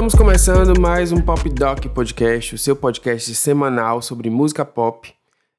Estamos 0.00 0.14
começando 0.14 0.80
mais 0.80 1.12
um 1.12 1.20
Pop 1.20 1.46
Doc 1.50 1.84
Podcast, 1.88 2.54
o 2.54 2.58
seu 2.58 2.74
podcast 2.74 3.34
semanal 3.34 4.00
sobre 4.00 4.30
música 4.30 4.64
pop. 4.64 5.12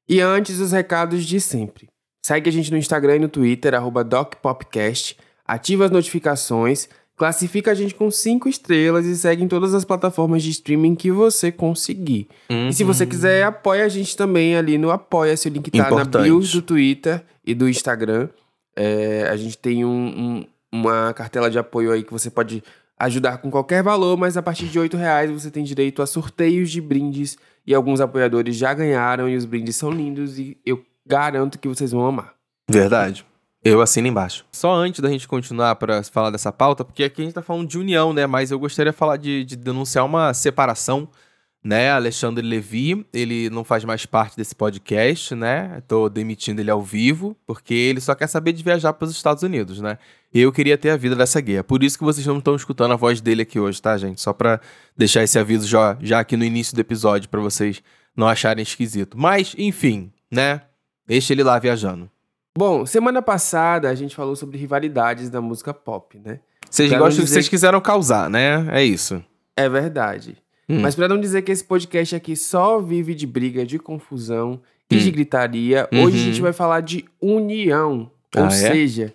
E 0.08 0.20
antes, 0.20 0.58
os 0.58 0.72
recados 0.72 1.24
de 1.24 1.40
sempre. 1.40 1.88
Segue 2.26 2.50
a 2.50 2.52
gente 2.52 2.68
no 2.72 2.76
Instagram 2.76 3.14
e 3.14 3.18
no 3.20 3.28
Twitter, 3.28 3.72
DocPopcast, 4.04 5.16
ativa 5.46 5.84
as 5.84 5.92
notificações, 5.92 6.88
classifica 7.16 7.70
a 7.70 7.74
gente 7.74 7.94
com 7.94 8.10
5 8.10 8.48
estrelas 8.48 9.06
e 9.06 9.16
segue 9.16 9.44
em 9.44 9.48
todas 9.48 9.74
as 9.74 9.84
plataformas 9.84 10.42
de 10.42 10.50
streaming 10.50 10.96
que 10.96 11.12
você 11.12 11.52
conseguir. 11.52 12.26
Uhum. 12.50 12.66
E 12.66 12.72
se 12.72 12.82
você 12.82 13.06
quiser, 13.06 13.44
apoia 13.44 13.84
a 13.84 13.88
gente 13.88 14.16
também 14.16 14.56
ali 14.56 14.76
no 14.76 14.90
Apoia-se, 14.90 15.46
o 15.46 15.52
link 15.52 15.70
tá 15.70 15.86
Importante. 15.86 16.14
na 16.14 16.22
bio 16.24 16.40
do 16.40 16.62
Twitter 16.62 17.22
e 17.46 17.54
do 17.54 17.68
Instagram. 17.68 18.28
É, 18.74 19.28
a 19.30 19.36
gente 19.36 19.56
tem 19.56 19.84
um, 19.84 19.88
um, 19.88 20.44
uma 20.72 21.14
cartela 21.14 21.48
de 21.48 21.60
apoio 21.60 21.92
aí 21.92 22.02
que 22.02 22.12
você 22.12 22.28
pode 22.28 22.60
ajudar 23.02 23.38
com 23.38 23.50
qualquer 23.50 23.82
valor, 23.82 24.16
mas 24.16 24.36
a 24.36 24.42
partir 24.42 24.66
de 24.66 24.78
R$ 24.78 24.88
reais 24.96 25.28
você 25.28 25.50
tem 25.50 25.64
direito 25.64 26.00
a 26.02 26.06
sorteios 26.06 26.70
de 26.70 26.80
brindes 26.80 27.36
e 27.66 27.74
alguns 27.74 28.00
apoiadores 28.00 28.56
já 28.56 28.72
ganharam 28.72 29.28
e 29.28 29.36
os 29.36 29.44
brindes 29.44 29.74
são 29.74 29.90
lindos 29.90 30.38
e 30.38 30.56
eu 30.64 30.84
garanto 31.04 31.58
que 31.58 31.66
vocês 31.66 31.90
vão 31.90 32.06
amar. 32.06 32.34
Verdade. 32.70 33.26
Eu 33.64 33.80
assino 33.80 34.06
embaixo. 34.06 34.44
Só 34.52 34.72
antes 34.72 35.00
da 35.00 35.08
gente 35.08 35.26
continuar 35.26 35.74
para 35.76 36.02
falar 36.04 36.30
dessa 36.30 36.52
pauta, 36.52 36.84
porque 36.84 37.02
aqui 37.02 37.22
a 37.22 37.24
gente 37.24 37.34
tá 37.34 37.42
falando 37.42 37.68
de 37.68 37.78
união, 37.78 38.12
né? 38.12 38.26
Mas 38.26 38.50
eu 38.50 38.58
gostaria 38.58 38.92
de 38.92 38.98
falar 38.98 39.16
de, 39.16 39.44
de 39.44 39.56
denunciar 39.56 40.04
uma 40.04 40.32
separação 40.32 41.08
né? 41.62 41.90
Alexandre 41.90 42.44
Levi, 42.44 43.06
ele 43.12 43.48
não 43.50 43.62
faz 43.62 43.84
mais 43.84 44.04
parte 44.04 44.36
desse 44.36 44.54
podcast, 44.54 45.34
né? 45.34 45.82
Tô 45.86 46.08
demitindo 46.08 46.60
ele 46.60 46.70
ao 46.70 46.82
vivo, 46.82 47.36
porque 47.46 47.72
ele 47.72 48.00
só 48.00 48.14
quer 48.14 48.26
saber 48.26 48.52
de 48.52 48.64
viajar 48.64 48.92
para 48.92 49.06
os 49.06 49.12
Estados 49.12 49.42
Unidos, 49.42 49.80
né? 49.80 49.98
Eu 50.34 50.50
queria 50.50 50.76
ter 50.76 50.90
a 50.90 50.96
vida 50.96 51.14
dessa 51.14 51.40
guia. 51.40 51.62
Por 51.62 51.84
isso 51.84 51.96
que 51.96 52.04
vocês 52.04 52.26
não 52.26 52.38
estão 52.38 52.56
escutando 52.56 52.92
a 52.92 52.96
voz 52.96 53.20
dele 53.20 53.42
aqui 53.42 53.60
hoje, 53.60 53.80
tá, 53.80 53.96
gente? 53.96 54.20
Só 54.20 54.32
para 54.32 54.60
deixar 54.96 55.22
esse 55.22 55.38
aviso 55.38 55.68
já, 55.68 55.96
já 56.00 56.20
aqui 56.20 56.36
no 56.36 56.44
início 56.44 56.74
do 56.74 56.80
episódio 56.80 57.28
para 57.28 57.40
vocês 57.40 57.82
não 58.16 58.26
acharem 58.26 58.62
esquisito. 58.62 59.16
Mas, 59.16 59.54
enfim, 59.56 60.12
né? 60.30 60.62
Deixa 61.06 61.32
ele 61.32 61.44
lá 61.44 61.58
viajando. 61.58 62.10
Bom, 62.56 62.84
semana 62.84 63.22
passada 63.22 63.88
a 63.88 63.94
gente 63.94 64.14
falou 64.14 64.34
sobre 64.34 64.58
rivalidades 64.58 65.30
da 65.30 65.40
música 65.40 65.72
pop, 65.72 66.18
né? 66.18 66.40
Vocês 66.68 66.90
gostam, 66.90 67.24
dizer... 67.24 67.26
vocês 67.34 67.48
quiseram 67.48 67.80
causar, 67.80 68.28
né? 68.28 68.66
É 68.70 68.82
isso. 68.82 69.22
É 69.56 69.68
verdade. 69.68 70.41
Hum. 70.68 70.80
Mas 70.80 70.94
para 70.94 71.08
não 71.08 71.20
dizer 71.20 71.42
que 71.42 71.52
esse 71.52 71.64
podcast 71.64 72.14
aqui 72.14 72.36
só 72.36 72.80
vive 72.80 73.14
de 73.14 73.26
briga, 73.26 73.66
de 73.66 73.78
confusão 73.78 74.60
e 74.90 74.96
de 74.96 75.08
hum. 75.08 75.12
gritaria, 75.12 75.88
uhum. 75.92 76.04
hoje 76.04 76.16
a 76.16 76.24
gente 76.24 76.40
vai 76.40 76.52
falar 76.52 76.80
de 76.80 77.04
união. 77.20 78.10
Ah, 78.34 78.42
ou 78.42 78.46
é? 78.46 78.50
seja, 78.50 79.14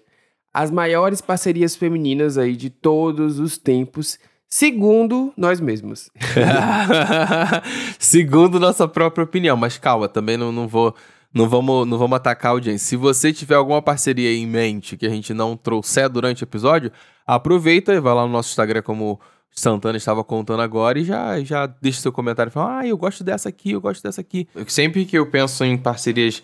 as 0.53 0.71
maiores 0.71 1.21
parcerias 1.21 1.75
femininas 1.75 2.37
aí 2.37 2.55
de 2.55 2.69
todos 2.69 3.39
os 3.39 3.57
tempos, 3.57 4.19
segundo 4.49 5.31
nós 5.37 5.59
mesmos. 5.59 6.09
segundo 7.99 8.59
nossa 8.59 8.87
própria 8.87 9.23
opinião. 9.23 9.55
Mas 9.55 9.77
calma, 9.77 10.07
também 10.07 10.37
não, 10.37 10.51
não 10.51 10.67
vou. 10.67 10.95
Não 11.33 11.47
vamos, 11.47 11.85
não 11.85 11.99
vamos 11.99 12.15
atacar 12.15 12.49
a 12.49 12.53
audiência. 12.53 12.87
Se 12.87 12.95
você 12.95 13.31
tiver 13.31 13.53
alguma 13.53 13.81
parceria 13.81 14.33
em 14.33 14.47
mente 14.47 14.97
que 14.97 15.05
a 15.05 15.09
gente 15.09 15.33
não 15.33 15.55
trouxer 15.55 16.09
durante 16.09 16.41
o 16.41 16.45
episódio, 16.45 16.91
aproveita 17.27 17.93
e 17.93 17.99
vai 17.99 18.15
lá 18.15 18.25
no 18.25 18.31
nosso 18.31 18.49
Instagram 18.49 18.81
como 18.81 19.19
Santana 19.51 19.97
estava 19.97 20.23
contando 20.23 20.61
agora 20.61 20.99
e 20.99 21.03
já, 21.03 21.39
já 21.41 21.65
deixa 21.65 22.01
seu 22.01 22.11
comentário 22.11 22.49
e 22.49 22.53
fala: 22.53 22.79
Ah, 22.79 22.87
eu 22.87 22.97
gosto 22.97 23.23
dessa 23.23 23.49
aqui, 23.49 23.71
eu 23.71 23.81
gosto 23.81 24.03
dessa 24.03 24.21
aqui. 24.21 24.47
Sempre 24.67 25.05
que 25.05 25.17
eu 25.17 25.25
penso 25.25 25.63
em 25.63 25.77
parcerias 25.77 26.43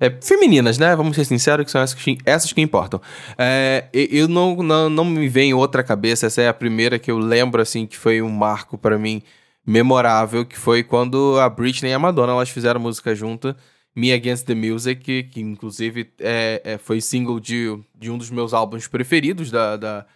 é, 0.00 0.10
femininas, 0.10 0.76
né? 0.78 0.94
Vamos 0.96 1.14
ser 1.14 1.24
sinceros, 1.24 1.64
que 1.64 1.70
são 1.70 1.80
essas 1.80 2.02
que, 2.02 2.18
essas 2.24 2.52
que 2.52 2.60
importam. 2.60 3.00
É, 3.38 3.88
eu 3.92 4.26
não, 4.28 4.56
não, 4.56 4.90
não 4.90 5.04
me 5.04 5.28
vem 5.28 5.54
outra 5.54 5.82
cabeça, 5.82 6.26
essa 6.26 6.42
é 6.42 6.48
a 6.48 6.54
primeira 6.54 6.98
que 6.98 7.10
eu 7.10 7.18
lembro, 7.18 7.62
assim, 7.62 7.86
que 7.86 7.96
foi 7.96 8.20
um 8.20 8.30
marco 8.30 8.76
para 8.76 8.98
mim 8.98 9.22
memorável, 9.66 10.44
que 10.44 10.58
foi 10.58 10.82
quando 10.82 11.38
a 11.40 11.48
Britney 11.48 11.90
e 11.90 11.94
a 11.94 11.98
Madonna 11.98 12.32
elas 12.32 12.50
fizeram 12.50 12.80
música 12.80 13.14
junto, 13.14 13.54
Me 13.94 14.12
Against 14.12 14.46
the 14.46 14.54
Music, 14.54 15.02
que, 15.02 15.22
que 15.22 15.40
inclusive 15.40 16.12
é, 16.18 16.60
é, 16.64 16.78
foi 16.78 17.00
single 17.00 17.38
de, 17.38 17.78
de 17.94 18.10
um 18.10 18.18
dos 18.18 18.30
meus 18.30 18.52
álbuns 18.52 18.88
preferidos 18.88 19.50
da, 19.50 19.76
da, 19.76 20.06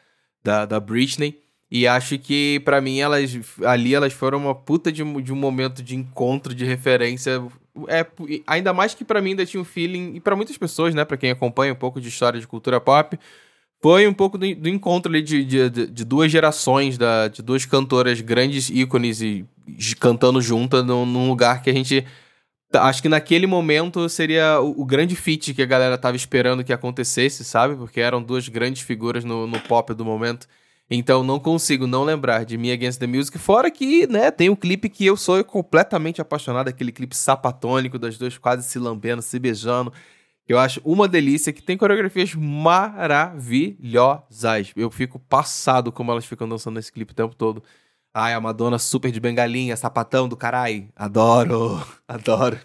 da, 0.42 0.66
da 0.66 0.80
Britney. 0.80 1.40
E 1.70 1.86
acho 1.86 2.18
que, 2.18 2.60
para 2.64 2.80
mim, 2.80 2.98
elas 2.98 3.38
ali 3.64 3.94
elas 3.94 4.12
foram 4.12 4.38
uma 4.38 4.54
puta 4.54 4.90
de, 4.90 5.04
de 5.22 5.32
um 5.32 5.36
momento 5.36 5.82
de 5.82 5.94
encontro, 5.94 6.54
de 6.54 6.64
referência. 6.64 7.42
É, 7.88 8.06
ainda 8.46 8.72
mais 8.72 8.94
que 8.94 9.04
para 9.04 9.20
mim 9.20 9.30
ainda 9.30 9.44
tinha 9.44 9.60
um 9.60 9.64
feeling, 9.64 10.14
e 10.14 10.20
para 10.20 10.34
muitas 10.34 10.56
pessoas, 10.56 10.94
né, 10.94 11.04
para 11.04 11.16
quem 11.16 11.30
acompanha 11.30 11.72
um 11.72 11.76
pouco 11.76 12.00
de 12.00 12.08
história 12.08 12.40
de 12.40 12.46
cultura 12.46 12.80
pop, 12.80 13.18
foi 13.80 14.08
um 14.08 14.14
pouco 14.14 14.36
do, 14.36 14.54
do 14.54 14.68
encontro 14.68 15.10
ali 15.10 15.22
de, 15.22 15.44
de, 15.44 15.70
de, 15.70 16.04
duas 16.04 16.32
gerações, 16.32 16.98
da, 16.98 17.28
de 17.28 17.42
duas 17.42 17.64
cantoras 17.64 18.20
grandes 18.20 18.68
ícones 18.70 19.20
e, 19.20 19.44
e 19.66 19.94
cantando 19.94 20.40
juntas 20.40 20.84
num, 20.84 21.06
num, 21.06 21.28
lugar 21.28 21.62
que 21.62 21.70
a 21.70 21.72
gente. 21.72 22.04
Acho 22.72 23.00
que 23.00 23.08
naquele 23.08 23.46
momento 23.46 24.08
seria 24.08 24.60
o, 24.60 24.82
o, 24.82 24.84
grande 24.84 25.14
feat 25.16 25.54
que 25.54 25.62
a 25.62 25.66
galera 25.66 25.96
tava 25.96 26.16
esperando 26.16 26.64
que 26.64 26.72
acontecesse, 26.72 27.44
sabe? 27.44 27.76
Porque 27.76 28.00
eram 28.00 28.22
duas 28.22 28.48
grandes 28.48 28.82
figuras 28.82 29.24
no, 29.24 29.46
no 29.46 29.60
pop 29.60 29.94
do 29.94 30.04
momento. 30.04 30.46
Então 30.90 31.22
não 31.22 31.38
consigo 31.38 31.86
não 31.86 32.02
lembrar 32.02 32.44
de 32.44 32.56
Me 32.56 32.72
Against 32.72 32.98
the 32.98 33.06
Music, 33.06 33.38
fora 33.38 33.70
que, 33.70 34.06
né, 34.06 34.30
tem 34.30 34.48
um 34.48 34.56
clipe 34.56 34.88
que 34.88 35.04
eu 35.04 35.18
sou 35.18 35.44
completamente 35.44 36.20
apaixonado, 36.20 36.68
aquele 36.68 36.90
clipe 36.90 37.14
sapatônico 37.14 37.98
das 37.98 38.16
duas 38.16 38.38
quase 38.38 38.66
se 38.66 38.78
lambendo, 38.78 39.20
se 39.20 39.38
beijando. 39.38 39.92
Eu 40.48 40.58
acho 40.58 40.80
uma 40.82 41.06
delícia, 41.06 41.52
que 41.52 41.62
tem 41.62 41.76
coreografias 41.76 42.34
maravilhosas. 42.34 44.72
Eu 44.74 44.90
fico 44.90 45.18
passado 45.18 45.92
como 45.92 46.10
elas 46.10 46.24
ficam 46.24 46.48
dançando 46.48 46.76
nesse 46.76 46.90
clipe 46.90 47.12
o 47.12 47.14
tempo 47.14 47.34
todo. 47.34 47.62
Ai, 48.14 48.32
a 48.32 48.40
Madonna 48.40 48.78
super 48.78 49.12
de 49.12 49.20
bengalinha, 49.20 49.76
sapatão 49.76 50.26
do 50.26 50.38
carai. 50.38 50.88
Adoro, 50.96 51.86
adoro. 52.08 52.58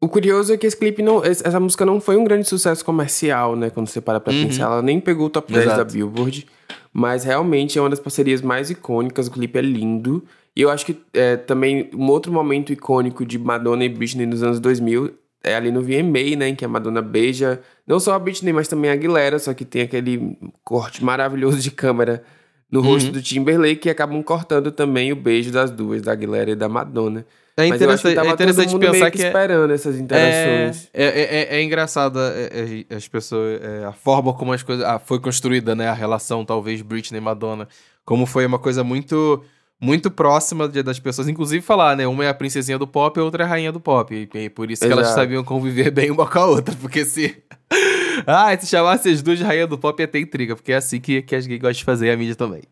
O 0.00 0.08
curioso 0.08 0.54
é 0.54 0.56
que 0.56 0.66
esse 0.66 0.76
clipe 0.76 1.02
não. 1.02 1.22
Essa 1.22 1.60
música 1.60 1.84
não 1.84 2.00
foi 2.00 2.16
um 2.16 2.24
grande 2.24 2.48
sucesso 2.48 2.82
comercial, 2.82 3.54
né? 3.54 3.68
Quando 3.68 3.88
você 3.88 4.00
para 4.00 4.18
pra 4.18 4.32
uhum. 4.32 4.46
pensar. 4.46 4.64
Ela 4.64 4.82
nem 4.82 4.98
pegou 4.98 5.26
o 5.26 5.30
top 5.30 5.52
10 5.52 5.66
Exato. 5.66 5.78
da 5.78 5.84
Billboard. 5.84 6.46
Mas 6.92 7.22
realmente 7.22 7.78
é 7.78 7.82
uma 7.82 7.90
das 7.90 8.00
parcerias 8.00 8.40
mais 8.40 8.70
icônicas. 8.70 9.26
O 9.26 9.30
clipe 9.30 9.58
é 9.58 9.62
lindo. 9.62 10.24
E 10.56 10.62
eu 10.62 10.70
acho 10.70 10.86
que 10.86 10.96
é, 11.12 11.36
também 11.36 11.90
um 11.94 12.08
outro 12.08 12.32
momento 12.32 12.72
icônico 12.72 13.26
de 13.26 13.38
Madonna 13.38 13.84
e 13.84 13.88
Britney 13.90 14.26
nos 14.26 14.42
anos 14.42 14.58
2000 14.58 15.12
é 15.44 15.54
ali 15.54 15.70
no 15.70 15.82
VMA, 15.82 16.36
né? 16.36 16.48
Em 16.48 16.54
que 16.54 16.64
a 16.64 16.68
Madonna 16.68 17.02
beija 17.02 17.60
não 17.86 18.00
só 18.00 18.14
a 18.14 18.18
Britney, 18.18 18.54
mas 18.54 18.68
também 18.68 18.90
a 18.90 18.94
Aguilera. 18.94 19.38
Só 19.38 19.52
que 19.52 19.66
tem 19.66 19.82
aquele 19.82 20.38
corte 20.64 21.04
maravilhoso 21.04 21.58
de 21.58 21.70
câmera 21.70 22.22
no 22.70 22.80
rosto 22.80 23.08
uhum. 23.08 23.12
do 23.12 23.22
Timberlake 23.22 23.80
que 23.80 23.90
acabam 23.90 24.22
cortando 24.22 24.70
também 24.70 25.12
o 25.12 25.16
beijo 25.16 25.50
das 25.50 25.70
duas, 25.70 26.00
da 26.00 26.12
Aguilera 26.12 26.52
e 26.52 26.54
da 26.54 26.70
Madonna. 26.70 27.26
É 27.64 27.68
interessante, 27.68 28.18
é 28.18 28.30
interessante 28.30 28.78
pensar 28.78 29.10
que, 29.10 29.22
é 29.22 29.26
esperando 29.26 29.72
essas 29.72 29.98
interações. 29.98 30.88
É, 30.92 31.04
é, 31.04 31.56
é, 31.56 31.58
é 31.58 31.62
engraçado 31.62 32.18
é, 32.20 32.84
é, 32.90 32.94
as 32.94 33.06
pessoas, 33.08 33.60
a 33.86 33.92
forma 33.92 34.32
como 34.34 34.52
as 34.52 34.62
coisas 34.62 34.86
foi 35.04 35.20
construída, 35.20 35.74
né? 35.74 35.88
A 35.88 35.94
relação, 35.94 36.44
talvez, 36.44 36.82
Britney 36.82 37.18
e 37.18 37.20
Madonna. 37.20 37.68
Como 38.04 38.26
foi 38.26 38.46
uma 38.46 38.58
coisa 38.58 38.82
muito 38.82 39.42
muito 39.80 40.10
próxima 40.10 40.68
das 40.68 41.00
pessoas, 41.00 41.26
inclusive 41.26 41.64
falar, 41.64 41.96
né? 41.96 42.06
Uma 42.06 42.26
é 42.26 42.28
a 42.28 42.34
princesinha 42.34 42.78
do 42.78 42.86
pop 42.86 43.18
e 43.18 43.20
a 43.20 43.24
outra 43.24 43.44
é 43.44 43.46
a 43.46 43.48
rainha 43.48 43.72
do 43.72 43.80
pop. 43.80 44.28
E 44.34 44.50
por 44.50 44.70
isso 44.70 44.86
que 44.86 44.92
elas 44.92 45.08
sabiam 45.08 45.42
conviver 45.42 45.90
bem 45.92 46.10
uma 46.10 46.26
com 46.26 46.38
a 46.38 46.46
outra. 46.46 46.76
Porque 46.78 47.04
se. 47.04 47.42
ah, 48.26 48.56
se 48.58 48.66
chamasse 48.66 49.08
as 49.08 49.22
duas 49.22 49.38
de 49.38 49.44
rainha 49.44 49.66
do 49.66 49.78
pop 49.78 50.00
ia 50.00 50.06
ter 50.06 50.20
intriga, 50.20 50.54
porque 50.54 50.72
é 50.72 50.76
assim 50.76 51.00
que, 51.00 51.22
que 51.22 51.34
as 51.34 51.46
gays 51.46 51.60
gostam 51.60 51.78
de 51.78 51.84
fazer 51.84 52.08
e 52.08 52.10
a 52.10 52.16
mídia 52.16 52.34
também. 52.34 52.62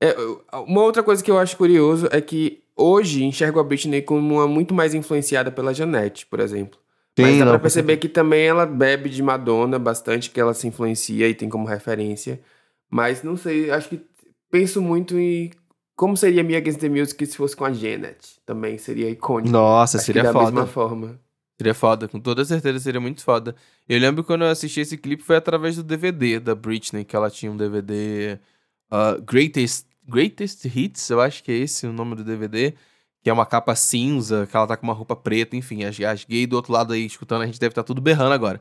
É, 0.00 0.16
uma 0.66 0.82
outra 0.82 1.02
coisa 1.02 1.22
que 1.22 1.30
eu 1.30 1.38
acho 1.38 1.56
curioso 1.56 2.08
é 2.10 2.20
que 2.20 2.60
hoje 2.78 3.24
enxergo 3.24 3.58
a 3.58 3.64
Britney 3.64 4.00
como 4.00 4.36
uma 4.36 4.46
muito 4.46 4.72
mais 4.72 4.94
influenciada 4.94 5.50
pela 5.50 5.74
Janete, 5.74 6.24
por 6.26 6.38
exemplo. 6.38 6.78
Sim, 7.16 7.22
Mas 7.22 7.38
dá 7.38 7.44
não, 7.44 7.52
pra 7.52 7.58
perceber 7.58 7.96
que 7.96 8.08
também 8.08 8.46
ela 8.46 8.64
bebe 8.64 9.10
de 9.10 9.20
Madonna 9.22 9.78
bastante, 9.78 10.30
que 10.30 10.40
ela 10.40 10.54
se 10.54 10.68
influencia 10.68 11.28
e 11.28 11.34
tem 11.34 11.48
como 11.48 11.66
referência. 11.66 12.40
Mas 12.88 13.24
não 13.24 13.36
sei, 13.36 13.70
acho 13.72 13.88
que 13.88 14.00
penso 14.48 14.80
muito 14.80 15.18
em 15.18 15.50
como 15.96 16.16
seria 16.16 16.44
Mia 16.44 16.58
Against 16.58 16.78
the 16.78 16.88
Music 16.88 17.26
se 17.26 17.36
fosse 17.36 17.56
com 17.56 17.64
a 17.64 17.72
Janet. 17.72 18.38
Também 18.46 18.78
seria 18.78 19.10
icônico. 19.10 19.50
Nossa, 19.50 19.96
acho 19.96 20.06
seria 20.06 20.22
da 20.22 20.32
foda. 20.32 20.44
Da 20.44 20.52
mesma 20.52 20.66
forma. 20.68 21.20
Seria 21.56 21.74
foda, 21.74 22.06
com 22.06 22.20
toda 22.20 22.44
certeza 22.44 22.78
seria 22.78 23.00
muito 23.00 23.24
foda. 23.24 23.56
Eu 23.88 23.98
lembro 23.98 24.22
quando 24.22 24.42
eu 24.42 24.48
assisti 24.48 24.78
esse 24.78 24.96
clipe 24.96 25.24
foi 25.24 25.34
através 25.34 25.74
do 25.74 25.82
DVD 25.82 26.38
da 26.38 26.54
Britney, 26.54 27.04
que 27.04 27.16
ela 27.16 27.28
tinha 27.28 27.50
um 27.50 27.56
DVD 27.56 28.38
uh, 28.92 29.20
Greatest 29.22 29.87
Greatest 30.08 30.64
Hits, 30.64 31.10
eu 31.10 31.20
acho 31.20 31.42
que 31.44 31.52
é 31.52 31.56
esse 31.56 31.86
o 31.86 31.92
nome 31.92 32.14
do 32.14 32.24
DVD, 32.24 32.74
que 33.22 33.28
é 33.28 33.32
uma 33.32 33.46
capa 33.46 33.74
cinza, 33.74 34.46
que 34.46 34.56
ela 34.56 34.66
tá 34.66 34.76
com 34.76 34.86
uma 34.86 34.94
roupa 34.94 35.14
preta, 35.14 35.56
enfim, 35.56 35.84
as, 35.84 36.00
as 36.00 36.24
gays 36.24 36.48
do 36.48 36.56
outro 36.56 36.72
lado 36.72 36.92
aí 36.92 37.04
escutando, 37.04 37.42
a 37.42 37.46
gente 37.46 37.60
deve 37.60 37.72
estar 37.72 37.82
tá 37.82 37.86
tudo 37.86 38.00
berrando 38.00 38.32
agora. 38.32 38.60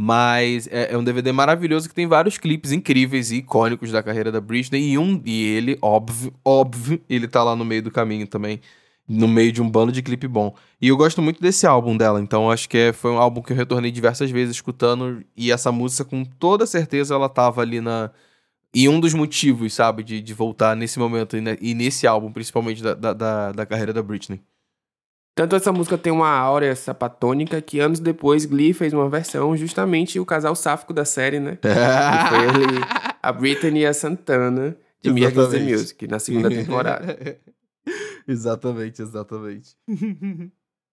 Mas 0.00 0.68
é, 0.68 0.92
é, 0.92 0.96
um 0.96 1.02
DVD 1.02 1.32
maravilhoso 1.32 1.88
que 1.88 1.94
tem 1.94 2.06
vários 2.06 2.38
clipes 2.38 2.70
incríveis 2.70 3.32
e 3.32 3.38
icônicos 3.38 3.90
da 3.90 4.02
carreira 4.02 4.30
da 4.30 4.40
Britney. 4.40 4.92
E 4.92 4.98
um 4.98 5.20
e 5.24 5.44
ele, 5.44 5.76
óbvio, 5.82 6.32
óbvio, 6.44 7.00
ele 7.10 7.26
tá 7.26 7.42
lá 7.42 7.56
no 7.56 7.64
meio 7.64 7.82
do 7.82 7.90
caminho 7.90 8.26
também. 8.26 8.60
No 9.08 9.26
meio 9.26 9.50
de 9.50 9.60
um 9.60 9.68
bando 9.68 9.90
de 9.90 10.02
clipe 10.02 10.28
bom. 10.28 10.54
E 10.80 10.88
eu 10.88 10.96
gosto 10.96 11.20
muito 11.20 11.40
desse 11.42 11.66
álbum 11.66 11.96
dela. 11.96 12.20
Então 12.20 12.48
acho 12.50 12.68
que 12.68 12.78
é, 12.78 12.92
foi 12.92 13.10
um 13.10 13.18
álbum 13.18 13.42
que 13.42 13.52
eu 13.52 13.56
retornei 13.56 13.90
diversas 13.90 14.30
vezes 14.30 14.54
escutando. 14.56 15.24
E 15.36 15.50
essa 15.50 15.72
música, 15.72 16.04
com 16.04 16.24
toda 16.24 16.64
certeza, 16.66 17.14
ela 17.14 17.28
tava 17.28 17.62
ali 17.62 17.80
na, 17.80 18.10
E 18.74 18.88
um 18.88 19.00
dos 19.00 19.14
motivos, 19.14 19.72
sabe, 19.74 20.02
de, 20.02 20.20
de 20.20 20.34
voltar 20.34 20.76
nesse 20.76 20.98
momento 20.98 21.36
e, 21.36 21.40
ne- 21.40 21.58
e 21.60 21.74
nesse 21.74 22.06
álbum, 22.06 22.30
principalmente 22.32 22.82
da, 22.82 22.94
da, 22.94 23.12
da, 23.12 23.52
da 23.52 23.66
carreira 23.66 23.92
da 23.92 24.02
Britney. 24.02 24.42
Tanto 25.34 25.54
essa 25.56 25.72
música 25.72 25.96
tem 25.96 26.12
uma 26.12 26.28
áurea 26.28 26.74
sapatônica 26.74 27.62
que 27.62 27.78
anos 27.78 28.00
depois 28.00 28.44
Glee 28.44 28.72
fez 28.72 28.92
uma 28.92 29.08
versão 29.08 29.56
justamente 29.56 30.18
o 30.18 30.26
casal 30.26 30.54
sáfico 30.56 30.92
da 30.92 31.04
série, 31.04 31.38
né? 31.38 31.56
Que 31.62 31.68
foi 31.68 32.44
ele, 32.44 32.80
a 33.22 33.32
Britney 33.32 33.82
e 33.82 33.86
a 33.86 33.94
Santana 33.94 34.76
de 35.00 35.10
Against 35.10 35.50
the. 35.50 35.58
Music 35.60 36.08
na 36.08 36.18
segunda 36.18 36.48
temporada. 36.50 37.38
exatamente, 38.26 39.00
exatamente. 39.00 39.76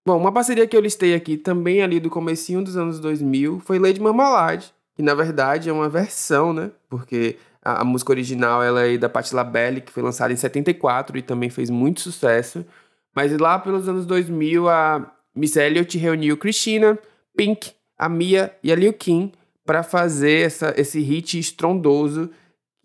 Bom, 0.06 0.16
uma 0.18 0.32
parceria 0.32 0.66
que 0.66 0.76
eu 0.76 0.80
listei 0.80 1.14
aqui 1.14 1.36
também 1.36 1.82
ali 1.82 1.98
do 1.98 2.08
comecinho 2.08 2.62
dos 2.62 2.76
anos 2.76 3.00
2000 3.00 3.60
foi 3.60 3.78
Lady 3.78 4.00
Marmalade, 4.00 4.72
que 4.94 5.02
na 5.02 5.14
verdade 5.14 5.68
é 5.68 5.72
uma 5.72 5.88
versão, 5.88 6.52
né? 6.52 6.70
Porque 6.88 7.36
a, 7.66 7.80
a 7.80 7.84
música 7.84 8.12
original 8.12 8.62
ela 8.62 8.86
é 8.86 8.96
da 8.96 9.08
Patti 9.08 9.34
LaBelle, 9.34 9.80
que 9.80 9.90
foi 9.90 10.02
lançada 10.02 10.32
em 10.32 10.36
74 10.36 11.18
e 11.18 11.22
também 11.22 11.50
fez 11.50 11.68
muito 11.68 12.00
sucesso. 12.00 12.64
Mas 13.12 13.36
lá 13.36 13.58
pelos 13.58 13.88
anos 13.88 14.06
2000 14.06 14.68
a 14.68 15.12
Miss 15.34 15.56
Elliott 15.56 15.98
reuniu 15.98 16.36
Christina, 16.36 16.96
Pink, 17.36 17.72
a 17.98 18.08
Mia 18.08 18.54
e 18.62 18.70
a 18.70 18.76
Lil 18.76 18.92
Kim 18.92 19.32
para 19.64 19.82
fazer 19.82 20.46
essa, 20.46 20.72
esse 20.76 21.00
hit 21.00 21.38
estrondoso 21.40 22.30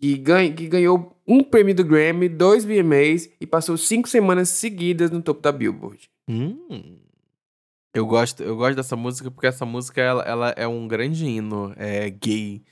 que, 0.00 0.16
ganha, 0.18 0.52
que 0.52 0.66
ganhou 0.66 1.16
um 1.28 1.44
prêmio 1.44 1.74
do 1.74 1.84
Grammy, 1.84 2.28
dois 2.28 2.64
VMAs 2.64 3.30
e 3.40 3.46
passou 3.46 3.76
cinco 3.76 4.08
semanas 4.08 4.48
seguidas 4.48 5.12
no 5.12 5.22
topo 5.22 5.40
da 5.40 5.52
Billboard. 5.52 6.10
Hum. 6.28 6.98
Eu 7.94 8.04
gosto, 8.04 8.42
eu 8.42 8.56
gosto 8.56 8.74
dessa 8.74 8.96
música 8.96 9.30
porque 9.30 9.46
essa 9.46 9.64
música 9.64 10.00
ela, 10.00 10.22
ela 10.22 10.54
é 10.56 10.66
um 10.66 10.88
grande 10.88 11.24
hino 11.24 11.72
é, 11.76 12.10
gay. 12.10 12.62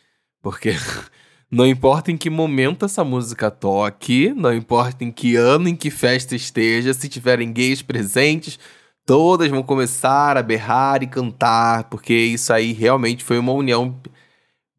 Porque 0.43 0.71
não 1.50 1.67
importa 1.67 2.12
em 2.12 2.17
que 2.17 2.31
momento 2.31 2.85
essa 2.85 3.02
música 3.02 3.50
toque, 3.50 4.32
não 4.37 4.55
importa 4.55 5.05
em 5.05 5.11
que 5.11 5.35
ano, 5.35 5.69
em 5.69 5.75
que 5.75 5.91
festa 5.91 6.37
esteja, 6.37 6.94
se 6.94 7.08
tiverem 7.08 7.52
gays 7.52 7.82
presentes, 7.82 8.58
todas 9.05 9.50
vão 9.50 9.62
começar 9.62 10.37
a 10.37 10.43
berrar 10.43 11.02
e 11.02 11.08
cantar, 11.08 11.85
porque 11.85 12.14
isso 12.14 12.52
aí 12.52 12.73
realmente 12.73 13.25
foi 13.25 13.38
uma 13.38 13.52
união 13.52 14.00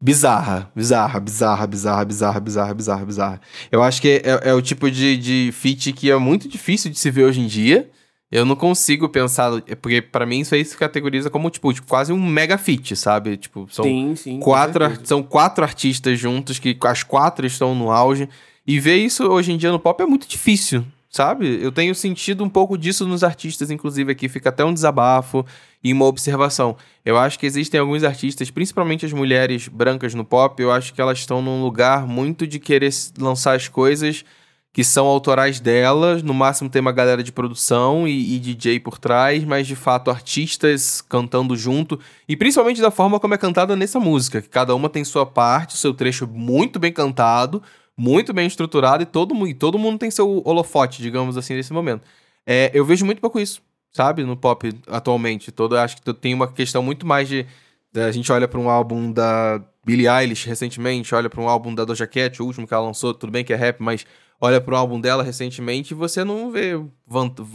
bizarra, 0.00 0.70
bizarra, 0.74 1.20
bizarra, 1.20 1.66
bizarra, 1.66 2.04
bizarra, 2.04 2.40
bizarra, 2.40 2.74
bizarra, 2.74 3.04
bizarra. 3.04 3.40
Eu 3.70 3.82
acho 3.82 4.00
que 4.00 4.22
é, 4.24 4.50
é 4.50 4.54
o 4.54 4.62
tipo 4.62 4.90
de, 4.90 5.16
de 5.18 5.50
feat 5.52 5.92
que 5.92 6.10
é 6.10 6.16
muito 6.16 6.48
difícil 6.48 6.90
de 6.90 6.98
se 6.98 7.10
ver 7.10 7.24
hoje 7.24 7.40
em 7.40 7.46
dia. 7.46 7.90
Eu 8.32 8.46
não 8.46 8.56
consigo 8.56 9.10
pensar, 9.10 9.62
é 9.66 9.74
porque 9.74 10.00
pra 10.00 10.24
mim 10.24 10.40
isso 10.40 10.54
aí 10.54 10.64
se 10.64 10.74
categoriza 10.74 11.28
como 11.28 11.50
tipo, 11.50 11.70
tipo, 11.70 11.86
quase 11.86 12.14
um 12.14 12.26
mega 12.26 12.56
feat, 12.56 12.96
sabe? 12.96 13.36
Tipo, 13.36 13.68
são 13.70 13.84
sim, 13.84 14.16
sim. 14.16 14.40
quatro, 14.40 14.84
são 15.04 15.22
quatro 15.22 15.62
artistas 15.62 16.18
juntos 16.18 16.58
que 16.58 16.74
as 16.82 17.02
quatro 17.02 17.46
estão 17.46 17.74
no 17.74 17.90
auge 17.90 18.26
e 18.66 18.80
ver 18.80 18.96
isso 18.96 19.24
hoje 19.24 19.52
em 19.52 19.58
dia 19.58 19.70
no 19.70 19.78
pop 19.78 20.02
é 20.02 20.06
muito 20.06 20.26
difícil, 20.26 20.82
sabe? 21.10 21.62
Eu 21.62 21.70
tenho 21.70 21.94
sentido 21.94 22.42
um 22.42 22.48
pouco 22.48 22.78
disso 22.78 23.06
nos 23.06 23.22
artistas, 23.22 23.70
inclusive 23.70 24.12
aqui 24.12 24.30
fica 24.30 24.48
até 24.48 24.64
um 24.64 24.72
desabafo 24.72 25.44
e 25.84 25.92
uma 25.92 26.06
observação. 26.06 26.74
Eu 27.04 27.18
acho 27.18 27.38
que 27.38 27.44
existem 27.44 27.78
alguns 27.78 28.02
artistas, 28.02 28.50
principalmente 28.50 29.04
as 29.04 29.12
mulheres 29.12 29.68
brancas 29.68 30.14
no 30.14 30.24
pop, 30.24 30.62
eu 30.62 30.72
acho 30.72 30.94
que 30.94 31.02
elas 31.02 31.18
estão 31.18 31.42
num 31.42 31.62
lugar 31.62 32.06
muito 32.06 32.46
de 32.46 32.58
querer 32.58 32.94
lançar 33.18 33.54
as 33.54 33.68
coisas 33.68 34.24
que 34.72 34.82
são 34.82 35.06
autorais 35.06 35.60
delas, 35.60 36.22
no 36.22 36.32
máximo 36.32 36.70
tem 36.70 36.80
uma 36.80 36.92
galera 36.92 37.22
de 37.22 37.30
produção 37.30 38.08
e, 38.08 38.36
e 38.36 38.38
DJ 38.38 38.80
por 38.80 38.98
trás, 38.98 39.44
mas 39.44 39.66
de 39.66 39.76
fato 39.76 40.10
artistas 40.10 41.02
cantando 41.02 41.54
junto, 41.54 42.00
e 42.26 42.34
principalmente 42.36 42.80
da 42.80 42.90
forma 42.90 43.20
como 43.20 43.34
é 43.34 43.38
cantada 43.38 43.76
nessa 43.76 44.00
música, 44.00 44.40
que 44.40 44.48
cada 44.48 44.74
uma 44.74 44.88
tem 44.88 45.04
sua 45.04 45.26
parte, 45.26 45.76
seu 45.76 45.92
trecho 45.92 46.26
muito 46.26 46.78
bem 46.78 46.90
cantado, 46.90 47.62
muito 47.94 48.32
bem 48.32 48.46
estruturado, 48.46 49.02
e 49.02 49.06
todo, 49.06 49.46
e 49.46 49.52
todo 49.52 49.78
mundo 49.78 49.98
tem 49.98 50.10
seu 50.10 50.40
holofote, 50.46 51.02
digamos 51.02 51.36
assim, 51.36 51.54
nesse 51.54 51.72
momento. 51.72 52.02
É, 52.46 52.70
eu 52.72 52.84
vejo 52.84 53.04
muito 53.04 53.20
pouco 53.20 53.38
isso, 53.38 53.60
sabe, 53.92 54.24
no 54.24 54.36
pop 54.36 54.72
atualmente. 54.88 55.52
Todo, 55.52 55.76
acho 55.76 55.96
que 56.00 56.14
tem 56.14 56.32
uma 56.34 56.48
questão 56.50 56.82
muito 56.82 57.06
mais 57.06 57.28
de. 57.28 57.46
A 57.94 58.10
gente 58.10 58.32
olha 58.32 58.48
para 58.48 58.58
um 58.58 58.70
álbum 58.70 59.12
da 59.12 59.62
Billie 59.84 60.08
Eilish 60.08 60.46
recentemente, 60.48 61.14
olha 61.14 61.28
para 61.28 61.40
um 61.40 61.48
álbum 61.48 61.74
da 61.74 61.84
Doja 61.84 62.06
Cat, 62.06 62.40
o 62.42 62.46
último 62.46 62.66
que 62.66 62.72
ela 62.72 62.86
lançou, 62.86 63.12
tudo 63.12 63.30
bem 63.30 63.44
que 63.44 63.52
é 63.52 63.56
rap, 63.56 63.80
mas 63.80 64.06
olha 64.42 64.60
pro 64.60 64.76
álbum 64.76 65.00
dela 65.00 65.22
recentemente 65.22 65.94
e 65.94 65.96
você 65.96 66.24
não 66.24 66.50
vê 66.50 66.72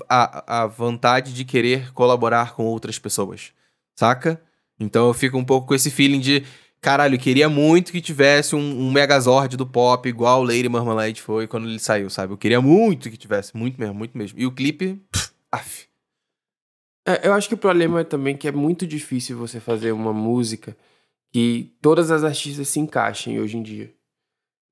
a, 0.08 0.62
a 0.64 0.68
vontade 0.68 1.34
de 1.34 1.44
querer 1.44 1.92
colaborar 1.92 2.54
com 2.54 2.66
outras 2.66 2.98
pessoas, 2.98 3.52
saca? 3.94 4.42
Então 4.80 5.08
eu 5.08 5.14
fico 5.14 5.38
um 5.38 5.44
pouco 5.44 5.68
com 5.68 5.76
esse 5.76 5.92
feeling 5.92 6.22
de, 6.22 6.46
caralho, 6.80 7.16
eu 7.16 7.20
queria 7.20 7.50
muito 7.50 7.92
que 7.92 8.00
tivesse 8.00 8.56
um, 8.56 8.60
um 8.60 8.90
Megazord 8.90 9.58
do 9.58 9.68
pop 9.68 10.08
igual 10.08 10.42
Lady 10.42 10.70
Marmalade 10.70 11.22
foi 11.22 11.46
quando 11.46 11.68
ele 11.68 11.78
saiu, 11.78 12.10
sabe? 12.10 12.32
Eu 12.32 12.38
queria 12.38 12.62
muito 12.62 13.12
que 13.12 13.18
tivesse, 13.18 13.56
muito 13.58 13.78
mesmo, 13.78 13.94
muito 13.94 14.18
mesmo. 14.18 14.40
E 14.40 14.46
o 14.46 14.52
clipe, 14.52 14.98
af. 15.52 15.88
É, 17.06 17.28
eu 17.28 17.34
acho 17.34 17.50
que 17.50 17.54
o 17.54 17.58
problema 17.58 18.00
é 18.00 18.04
também 18.06 18.38
que 18.38 18.48
é 18.48 18.52
muito 18.52 18.88
difícil 18.88 19.38
você 19.38 19.60
fazer 19.60 19.92
uma 19.92 20.14
música 20.14 20.76
que 21.34 21.76
todas 21.82 22.12
as 22.12 22.24
artistas 22.24 22.70
se 22.70 22.80
encaixem 22.80 23.42
hoje 23.42 23.58
em 23.58 23.64
dia. 23.64 23.97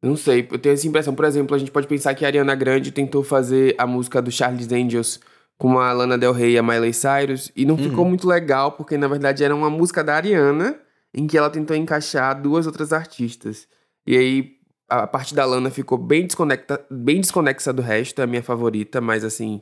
Não 0.02 0.16
sei, 0.16 0.48
eu 0.52 0.60
tenho 0.60 0.74
essa 0.74 0.88
impressão. 0.88 1.16
Por 1.16 1.26
exemplo, 1.26 1.56
a 1.56 1.60
gente 1.60 1.72
pode 1.72 1.88
pensar 1.88 2.14
que 2.14 2.26
a 2.26 2.28
Ariana 2.28 2.56
Grande 2.56 2.92
tentou 2.92 3.24
fazer 3.24 3.76
a 3.78 3.88
música 3.88 4.22
do 4.22 4.32
Charles 4.32 4.72
Angels 4.72 5.20
com 5.58 5.80
a 5.80 5.92
Lana 5.94 6.18
Del 6.18 6.34
Rey 6.34 6.54
e 6.54 6.58
a 6.58 6.64
Miley 6.64 6.94
Cyrus 6.94 7.52
e 7.56 7.66
não 7.66 7.78
ficou 7.78 8.06
muito 8.06 8.28
legal, 8.28 8.74
porque 8.74 8.98
na 8.98 9.08
verdade 9.08 9.44
era 9.44 9.56
uma 9.56 9.70
música 9.70 10.04
da 10.04 10.16
Ariana 10.16 10.78
em 11.14 11.26
que 11.26 11.38
ela 11.38 11.50
tentou 11.50 11.76
encaixar 11.76 12.40
duas 12.42 12.68
outras 12.68 12.92
artistas. 12.92 13.68
E 14.06 14.18
aí 14.18 14.56
a 14.90 15.08
parte 15.08 15.34
da 15.34 15.46
Lana 15.46 15.70
ficou 15.70 15.98
bem, 15.98 16.26
desconecta, 16.26 16.86
bem 16.92 17.22
desconexa 17.22 17.72
do 17.74 17.82
resto, 17.82 18.20
é 18.20 18.24
a 18.24 18.28
minha 18.28 18.44
favorita, 18.44 19.02
mas 19.02 19.24
assim, 19.24 19.62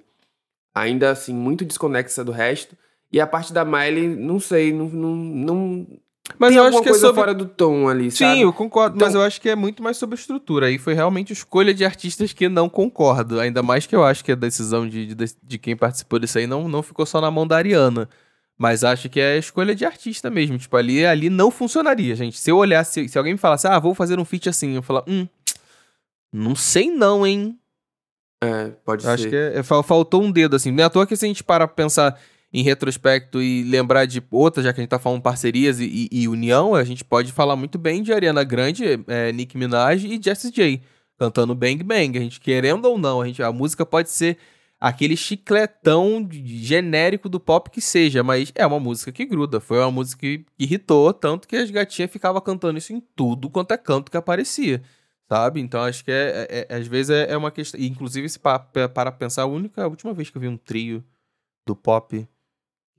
ainda 0.74 1.12
assim, 1.12 1.34
muito 1.34 1.64
desconexa 1.64 2.24
do 2.24 2.32
resto. 2.32 2.76
E 3.12 3.22
a 3.22 3.28
parte 3.28 3.54
da 3.54 3.64
Miley, 3.64 4.08
não 4.08 4.40
sei, 4.40 4.74
não, 4.74 4.90
não, 4.90 5.16
não 5.16 5.88
Mas 6.40 6.50
tem 6.52 6.58
eu 6.58 6.64
acho 6.64 6.82
que 6.82 6.88
é 6.88 6.92
coisa 6.92 7.08
sobre... 7.08 7.22
fora 7.22 7.34
do 7.34 7.46
tom 7.46 7.90
ali, 7.90 8.10
Sim, 8.10 8.18
sabe? 8.18 8.42
eu 8.42 8.54
concordo, 8.54 8.96
mas 8.98 9.10
Então- 9.10 9.22
eu 9.22 9.28
acho 9.28 9.42
que 9.42 9.50
é 9.50 9.56
muito 9.56 9.84
mais 9.84 9.98
sobre 9.98 10.16
estrutura. 10.16 10.68
Aí 10.68 10.78
foi 10.78 10.94
realmente 10.94 11.34
escolha 11.34 11.74
de 11.74 11.84
artistas 11.84 12.32
que 12.32 12.48
não 12.48 12.70
concordo. 12.70 13.40
Ainda 13.42 13.62
mais 13.62 13.86
que 13.86 13.96
eu 13.96 14.04
acho 14.06 14.24
que 14.24 14.32
a 14.32 14.36
decisão 14.36 14.88
de, 14.88 15.14
de, 15.14 15.26
de 15.44 15.58
quem 15.58 15.76
participou 15.76 16.20
disso 16.20 16.38
aí 16.38 16.48
não, 16.48 16.70
não 16.70 16.82
ficou 16.82 17.06
só 17.06 17.20
na 17.20 17.30
mão 17.30 17.46
da 17.46 17.58
Ariana. 17.58 18.08
Mas 18.58 18.84
acho 18.86 19.10
que 19.10 19.20
é 19.20 19.38
escolha 19.38 19.76
de 19.76 19.84
artista 19.84 20.30
mesmo. 20.30 20.58
Tipo, 20.58 20.78
ali, 20.78 21.06
ali 21.06 21.30
não 21.30 21.52
funcionaria, 21.52 22.16
gente. 22.16 22.38
Se 22.40 22.50
eu 22.52 22.58
olhasse, 22.58 23.10
se 23.10 23.18
alguém 23.18 23.34
me 23.34 23.40
falasse, 23.40 23.68
ah, 23.68 23.78
vou 23.78 23.94
fazer 23.94 24.18
um 24.18 24.24
feat 24.26 24.48
assim, 24.48 24.76
eu 24.76 24.82
falar, 24.82 25.04
hum, 25.08 25.28
não 26.32 26.56
sei 26.56 26.90
não, 26.90 27.28
hein? 27.28 27.60
É, 28.42 28.70
pode 28.86 29.06
Eu 29.06 29.12
Acho 29.12 29.24
ser. 29.24 29.30
que 29.30 29.36
é- 29.36 29.60
é- 29.60 29.64
fal- 29.64 29.84
faltou 29.84 30.22
um 30.24 30.32
dedo, 30.32 30.56
assim. 30.56 30.72
Não 30.72 30.84
é 30.84 30.86
à 30.86 30.90
toa 30.90 31.06
que 31.08 31.16
se 31.18 31.26
a 31.26 31.28
gente 31.28 31.44
parar 31.44 31.68
pra 31.68 31.76
pensar 31.76 32.18
em 32.54 32.62
retrospecto 32.62 33.42
e 33.42 33.64
lembrar 33.64 34.06
de 34.06 34.22
outras, 34.30 34.64
já 34.64 34.72
que 34.72 34.80
a 34.80 34.84
gente 34.84 34.90
tá 34.92 35.00
falando 35.00 35.22
parcerias 35.22 35.80
e, 35.80 35.86
e- 36.12 36.22
e 36.22 36.28
união, 36.28 36.76
a 36.76 36.84
gente 36.84 37.04
pode 37.04 37.32
falar 37.32 37.56
muito 37.56 37.80
bem 37.80 38.04
de 38.04 38.14
Ariana 38.14 38.44
Grande, 38.44 38.84
é, 39.08 39.32
Nicki 39.32 39.58
Minaj 39.58 40.06
e 40.06 40.22
Jessie 40.24 40.52
J. 40.52 40.82
Cantando 41.18 41.56
Bang 41.56 41.84
Bang. 41.84 42.18
A 42.18 42.22
gente, 42.22 42.40
querendo 42.40 42.86
ou 42.86 42.98
não, 42.98 43.22
a, 43.22 43.26
gente, 43.28 43.42
a 43.42 43.52
música 43.52 43.86
pode 43.86 44.10
ser 44.12 44.38
aquele 44.80 45.16
chicletão 45.16 46.28
genérico 46.32 47.30
do 47.30 47.40
pop 47.40 47.70
que 47.70 47.80
seja, 47.82 48.22
mas 48.22 48.52
é 48.54 48.66
uma 48.68 48.80
música 48.80 49.12
que 49.12 49.26
gruda. 49.26 49.60
Foi 49.60 49.80
uma 49.80 49.90
música 49.92 50.20
que, 50.20 50.46
irritou, 50.60 51.12
tanto 51.14 51.48
que 51.48 51.56
as 51.56 51.72
gatinhas 51.72 52.12
ficavam 52.12 52.42
cantando 52.42 52.78
isso 52.78 52.92
em 52.94 53.02
tudo 53.16 53.50
quanto 53.50 53.72
é 53.74 53.78
canto 53.78 54.12
que 54.12 54.18
aparecia. 54.18 54.82
Sabe? 55.30 55.62
Então 55.62 55.82
acho 55.82 56.04
que 56.04 56.12
é, 56.12 56.48
é- 56.50 56.68
é- 56.70 56.76
às 56.76 56.86
vezes 56.86 57.10
é, 57.10 57.32
é 57.32 57.38
uma 57.38 57.50
questão. 57.50 57.80
e, 57.80 57.88
Inclusive, 57.88 58.28
se 58.30 58.38
pa- 58.38 58.60
pa- 58.60 58.90
para 58.90 59.12
pensar, 59.12 59.44
a 59.44 59.46
única 59.48 59.84
a 59.84 59.88
última 59.88 60.14
vez 60.14 60.30
que 60.30 60.38
eu 60.38 60.42
vi 60.42 60.48
um 60.50 60.58
trio 60.58 61.04
do 61.66 61.76
pop 61.76 62.28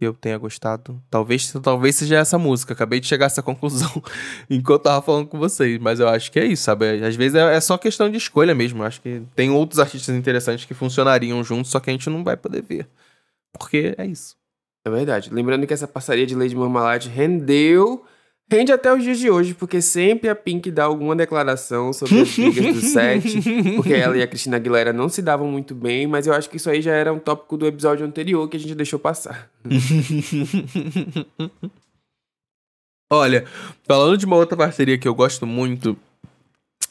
eu 0.00 0.12
tenha 0.12 0.36
gostado. 0.38 1.00
Talvez, 1.10 1.52
talvez 1.62 1.96
seja 1.96 2.16
essa 2.16 2.38
música. 2.38 2.72
Acabei 2.72 3.00
de 3.00 3.06
chegar 3.06 3.26
a 3.26 3.28
essa 3.28 3.42
conclusão 3.42 3.90
enquanto 4.50 4.80
eu 4.80 4.84
tava 4.84 5.02
falando 5.02 5.26
com 5.26 5.38
vocês. 5.38 5.78
Mas 5.80 6.00
eu 6.00 6.08
acho 6.08 6.30
que 6.32 6.40
é 6.40 6.44
isso, 6.44 6.64
sabe? 6.64 7.04
Às 7.04 7.16
vezes 7.16 7.34
é, 7.34 7.54
é 7.54 7.60
só 7.60 7.78
questão 7.78 8.10
de 8.10 8.16
escolha 8.16 8.54
mesmo. 8.54 8.82
Eu 8.82 8.86
acho 8.86 9.00
que 9.00 9.22
tem 9.34 9.50
outros 9.50 9.78
artistas 9.78 10.14
interessantes 10.14 10.64
que 10.64 10.74
funcionariam 10.74 11.42
juntos, 11.44 11.70
só 11.70 11.80
que 11.80 11.90
a 11.90 11.92
gente 11.92 12.08
não 12.10 12.24
vai 12.24 12.36
poder 12.36 12.62
ver. 12.62 12.88
Porque 13.52 13.94
é 13.96 14.06
isso. 14.06 14.36
É 14.84 14.90
verdade. 14.90 15.32
Lembrando 15.32 15.66
que 15.66 15.72
essa 15.72 15.88
parceria 15.88 16.26
de 16.26 16.34
Lady 16.34 16.54
Marmalade 16.54 17.08
rendeu. 17.08 18.04
Rende 18.50 18.72
até 18.72 18.92
os 18.92 19.02
dias 19.02 19.18
de 19.18 19.30
hoje, 19.30 19.54
porque 19.54 19.80
sempre 19.80 20.28
a 20.28 20.34
Pink 20.34 20.70
dá 20.70 20.84
alguma 20.84 21.16
declaração 21.16 21.94
sobre 21.94 22.20
as 22.20 22.30
brigas 22.30 22.74
do 22.74 22.80
set. 22.82 23.24
Porque 23.76 23.94
ela 23.94 24.16
e 24.18 24.22
a 24.22 24.26
Cristina 24.26 24.56
Aguilera 24.56 24.92
não 24.92 25.08
se 25.08 25.22
davam 25.22 25.50
muito 25.50 25.74
bem, 25.74 26.06
mas 26.06 26.26
eu 26.26 26.34
acho 26.34 26.50
que 26.50 26.58
isso 26.58 26.68
aí 26.68 26.82
já 26.82 26.92
era 26.92 27.10
um 27.12 27.18
tópico 27.18 27.56
do 27.56 27.66
episódio 27.66 28.04
anterior 28.06 28.46
que 28.48 28.58
a 28.58 28.60
gente 28.60 28.74
deixou 28.74 28.98
passar. 28.98 29.50
Olha, 33.10 33.44
falando 33.86 34.18
de 34.18 34.26
uma 34.26 34.36
outra 34.36 34.56
parceria 34.56 34.98
que 34.98 35.08
eu 35.08 35.14
gosto 35.14 35.46
muito, 35.46 35.96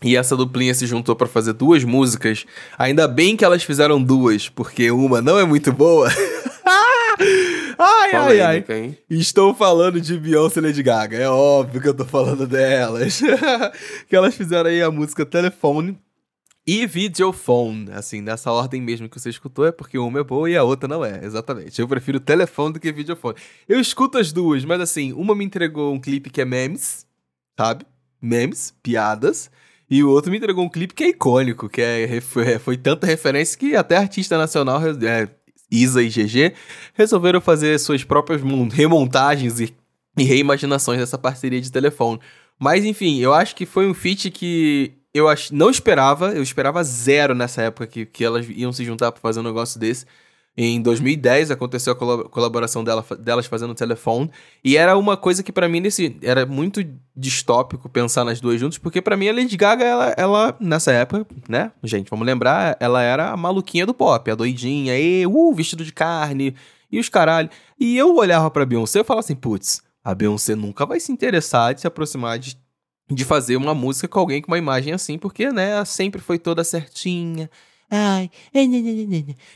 e 0.03 0.17
essa 0.17 0.35
duplinha 0.35 0.73
se 0.73 0.87
juntou 0.87 1.15
pra 1.15 1.27
fazer 1.27 1.53
duas 1.53 1.83
músicas, 1.83 2.45
ainda 2.77 3.07
bem 3.07 3.37
que 3.37 3.45
elas 3.45 3.63
fizeram 3.63 4.01
duas, 4.01 4.49
porque 4.49 4.89
uma 4.91 5.21
não 5.21 5.39
é 5.39 5.45
muito 5.45 5.71
boa. 5.71 6.09
ai, 7.77 8.11
ai, 8.13 8.41
ai. 8.41 8.65
Hein? 8.69 8.97
Estou 9.09 9.53
falando 9.53 9.99
de 9.99 10.17
Beyoncé 10.17 10.59
e 10.59 10.63
Lady 10.63 10.83
Gaga. 10.83 11.17
É 11.17 11.29
óbvio 11.29 11.81
que 11.81 11.87
eu 11.87 11.93
tô 11.93 12.05
falando 12.05 12.47
delas. 12.47 13.21
que 14.07 14.15
elas 14.15 14.35
fizeram 14.35 14.69
aí 14.69 14.81
a 14.81 14.91
música 14.91 15.25
Telefone 15.25 15.97
e 16.65 16.85
Videophone. 16.87 17.91
Assim, 17.91 18.21
nessa 18.21 18.51
ordem 18.51 18.81
mesmo 18.81 19.09
que 19.09 19.19
você 19.19 19.29
escutou, 19.29 19.65
é 19.65 19.71
porque 19.71 19.97
uma 19.97 20.19
é 20.19 20.23
boa 20.23 20.49
e 20.49 20.57
a 20.57 20.63
outra 20.63 20.87
não 20.87 21.03
é. 21.03 21.23
Exatamente. 21.23 21.79
Eu 21.79 21.87
prefiro 21.87 22.19
telefone 22.19 22.73
do 22.73 22.79
que 22.79 22.91
videofone. 22.91 23.37
Eu 23.67 23.79
escuto 23.79 24.17
as 24.17 24.31
duas, 24.31 24.63
mas 24.65 24.79
assim, 24.81 25.13
uma 25.13 25.35
me 25.35 25.45
entregou 25.45 25.93
um 25.93 25.99
clipe 25.99 26.29
que 26.29 26.41
é 26.41 26.45
memes, 26.45 27.05
sabe? 27.57 27.85
Memes, 28.21 28.73
piadas. 28.81 29.51
E 29.89 30.03
o 30.03 30.09
outro 30.09 30.31
me 30.31 30.37
entregou 30.37 30.63
um 30.63 30.69
clipe 30.69 30.93
que 30.93 31.03
é 31.03 31.09
icônico, 31.09 31.69
que 31.69 31.81
é, 31.81 32.21
foi, 32.21 32.57
foi 32.57 32.77
tanta 32.77 33.05
referência 33.05 33.57
que 33.57 33.75
até 33.75 33.97
artista 33.97 34.37
nacional, 34.37 34.81
é, 34.81 35.29
Isa 35.73 36.03
e 36.03 36.09
GG, 36.09 36.53
resolveram 36.93 37.41
fazer 37.41 37.79
suas 37.79 38.03
próprias 38.03 38.41
remontagens 38.71 39.59
e, 39.59 39.73
e 40.17 40.23
reimaginações 40.23 40.99
dessa 40.99 41.17
parceria 41.17 41.59
de 41.59 41.71
telefone. 41.71 42.19
Mas 42.59 42.85
enfim, 42.85 43.19
eu 43.19 43.33
acho 43.33 43.55
que 43.55 43.65
foi 43.65 43.87
um 43.87 43.93
feat 43.93 44.29
que 44.29 44.93
eu 45.13 45.25
não 45.51 45.69
esperava, 45.69 46.31
eu 46.31 46.43
esperava 46.43 46.83
zero 46.83 47.33
nessa 47.33 47.63
época 47.63 47.87
que, 47.87 48.05
que 48.05 48.23
elas 48.23 48.47
iam 48.49 48.71
se 48.71 48.85
juntar 48.85 49.11
para 49.11 49.21
fazer 49.21 49.39
um 49.39 49.43
negócio 49.43 49.79
desse. 49.79 50.05
Em 50.55 50.79
2010 50.81 51.49
aconteceu 51.49 51.93
a 51.93 52.29
colaboração 52.29 52.83
dela, 52.83 53.03
delas 53.19 53.47
fazendo 53.47 53.73
telefone. 53.73 54.29
E 54.63 54.77
era 54.77 54.95
uma 54.95 55.17
coisa 55.17 55.41
que 55.41 55.51
para 55.51 55.67
mim 55.67 55.79
nesse, 55.79 56.15
era 56.21 56.45
muito 56.45 56.85
distópico 57.15 57.89
pensar 57.89 58.23
nas 58.23 58.39
duas 58.39 58.59
juntas, 58.59 58.77
porque 58.77 59.01
para 59.01 59.17
mim 59.17 59.27
a 59.27 59.33
Lady 59.33 59.57
Gaga, 59.57 59.83
ela, 59.83 60.13
ela, 60.15 60.57
nessa 60.59 60.91
época, 60.91 61.25
né? 61.49 61.71
Gente, 61.83 62.09
vamos 62.09 62.25
lembrar, 62.25 62.77
ela 62.79 63.01
era 63.01 63.31
a 63.31 63.37
maluquinha 63.37 63.85
do 63.85 63.95
pop, 63.95 64.29
a 64.29 64.35
doidinha, 64.35 64.97
e, 64.97 65.25
uh, 65.25 65.53
vestido 65.53 65.83
de 65.83 65.91
carne, 65.91 66.55
e 66.91 66.99
os 66.99 67.09
caralho. 67.09 67.49
E 67.79 67.97
eu 67.97 68.15
olhava 68.15 68.51
pra 68.51 68.65
Beyoncé 68.65 68.99
e 68.99 69.03
falava 69.03 69.25
assim, 69.25 69.35
putz, 69.35 69.81
a 70.03 70.13
Beyoncé 70.13 70.53
nunca 70.53 70.85
vai 70.85 70.99
se 70.99 71.11
interessar 71.11 71.73
de 71.73 71.81
se 71.81 71.87
aproximar 71.87 72.37
de 72.37 72.61
de 73.09 73.25
fazer 73.25 73.57
uma 73.57 73.75
música 73.75 74.07
com 74.07 74.19
alguém 74.19 74.41
com 74.41 74.49
uma 74.49 74.57
imagem 74.57 74.93
assim, 74.93 75.17
porque, 75.17 75.51
né, 75.51 75.71
ela 75.71 75.85
sempre 75.85 76.21
foi 76.21 76.39
toda 76.39 76.63
certinha. 76.63 77.49
Ai, 77.95 78.31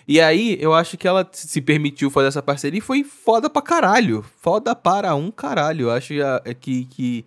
e 0.07 0.21
aí, 0.21 0.57
eu 0.61 0.71
acho 0.71 0.95
que 0.95 1.07
ela 1.07 1.27
se 1.31 1.59
permitiu 1.59 2.11
fazer 2.11 2.27
essa 2.27 2.43
parceria 2.43 2.77
e 2.77 2.81
foi 2.81 3.03
foda 3.03 3.49
pra 3.49 3.63
caralho. 3.63 4.23
Foda 4.39 4.75
para 4.75 5.15
um 5.15 5.31
caralho. 5.31 5.87
Eu 5.87 5.91
acho 5.91 6.13
é 6.45 6.53
que, 6.53 6.85
que, 6.85 7.25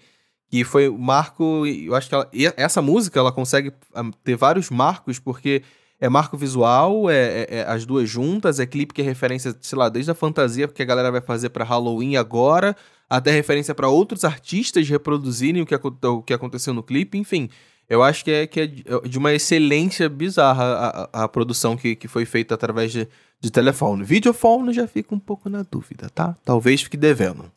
que 0.49 0.63
foi 0.63 0.89
o 0.89 0.97
marco. 0.97 1.67
Eu 1.67 1.97
acho 1.97 2.09
que 2.09 2.15
ela, 2.15 2.31
essa 2.57 2.81
música 2.81 3.19
ela 3.19 3.33
consegue 3.33 3.73
ah, 3.93 4.09
ter 4.23 4.37
vários 4.37 4.71
marcos, 4.71 5.19
porque 5.19 5.65
é 6.01 6.09
marco 6.09 6.37
visual, 6.37 7.11
é, 7.11 7.15
é, 7.15 7.47
é, 7.59 7.63
as 7.63 7.85
duas 7.85 8.09
juntas, 8.09 8.61
é 8.61 8.67
clipe 8.67 8.95
que 8.95 9.03
é 9.03 9.05
referência, 9.05 9.53
sei 9.61 9.77
lá, 9.77 9.89
desde 9.89 10.13
a 10.13 10.15
fantasia 10.15 10.69
que 10.69 10.81
a 10.81 10.87
galera 10.87 11.11
vai 11.11 11.21
fazer 11.21 11.49
para 11.51 11.65
Halloween 11.65 12.15
agora, 12.15 12.77
até 13.09 13.33
referência 13.33 13.75
para 13.75 13.89
outros 13.89 14.25
artistas 14.25 14.89
reproduzirem 14.89 15.61
o 15.61 15.67
que, 15.67 15.75
o 15.75 16.23
que 16.23 16.33
aconteceu 16.33 16.73
no 16.73 16.85
clipe, 16.85 17.19
enfim. 17.19 17.51
Eu 17.91 18.05
acho 18.05 18.25
que 18.25 18.31
é, 18.31 18.47
que 18.47 18.61
é 18.61 18.67
de 18.67 19.19
uma 19.19 19.35
excelência 19.35 20.09
bizarra 20.09 20.63
a, 20.63 21.09
a, 21.13 21.25
a 21.25 21.29
produção 21.29 21.77
que, 21.77 21.97
que 21.97 22.07
foi 22.07 22.25
feita 22.25 22.55
através 22.55 22.93
de, 22.93 23.09
de 23.41 23.51
telefone. 23.51 24.05
Videofone 24.05 24.73
já 24.73 24.87
fica 24.87 25.13
um 25.13 25.19
pouco 25.19 25.51
na 25.51 25.65
dúvida, 25.69 26.09
tá? 26.09 26.37
Talvez 26.45 26.83
fique 26.83 26.97
devendo. 26.97 27.51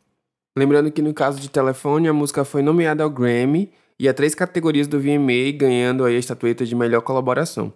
Lembrando 0.58 0.92
que 0.92 1.04
no 1.04 1.14
caso 1.14 1.40
de 1.40 1.50
telefone, 1.50 2.08
a 2.08 2.14
música 2.14 2.44
foi 2.44 2.64
nomeada 2.64 3.04
ao 3.04 3.12
Grammy 3.12 3.72
e 4.00 4.10
a 4.10 4.14
três 4.14 4.34
categorias 4.34 4.88
do 4.88 5.00
VMA, 5.00 5.52
ganhando 5.56 6.04
aí 6.04 6.16
a 6.16 6.20
estatueta 6.20 6.66
de 6.66 6.76
melhor 6.76 7.02
colaboração. 7.02 7.72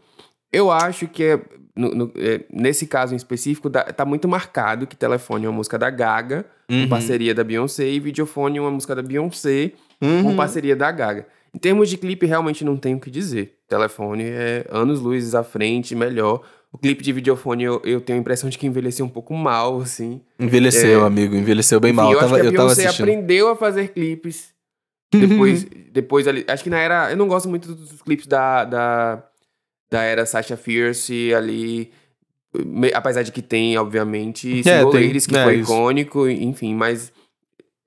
Eu 0.51 0.71
acho 0.71 1.07
que 1.07 1.23
é, 1.23 1.41
no, 1.75 1.93
no, 1.93 2.11
é, 2.15 2.43
nesse 2.51 2.87
caso 2.87 3.13
em 3.13 3.17
específico, 3.17 3.69
dá, 3.69 3.83
tá 3.83 4.03
muito 4.03 4.27
marcado 4.27 4.87
que 4.87 4.95
Telefone 4.95 5.45
é 5.45 5.49
uma 5.49 5.57
música 5.57 5.77
da 5.77 5.91
Gaga, 5.91 6.43
uhum. 6.69 6.83
com 6.83 6.89
parceria 6.89 7.35
da 7.35 7.43
Beyoncé, 7.43 7.87
e 7.87 7.99
Videofone 7.99 8.57
é 8.57 8.61
uma 8.61 8.71
música 8.71 8.95
da 8.95 9.03
Beyoncé, 9.03 9.73
uhum. 10.01 10.23
com 10.23 10.35
parceria 10.35 10.75
da 10.75 10.91
Gaga. 10.91 11.27
Em 11.57 11.59
termos 11.59 11.89
de 11.89 11.97
clipe, 11.97 12.27
realmente 12.27 12.63
não 12.63 12.77
tenho 12.77 12.97
o 12.97 12.99
que 12.99 13.09
dizer. 13.09 13.57
Telefone 13.67 14.25
é 14.25 14.63
anos 14.69 14.99
luzes 14.99 15.33
à 15.33 15.43
frente, 15.43 15.95
melhor. 15.95 16.43
O 16.71 16.77
clipe 16.77 17.03
de 17.03 17.11
videofone 17.11 17.63
eu, 17.63 17.81
eu 17.83 17.99
tenho 17.99 18.19
a 18.19 18.21
impressão 18.21 18.47
de 18.47 18.59
que 18.59 18.67
envelheceu 18.67 19.03
um 19.03 19.09
pouco 19.09 19.33
mal, 19.33 19.81
assim. 19.81 20.21
Envelheceu, 20.39 21.01
é... 21.01 21.07
amigo, 21.07 21.35
envelheceu 21.35 21.79
bem 21.79 21.89
Enfim, 21.89 21.97
mal. 21.97 22.13
Eu, 22.13 22.19
tava, 22.19 22.35
acho 22.35 22.43
que 22.43 22.47
a 22.47 22.51
Beyoncé 22.51 22.85
aprendeu 22.85 23.49
a 23.49 23.55
fazer 23.55 23.87
clipes. 23.87 24.53
Depois, 25.11 25.65
depois 25.91 26.27
ali. 26.27 26.45
Acho 26.47 26.63
que 26.63 26.69
na 26.69 26.77
era. 26.77 27.09
Eu 27.09 27.17
não 27.17 27.27
gosto 27.27 27.49
muito 27.49 27.73
dos 27.73 28.03
clipes 28.03 28.27
da, 28.27 28.63
da 28.63 29.23
da 29.89 30.03
era 30.03 30.27
Sasha 30.27 30.55
Fierce 30.55 31.33
ali. 31.33 31.91
Apesar 32.93 33.23
de 33.23 33.31
que 33.31 33.41
tem, 33.41 33.79
obviamente, 33.79 34.61
é, 34.63 34.83
Ladies, 34.83 35.25
que 35.25 35.35
é, 35.35 35.43
foi 35.43 35.55
isso. 35.55 35.71
icônico, 35.71 36.29
enfim, 36.29 36.75
mas 36.75 37.11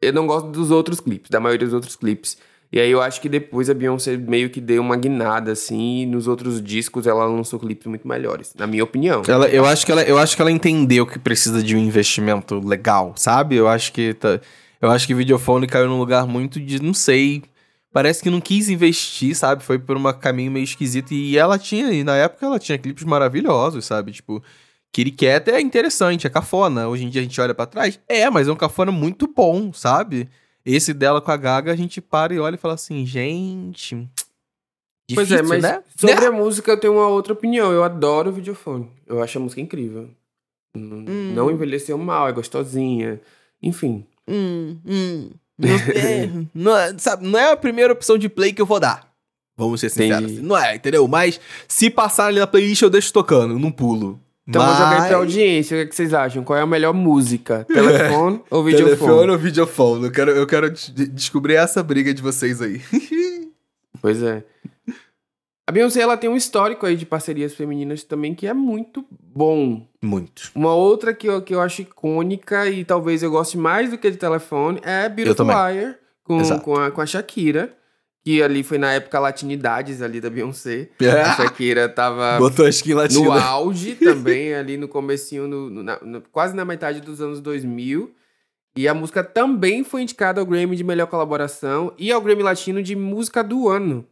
eu 0.03 0.13
não 0.13 0.27
gosto 0.27 0.49
dos 0.49 0.73
outros 0.73 0.99
clipes, 0.99 1.31
da 1.31 1.39
maioria 1.39 1.67
dos 1.69 1.75
outros 1.75 1.95
clipes. 1.95 2.37
E 2.73 2.79
aí 2.79 2.91
eu 2.91 3.03
acho 3.03 3.21
que 3.21 3.29
depois 3.29 3.69
a 3.69 3.75
Beyoncé 3.75 4.17
meio 4.17 4.49
que 4.49 4.61
deu 4.61 4.81
uma 4.81 4.97
guinada, 4.97 5.51
assim, 5.51 6.03
e 6.03 6.07
nos 6.07 6.29
outros 6.29 6.63
discos 6.63 7.05
ela 7.07 7.25
lançou 7.25 7.59
clipes 7.59 7.87
muito 7.87 8.07
melhores, 8.07 8.55
na 8.57 8.67
minha 8.67 8.85
opinião. 8.85 9.23
Ela, 9.27 9.49
eu, 9.49 9.67
acho 9.67 9.85
que 9.85 9.91
ela, 9.91 10.03
eu 10.03 10.17
acho 10.17 10.37
que 10.37 10.43
ela 10.43 10.53
entendeu 10.53 11.05
que 11.05 11.19
precisa 11.19 11.63
de 11.63 11.75
um 11.75 11.79
investimento 11.79 12.61
legal, 12.61 13.13
sabe? 13.17 13.57
Eu 13.57 13.67
acho 13.67 13.93
que. 13.93 14.15
Tá, 14.15 14.41
eu 14.81 14.91
acho 14.91 15.07
que 15.07 15.15
Videofone 15.15 15.67
caiu 15.67 15.89
num 15.89 15.99
lugar 15.99 16.27
muito 16.27 16.61
de, 16.61 16.81
não 16.81 16.95
sei, 16.95 17.43
parece 17.93 18.23
que 18.23 18.31
não 18.31 18.41
quis 18.41 18.69
investir, 18.69 19.35
sabe? 19.35 19.65
Foi 19.65 19.79
por 19.79 19.97
um 19.97 20.13
caminho 20.13 20.53
meio 20.53 20.65
esquisito. 20.65 21.13
E 21.13 21.37
ela 21.37 21.59
tinha, 21.59 21.93
e 21.93 22.05
na 22.05 22.17
época 22.17 22.47
ela 22.47 22.59
tinha 22.59 22.79
clipes 22.79 23.05
maravilhosos, 23.05 23.85
sabe? 23.85 24.13
Tipo, 24.13 24.43
Cat 24.93 25.51
é 25.51 25.61
interessante, 25.61 26.27
é 26.27 26.31
cafona. 26.31 26.89
Hoje 26.89 27.05
em 27.05 27.09
dia 27.09 27.21
a 27.21 27.25
gente 27.25 27.41
olha 27.41 27.55
para 27.55 27.67
trás, 27.67 28.01
é, 28.09 28.31
mas 28.31 28.49
é 28.49 28.53
um 28.53 28.57
cafona 28.57 28.93
muito 28.93 29.27
bom, 29.27 29.73
sabe? 29.73 30.29
Esse 30.65 30.93
dela 30.93 31.21
com 31.21 31.31
a 31.31 31.37
Gaga, 31.37 31.73
a 31.73 31.77
gente 31.77 32.01
para 32.01 32.35
e 32.35 32.39
olha 32.39 32.55
e 32.55 32.59
fala 32.59 32.75
assim, 32.75 33.05
gente. 33.07 34.09
Difícil, 35.09 35.15
pois 35.15 35.33
é, 35.33 35.43
mas 35.43 35.63
né? 35.63 35.83
sobre 35.97 36.21
né? 36.21 36.27
a 36.29 36.33
música 36.33 36.73
eu 36.73 36.81
tenho 36.81 36.95
uma 36.95 37.09
outra 37.09 37.33
opinião. 37.33 37.73
Eu 37.73 37.83
adoro 37.83 38.31
o 38.31 38.33
videofone. 38.33 38.89
Eu 39.07 39.23
acho 39.23 39.39
a 39.39 39.41
música 39.41 39.61
incrível. 39.61 40.11
Hum. 40.77 41.33
Não 41.35 41.51
envelheceu 41.51 41.99
mal, 41.99 42.29
é 42.29 42.33
gostosinha. 42.33 43.21
Enfim. 43.63 44.07
Hum, 44.29 44.79
hum. 44.87 45.31
Não 45.59 45.69
é, 45.95 46.31
não, 46.55 46.77
é, 46.77 46.99
sabe, 46.99 47.27
não 47.27 47.39
é 47.39 47.53
a 47.53 47.57
primeira 47.57 47.93
opção 47.93 48.17
de 48.17 48.29
play 48.29 48.53
que 48.53 48.63
eu 48.63 48.67
vou 48.67 48.81
dar. 48.81 49.11
Vamos 49.57 49.81
ser 49.81 49.91
sinceros. 49.91 50.33
Assim. 50.33 50.41
Não 50.41 50.57
é, 50.57 50.77
entendeu? 50.77 51.07
Mas 51.07 51.39
se 51.69 51.91
passar 51.91 52.27
ali 52.27 52.39
na 52.39 52.47
playlist, 52.47 52.81
eu 52.81 52.89
deixo 52.89 53.13
tocando, 53.13 53.59
não 53.59 53.71
pulo. 53.71 54.19
Então 54.51 54.61
Mas... 54.63 54.77
vou 54.77 54.85
jogar 54.85 55.07
pra 55.07 55.17
audiência. 55.17 55.81
O 55.81 55.87
que, 55.87 55.93
é 55.93 55.95
vocês 55.95 56.13
acham? 56.13 56.43
Qual 56.43 56.59
é 56.59 56.63
a 56.63 56.67
melhor 56.67 56.93
música? 56.93 57.65
Telefone 57.73 58.43
ou 58.51 58.65
videofone? 58.65 58.97
Telefone 58.97 59.31
ou 59.31 59.39
videofone? 59.39 60.05
Eu 60.07 60.11
quero, 60.11 60.31
eu 60.33 60.47
quero 60.47 60.71
descobrir 60.71 61.55
essa 61.55 61.83
briga 61.85 62.13
de 62.13 62.21
vocês 62.21 62.61
aí. 62.61 62.81
pois 64.03 64.21
é. 64.23 64.43
A 65.69 65.73
Beyoncé 65.73 66.01
ela 66.01 66.17
tem 66.17 66.29
um 66.29 66.37
histórico 66.37 66.85
aí 66.85 66.97
de 66.97 67.07
parcerias 67.07 67.55
femininas 67.55 68.03
também 68.03 68.35
que 68.35 68.49
é 68.49 68.53
muito 68.53 69.07
bom. 69.09 69.87
Muito. 70.03 70.51
Uma 70.53 70.75
outra 70.75 71.15
que 71.15 71.29
eu, 71.29 71.41
que 71.43 71.55
eu 71.55 71.61
acho 71.61 71.83
icônica 71.83 72.69
e 72.69 72.85
talvez 72.85 73.23
eu 73.23 73.31
goste 73.31 73.57
mais 73.57 73.89
do 73.89 73.99
que 73.99 74.11
de 74.11 74.17
telefone 74.17 74.81
é 74.83 75.09
Beautiful 75.09 75.47
Liar 75.47 75.97
com, 76.25 76.43
com, 76.59 76.75
a, 76.75 76.91
com 76.91 77.01
a 77.01 77.07
Shakira. 77.07 77.73
Que 78.23 78.43
ali 78.43 78.63
foi 78.63 78.77
na 78.77 78.93
época 78.93 79.19
latinidades 79.19 80.03
ali 80.03 80.21
da 80.21 80.29
Beyoncé. 80.29 80.91
É. 81.01 81.23
A 81.23 81.37
Shakira 81.37 81.89
tava 81.89 82.39
Botou 82.39 82.67
a 82.67 82.69
skin 82.69 82.95
latina. 82.95 83.25
no 83.25 83.33
auge 83.33 83.95
também, 83.95 84.55
ali 84.55 84.77
no 84.77 84.87
comecinho, 84.89 85.49
no, 85.49 85.71
no, 85.71 85.83
na, 85.83 85.99
no, 86.01 86.21
quase 86.31 86.55
na 86.55 86.65
metade 86.65 87.01
dos 87.01 87.21
anos 87.23 87.41
2000. 87.41 88.15
E 88.77 88.87
a 88.87 88.95
música 88.95 89.25
também 89.25 89.83
foi 89.83 90.03
indicada 90.03 90.41
ao 90.41 90.47
Grammy 90.47 90.77
de 90.77 90.85
melhor 90.85 91.07
colaboração 91.07 91.93
e 91.99 92.13
ao 92.13 92.21
Grammy 92.21 92.43
Latino 92.43 92.83
de 92.83 92.95
música 92.95 93.43
do 93.43 93.69
ano. 93.69 94.07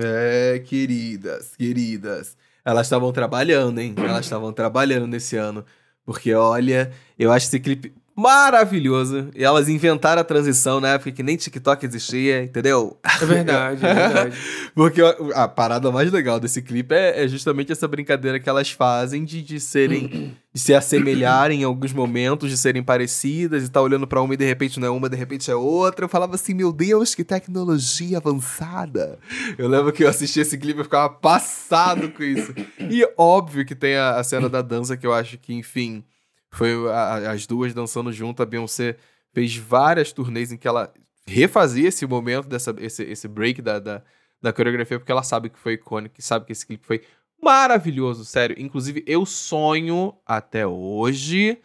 É, 0.00 0.62
queridas, 0.64 1.54
queridas. 1.56 2.36
Elas 2.64 2.86
estavam 2.86 3.12
trabalhando, 3.12 3.80
hein? 3.80 3.94
Elas 3.96 4.26
estavam 4.26 4.52
trabalhando 4.52 5.06
nesse 5.06 5.36
ano. 5.36 5.64
Porque, 6.04 6.32
olha, 6.34 6.90
eu 7.18 7.30
acho 7.30 7.46
esse 7.46 7.60
clipe 7.60 7.92
maravilhoso. 8.18 9.30
E 9.32 9.44
elas 9.44 9.68
inventaram 9.68 10.20
a 10.20 10.24
transição 10.24 10.80
na 10.80 10.88
época 10.88 11.12
que 11.12 11.22
nem 11.22 11.36
TikTok 11.36 11.86
existia, 11.86 12.42
entendeu? 12.42 12.98
É 13.04 13.24
verdade, 13.24 13.86
é 13.86 13.94
verdade. 13.94 14.36
Porque 14.74 15.00
a 15.34 15.46
parada 15.46 15.92
mais 15.92 16.10
legal 16.10 16.40
desse 16.40 16.60
clipe 16.60 16.92
é, 16.92 17.22
é, 17.22 17.28
justamente 17.28 17.70
essa 17.70 17.86
brincadeira 17.86 18.40
que 18.40 18.48
elas 18.48 18.72
fazem 18.72 19.24
de, 19.24 19.40
de 19.40 19.60
serem. 19.60 20.36
de 20.52 20.60
se 20.60 20.74
assemelharem 20.74 21.60
em 21.60 21.64
alguns 21.64 21.92
momentos, 21.92 22.50
de 22.50 22.56
serem 22.56 22.82
parecidas 22.82 23.64
e 23.64 23.68
tá 23.68 23.80
olhando 23.80 24.06
para 24.06 24.20
uma 24.20 24.32
e 24.34 24.36
de 24.36 24.46
repente 24.46 24.80
não 24.80 24.88
é 24.88 24.90
uma, 24.90 25.08
de 25.08 25.16
repente 25.16 25.48
é 25.50 25.54
outra. 25.54 26.06
Eu 26.06 26.08
falava 26.08 26.34
assim, 26.34 26.54
meu 26.54 26.72
Deus, 26.72 27.14
que 27.14 27.22
tecnologia 27.22 28.16
avançada. 28.16 29.18
Eu 29.56 29.68
lembro 29.68 29.92
que 29.92 30.02
eu 30.02 30.08
assisti 30.08 30.40
esse 30.40 30.58
clipe 30.58 30.80
e 30.80 30.84
ficava 30.84 31.10
passado 31.10 32.08
com 32.10 32.24
isso. 32.24 32.52
E 32.80 33.06
óbvio 33.16 33.64
que 33.64 33.74
tem 33.74 33.94
a, 33.94 34.16
a 34.16 34.24
cena 34.24 34.48
da 34.48 34.62
dança 34.62 34.96
que 34.96 35.06
eu 35.06 35.12
acho 35.12 35.38
que, 35.38 35.52
enfim 35.52 36.02
foi 36.50 36.72
a, 36.90 37.32
as 37.32 37.46
duas 37.46 37.74
dançando 37.74 38.12
junto. 38.12 38.42
A 38.42 38.46
Beyoncé 38.46 38.96
fez 39.32 39.56
várias 39.56 40.12
turnês 40.12 40.52
em 40.52 40.56
que 40.56 40.68
ela 40.68 40.92
refazia 41.26 41.88
esse 41.88 42.06
momento, 42.06 42.48
dessa, 42.48 42.74
esse, 42.78 43.02
esse 43.04 43.28
break 43.28 43.60
da, 43.60 43.78
da, 43.78 44.02
da 44.40 44.52
coreografia, 44.52 44.98
porque 44.98 45.12
ela 45.12 45.22
sabe 45.22 45.50
que 45.50 45.58
foi 45.58 45.74
icônico, 45.74 46.14
sabe 46.20 46.46
que 46.46 46.52
esse 46.52 46.66
clipe 46.66 46.86
foi 46.86 47.02
maravilhoso, 47.42 48.24
sério. 48.24 48.56
Inclusive, 48.58 49.04
eu 49.06 49.24
sonho 49.26 50.14
até 50.26 50.66
hoje 50.66 51.58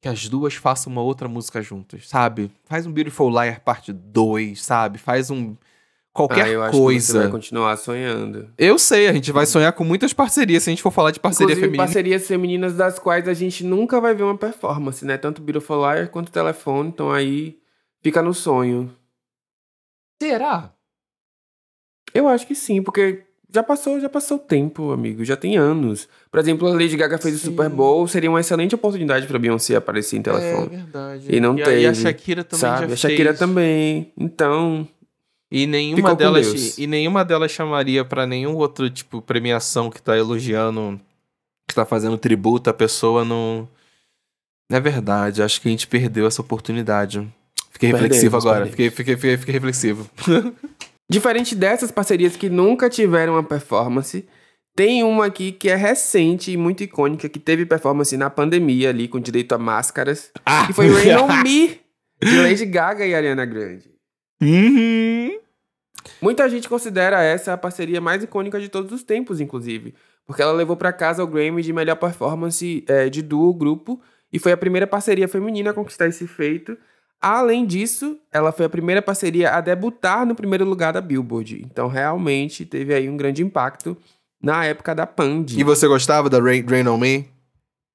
que 0.00 0.08
as 0.08 0.28
duas 0.28 0.54
façam 0.54 0.92
uma 0.92 1.02
outra 1.02 1.28
música 1.28 1.62
juntas, 1.62 2.08
sabe? 2.08 2.50
Faz 2.64 2.86
um 2.86 2.92
Beautiful 2.92 3.30
Liar 3.30 3.60
parte 3.60 3.92
2, 3.92 4.62
sabe? 4.62 4.98
Faz 4.98 5.30
um 5.30 5.56
qualquer 6.16 6.46
ah, 6.46 6.48
eu 6.48 6.62
acho 6.62 6.78
coisa. 6.78 7.06
Que 7.06 7.12
você 7.12 7.18
vai 7.18 7.28
continuar 7.30 7.76
sonhando. 7.76 8.48
Eu 8.58 8.78
sei, 8.78 9.06
a 9.06 9.12
gente 9.12 9.30
vai 9.30 9.46
sonhar 9.46 9.72
com 9.72 9.84
muitas 9.84 10.12
parcerias 10.12 10.62
se 10.64 10.70
a 10.70 10.72
gente 10.72 10.82
for 10.82 10.90
falar 10.90 11.10
de 11.12 11.20
parceria 11.20 11.44
Inclusive, 11.52 11.66
feminina. 11.66 11.84
parcerias 11.84 12.26
femininas 12.26 12.74
das 12.74 12.98
quais 12.98 13.28
a 13.28 13.34
gente 13.34 13.62
nunca 13.64 14.00
vai 14.00 14.14
ver 14.14 14.24
uma 14.24 14.36
performance, 14.36 15.04
né? 15.04 15.16
Tanto 15.16 15.40
Beautiful 15.42 15.76
Liar 15.78 16.08
quanto 16.08 16.32
Telefone, 16.32 16.88
então 16.88 17.12
aí 17.12 17.58
fica 18.02 18.20
no 18.22 18.34
sonho. 18.34 18.90
Será? 20.20 20.72
Eu 22.14 22.26
acho 22.28 22.46
que 22.46 22.54
sim, 22.54 22.82
porque 22.82 23.22
já 23.52 23.62
passou, 23.62 24.00
já 24.00 24.08
passou 24.08 24.38
o 24.38 24.40
tempo, 24.40 24.90
amigo, 24.90 25.24
já 25.24 25.36
tem 25.36 25.56
anos. 25.56 26.08
Por 26.30 26.40
exemplo, 26.40 26.66
a 26.68 26.72
Lady 26.72 26.96
Gaga 26.96 27.18
fez 27.18 27.34
Sim. 27.40 27.48
o 27.48 27.50
Super 27.50 27.68
Bowl, 27.68 28.06
seria 28.08 28.30
uma 28.30 28.40
excelente 28.40 28.74
oportunidade 28.74 29.26
pra 29.26 29.38
Beyoncé 29.38 29.76
aparecer 29.76 30.16
em 30.16 30.20
É 30.20 30.22
telefone. 30.22 30.68
verdade. 30.68 31.26
E 31.28 31.40
não 31.40 31.58
e, 31.58 31.62
teve, 31.62 31.80
E 31.82 31.86
a 31.86 31.94
Shakira 31.94 32.42
também 32.44 32.60
sabe? 32.60 32.88
já 32.88 32.94
a 32.94 32.96
Shakira 32.96 33.28
fez. 33.30 33.38
também. 33.38 34.12
Então, 34.18 34.88
E 35.50 35.66
nenhuma 35.66 35.96
Ficou 35.96 36.16
delas 36.16 36.76
e 36.76 36.86
nenhuma 36.86 37.24
delas 37.24 37.50
chamaria 37.52 38.04
pra 38.04 38.26
nenhum 38.26 38.54
outro 38.56 38.90
tipo 38.90 39.22
premiação 39.22 39.90
que 39.90 40.02
tá 40.02 40.16
elogiando, 40.16 41.00
que 41.68 41.74
tá 41.74 41.84
fazendo 41.84 42.18
tributo 42.18 42.68
à 42.68 42.74
pessoa 42.74 43.24
não 43.24 43.68
É 44.70 44.80
verdade, 44.80 45.42
acho 45.42 45.60
que 45.60 45.68
a 45.68 45.70
gente 45.70 45.86
perdeu 45.86 46.26
essa 46.26 46.40
oportunidade. 46.40 47.26
Fiquei 47.70 47.90
Perdemos, 47.90 48.16
reflexivo 48.16 48.36
agora, 48.36 48.66
fiquei, 48.66 48.90
fiquei, 48.90 49.14
fiquei, 49.16 49.36
fiquei 49.36 49.54
reflexivo. 49.54 50.10
Diferente 51.08 51.54
dessas 51.54 51.92
parcerias 51.92 52.34
que 52.34 52.48
nunca 52.48 52.90
tiveram 52.90 53.34
uma 53.34 53.42
performance, 53.44 54.26
tem 54.74 55.04
uma 55.04 55.26
aqui 55.26 55.52
que 55.52 55.68
é 55.68 55.76
recente 55.76 56.50
e 56.50 56.56
muito 56.56 56.82
icônica, 56.82 57.28
que 57.28 57.38
teve 57.38 57.64
performance 57.64 58.16
na 58.16 58.28
pandemia 58.28 58.90
ali, 58.90 59.06
com 59.06 59.20
direito 59.20 59.52
a 59.54 59.58
máscaras, 59.58 60.30
Ah! 60.44 60.66
que 60.66 60.72
foi 60.72 60.88
Rain 60.90 61.16
On 61.16 61.42
Me, 61.42 61.80
de 62.20 62.40
Lady 62.42 62.66
Gaga 62.66 63.06
e 63.06 63.14
Ariana 63.14 63.44
Grande. 63.44 63.95
Uhum. 64.40 65.38
Muita 66.20 66.48
gente 66.48 66.68
considera 66.68 67.22
essa 67.22 67.52
a 67.52 67.56
parceria 67.56 68.00
mais 68.00 68.22
icônica 68.22 68.60
de 68.60 68.68
todos 68.68 68.92
os 68.92 69.02
tempos, 69.02 69.40
inclusive, 69.40 69.94
porque 70.26 70.42
ela 70.42 70.52
levou 70.52 70.76
pra 70.76 70.92
casa 70.92 71.22
o 71.22 71.26
Grammy 71.26 71.62
de 71.62 71.72
melhor 71.72 71.96
performance 71.96 72.84
eh, 72.88 73.08
de 73.08 73.22
duo 73.22 73.52
grupo 73.52 74.00
e 74.32 74.38
foi 74.38 74.52
a 74.52 74.56
primeira 74.56 74.86
parceria 74.86 75.28
feminina 75.28 75.70
a 75.70 75.74
conquistar 75.74 76.06
esse 76.06 76.26
feito. 76.26 76.76
Além 77.20 77.64
disso, 77.64 78.18
ela 78.30 78.52
foi 78.52 78.66
a 78.66 78.68
primeira 78.68 79.00
parceria 79.00 79.50
a 79.50 79.60
debutar 79.60 80.26
no 80.26 80.34
primeiro 80.34 80.64
lugar 80.64 80.92
da 80.92 81.00
Billboard. 81.00 81.62
Então, 81.64 81.88
realmente 81.88 82.64
teve 82.64 82.94
aí 82.94 83.08
um 83.08 83.16
grande 83.16 83.42
impacto 83.42 83.96
na 84.42 84.64
época 84.64 84.94
da 84.94 85.06
Pand. 85.06 85.46
E 85.56 85.64
você 85.64 85.88
gostava 85.88 86.28
da 86.28 86.38
Rain, 86.38 86.64
Rain 86.66 86.86
on 86.86 86.98
Me? 86.98 87.35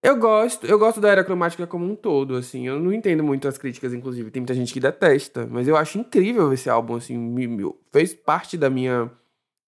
Eu 0.03 0.17
gosto, 0.17 0.65
eu 0.65 0.79
gosto 0.79 0.99
da 0.99 1.09
era 1.09 1.23
cromática 1.23 1.67
como 1.67 1.85
um 1.85 1.95
todo, 1.95 2.35
assim. 2.35 2.67
Eu 2.67 2.79
não 2.79 2.91
entendo 2.91 3.23
muito 3.23 3.47
as 3.47 3.57
críticas, 3.57 3.93
inclusive. 3.93 4.31
Tem 4.31 4.41
muita 4.41 4.53
gente 4.55 4.73
que 4.73 4.79
detesta, 4.79 5.47
mas 5.49 5.67
eu 5.67 5.77
acho 5.77 5.99
incrível 5.99 6.51
esse 6.51 6.69
álbum, 6.69 6.95
assim. 6.95 7.15
me- 7.17 7.47
me- 7.47 7.71
fez 7.91 8.13
parte 8.13 8.57
da 8.57 8.67
minha, 8.69 9.11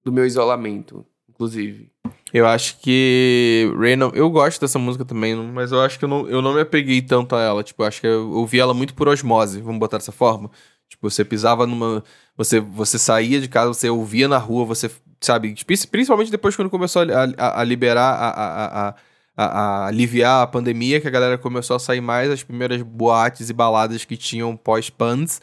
do 0.03 0.11
meu 0.11 0.25
isolamento, 0.25 1.05
inclusive. 1.29 1.91
Eu 2.33 2.47
acho 2.47 2.79
que 2.79 3.71
Rain 3.77 4.01
on... 4.01 4.11
Eu 4.15 4.27
gosto 4.31 4.59
dessa 4.59 4.79
música 4.79 5.05
também, 5.05 5.35
mas 5.35 5.71
eu 5.71 5.79
acho 5.81 5.99
que 5.99 6.05
eu 6.05 6.09
não, 6.09 6.27
eu 6.27 6.41
não 6.41 6.55
me 6.55 6.61
apeguei 6.61 6.99
tanto 6.99 7.35
a 7.35 7.41
ela. 7.41 7.63
Tipo, 7.63 7.83
eu 7.83 7.87
acho 7.87 8.01
que 8.01 8.07
eu 8.07 8.31
ouvi 8.31 8.59
ela 8.59 8.73
muito 8.73 8.95
por 8.95 9.07
osmose, 9.07 9.61
vamos 9.61 9.79
botar 9.79 9.97
dessa 9.97 10.11
forma. 10.11 10.49
Tipo, 10.89 11.11
você 11.11 11.23
pisava 11.23 11.67
numa... 11.67 12.03
Você, 12.35 12.59
você 12.59 12.97
saía 12.97 13.39
de 13.39 13.47
casa, 13.47 13.71
você 13.71 13.87
ouvia 13.87 14.27
na 14.27 14.39
rua, 14.39 14.65
você, 14.65 14.89
sabe? 15.21 15.53
Tipo, 15.53 15.71
Principalmente 15.91 16.31
depois 16.31 16.55
quando 16.55 16.71
começou 16.71 17.03
a, 17.03 17.05
a- 17.37 17.61
a 17.61 17.63
liberar, 17.63 18.13
a, 18.15 18.29
a, 18.29 18.89
a, 18.89 18.95
a- 19.35 19.83
a 19.85 19.87
aliviar 19.87 20.43
a 20.43 20.47
pandemia, 20.47 21.01
que 21.01 21.07
a 21.07 21.11
galera 21.11 21.37
começou 21.37 21.75
a 21.75 21.79
sair 21.79 22.01
mais, 22.01 22.29
as 22.31 22.43
primeiras 22.43 22.81
boates 22.81 23.49
e 23.49 23.53
baladas 23.53 24.05
que 24.05 24.17
tinham 24.17 24.55
pós-pans 24.55 25.41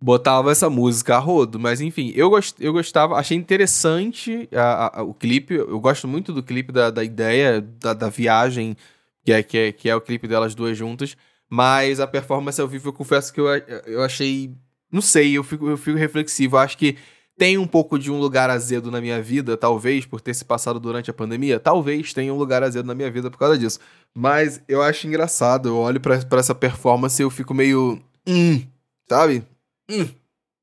botava 0.00 0.50
essa 0.52 0.70
música 0.70 1.16
a 1.16 1.18
rodo. 1.18 1.58
Mas 1.58 1.80
enfim, 1.80 2.12
eu, 2.14 2.30
gost, 2.30 2.56
eu 2.60 2.72
gostava, 2.72 3.16
achei 3.16 3.36
interessante 3.36 4.48
a- 4.54 5.00
a- 5.00 5.02
o 5.02 5.12
clipe. 5.14 5.54
Eu 5.54 5.80
gosto 5.80 6.06
muito 6.08 6.32
do 6.32 6.42
clipe, 6.42 6.72
da, 6.72 6.90
da 6.90 7.02
ideia 7.04 7.60
da, 7.60 7.94
da 7.94 8.08
viagem, 8.08 8.76
que 9.24 9.32
é, 9.32 9.42
que, 9.42 9.58
é, 9.58 9.72
que 9.72 9.88
é 9.88 9.94
o 9.96 10.00
clipe 10.00 10.28
delas 10.28 10.54
duas 10.54 10.76
juntas. 10.76 11.16
Mas 11.50 11.98
a 12.00 12.06
performance 12.06 12.60
ao 12.60 12.68
vivo, 12.68 12.88
eu 12.88 12.92
confesso 12.92 13.32
que 13.32 13.40
eu, 13.40 13.46
eu 13.86 14.02
achei. 14.02 14.54
Não 14.90 15.00
sei, 15.02 15.36
eu 15.36 15.42
fico, 15.44 15.68
eu 15.68 15.76
fico 15.76 15.98
reflexivo. 15.98 16.56
Acho 16.58 16.76
que 16.78 16.96
tem 17.38 17.56
um 17.56 17.66
pouco 17.66 17.96
de 17.98 18.10
um 18.10 18.18
lugar 18.18 18.50
azedo 18.50 18.90
na 18.90 19.00
minha 19.00 19.22
vida, 19.22 19.56
talvez, 19.56 20.04
por 20.04 20.20
ter 20.20 20.34
se 20.34 20.44
passado 20.44 20.80
durante 20.80 21.08
a 21.08 21.14
pandemia. 21.14 21.60
Talvez 21.60 22.12
tenha 22.12 22.34
um 22.34 22.36
lugar 22.36 22.64
azedo 22.64 22.84
na 22.84 22.94
minha 22.96 23.10
vida 23.10 23.30
por 23.30 23.38
causa 23.38 23.56
disso. 23.56 23.78
Mas 24.12 24.60
eu 24.66 24.82
acho 24.82 25.06
engraçado. 25.06 25.68
Eu 25.68 25.76
olho 25.76 26.00
pra, 26.00 26.18
pra 26.24 26.40
essa 26.40 26.54
performance 26.54 27.22
e 27.22 27.24
eu 27.24 27.30
fico 27.30 27.54
meio. 27.54 28.02
Hum, 28.26 28.60
sabe? 29.08 29.44
Hum, 29.88 30.08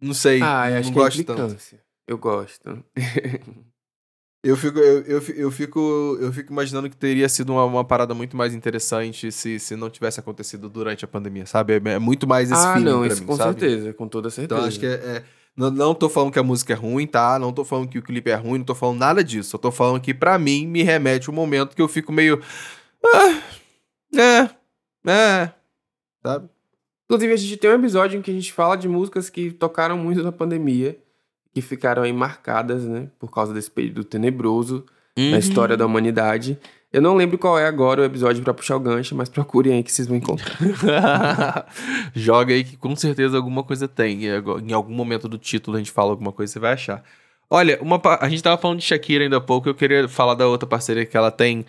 não 0.02 0.14
sei. 0.14 0.42
Ah, 0.44 0.68
eu 0.70 0.74
não 0.74 0.80
acho 0.80 0.92
que 0.92 1.00
é 1.00 1.02
gosto 1.02 1.24
tanto. 1.24 1.42
implicância. 1.42 1.80
Eu 2.08 2.18
gosto. 2.18 2.84
Eu 4.44 4.56
fico, 4.56 4.78
eu, 4.78 5.02
eu, 5.06 5.22
eu 5.38 5.50
fico, 5.50 6.18
eu 6.22 6.32
fico 6.32 6.54
imaginando 6.54 6.88
que 6.88 6.96
teria 6.96 7.28
sido 7.28 7.52
uma, 7.52 7.66
uma 7.66 7.84
parada 7.84 8.14
muito 8.14 8.38
mais 8.38 8.54
interessante 8.54 9.32
se, 9.32 9.60
se 9.60 9.76
não 9.76 9.90
tivesse 9.90 10.20
acontecido 10.20 10.70
durante 10.70 11.04
a 11.04 11.08
pandemia, 11.08 11.48
sabe? 11.48 11.74
É, 11.74 11.94
é 11.94 11.98
muito 11.98 12.28
mais 12.28 12.52
esse 12.52 12.64
ah, 12.64 12.74
feeling 12.74 12.86
não, 12.86 13.04
isso 13.04 13.22
mim, 13.22 13.26
com 13.26 13.36
sabe? 13.38 13.60
certeza, 13.60 13.94
com 13.96 14.08
toda 14.08 14.30
certeza. 14.30 14.60
Então 14.60 14.68
acho 14.68 14.80
que 14.80 14.86
é, 14.86 14.92
é- 14.92 15.24
não, 15.56 15.72
não 15.72 15.96
tô 15.96 16.10
falando 16.10 16.32
que 16.32 16.40
a 16.40 16.44
música 16.44 16.74
é 16.74 16.76
ruim, 16.76 17.08
tá? 17.08 17.38
Não 17.40 17.54
tô 17.54 17.64
falando 17.64 17.88
que 17.88 17.98
o 18.00 18.04
clipe 18.04 18.30
é 18.30 18.36
ruim, 18.36 18.60
não 18.60 18.66
tô 18.66 18.76
falando 18.76 19.00
nada 19.00 19.24
disso. 19.24 19.56
Eu 19.56 19.60
tô 19.60 19.72
falando 19.72 20.02
que 20.02 20.14
pra 20.14 20.38
mim 20.38 20.68
me 20.68 20.84
remete 20.84 21.30
um 21.30 21.34
momento 21.34 21.76
que 21.76 21.82
eu 21.82 21.88
fico 21.88 22.12
meio 22.12 22.42
ah, 23.04 23.42
é, 24.18 24.50
é, 25.10 25.52
sabe? 26.24 26.50
Inclusive, 27.06 27.34
a 27.34 27.38
gente 27.38 27.58
tem 27.58 27.70
um 27.70 27.76
episódio 27.76 28.18
em 28.18 28.22
que 28.22 28.32
a 28.32 28.34
gente 28.34 28.52
fala 28.52 28.76
de 28.76 28.88
músicas 28.88 29.30
que 29.30 29.52
tocaram 29.52 29.98
muito 29.98 30.24
na 30.24 30.32
pandemia, 30.32 30.98
que 31.54 31.62
ficaram 31.62 32.02
aí 32.04 32.12
marcadas, 32.12 32.84
né, 32.84 33.10
por 33.20 33.30
causa 33.30 33.54
desse 33.54 33.70
período 33.70 34.04
tenebroso 34.04 34.86
Uhum. 35.18 35.32
na 35.32 35.40
história 35.40 35.78
da 35.78 35.86
humanidade. 35.86 36.60
Eu 36.96 37.02
não 37.02 37.14
lembro 37.14 37.38
qual 37.38 37.60
é 37.60 37.68
agora 37.68 38.02
o 38.02 38.06
episódio 38.06 38.42
pra 38.42 38.54
puxar 38.54 38.78
o 38.78 38.80
gancho, 38.80 39.14
mas 39.16 39.28
procurem 39.28 39.74
aí 39.74 39.84
que 39.84 39.92
vocês 39.92 40.08
vão 40.08 40.16
encontrar. 40.16 40.58
Joga 42.16 42.54
aí 42.54 42.64
que 42.64 42.78
com 42.78 42.96
certeza 42.96 43.36
alguma 43.36 43.64
coisa 43.64 43.86
tem. 43.86 44.22
Em 44.26 44.72
algum 44.72 44.94
momento 44.94 45.28
do 45.28 45.38
título 45.38 45.76
a 45.76 45.80
gente 45.80 45.92
fala 45.92 46.12
alguma 46.12 46.32
coisa, 46.32 46.54
você 46.54 46.60
vai 46.60 46.72
achar. 46.72 47.04
Olha, 47.50 47.78
uma, 47.82 48.02
a 48.22 48.30
gente 48.30 48.42
tava 48.42 48.58
falando 48.58 48.80
de 48.80 48.86
Shakira 48.86 49.24
ainda 49.26 49.38
há 49.38 49.42
pouco, 49.42 49.70
eu 49.70 49.76
queria 49.76 50.08
falar 50.08 50.34
da 50.34 50.48
outra 50.48 50.68
parceria 50.68 51.06
que 51.06 51.16
ela 51.16 51.30
tem, 51.30 51.64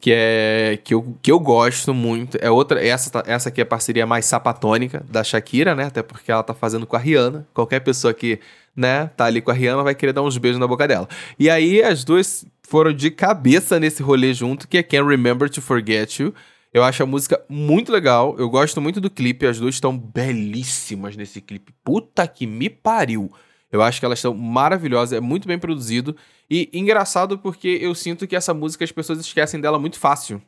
que 0.00 0.10
é 0.12 0.78
que 0.82 0.92
eu, 0.94 1.14
que 1.22 1.30
eu 1.30 1.38
gosto 1.38 1.92
muito. 1.94 2.38
É 2.40 2.50
outra, 2.50 2.84
essa, 2.84 3.10
tá- 3.10 3.22
essa 3.26 3.48
aqui 3.48 3.60
é 3.60 3.62
a 3.62 3.66
parceria 3.66 4.06
mais 4.06 4.24
sapatônica 4.24 5.04
da 5.08 5.22
Shakira, 5.22 5.74
né? 5.74 5.84
Até 5.84 6.02
porque 6.02 6.32
ela 6.32 6.42
tá 6.42 6.52
fazendo 6.54 6.86
com 6.86 6.96
a 6.96 6.98
Rihanna. 6.98 7.46
Qualquer 7.54 7.80
pessoa 7.80 8.12
que, 8.12 8.40
né, 8.80 9.10
tá 9.16 9.26
ali 9.26 9.40
com 9.40 9.50
a 9.50 9.54
Rihanna 9.54 9.82
vai 9.82 9.94
querer 9.94 10.12
dar 10.12 10.22
uns 10.22 10.38
beijos 10.38 10.58
na 10.58 10.66
boca 10.66 10.88
dela. 10.88 11.08
E 11.38 11.50
aí 11.50 11.82
as 11.82 12.02
duas 12.02 12.44
foram 12.66 12.92
de 12.92 13.10
cabeça 13.10 13.78
nesse 13.78 14.02
rolê 14.02 14.32
junto, 14.32 14.66
que 14.66 14.78
é 14.78 14.82
Can't 14.82 15.06
Remember 15.08 15.50
to 15.50 15.60
Forget 15.60 16.20
You. 16.20 16.34
Eu 16.72 16.84
acho 16.84 17.02
a 17.02 17.06
música 17.06 17.40
muito 17.48 17.90
legal. 17.90 18.36
Eu 18.38 18.48
gosto 18.48 18.80
muito 18.80 19.00
do 19.00 19.10
clipe. 19.10 19.44
As 19.44 19.58
duas 19.58 19.74
estão 19.74 19.96
belíssimas 19.98 21.16
nesse 21.16 21.40
clipe. 21.40 21.74
Puta 21.84 22.26
que 22.28 22.46
me 22.46 22.70
pariu. 22.70 23.30
Eu 23.72 23.82
acho 23.82 23.98
que 23.98 24.06
elas 24.06 24.18
estão 24.20 24.32
maravilhosas. 24.34 25.12
É 25.12 25.20
muito 25.20 25.48
bem 25.48 25.58
produzido. 25.58 26.16
E 26.48 26.70
engraçado 26.72 27.38
porque 27.38 27.78
eu 27.80 27.92
sinto 27.94 28.26
que 28.26 28.36
essa 28.36 28.54
música 28.54 28.84
as 28.84 28.92
pessoas 28.92 29.18
esquecem 29.18 29.60
dela 29.60 29.80
muito 29.80 29.98
fácil. 29.98 30.40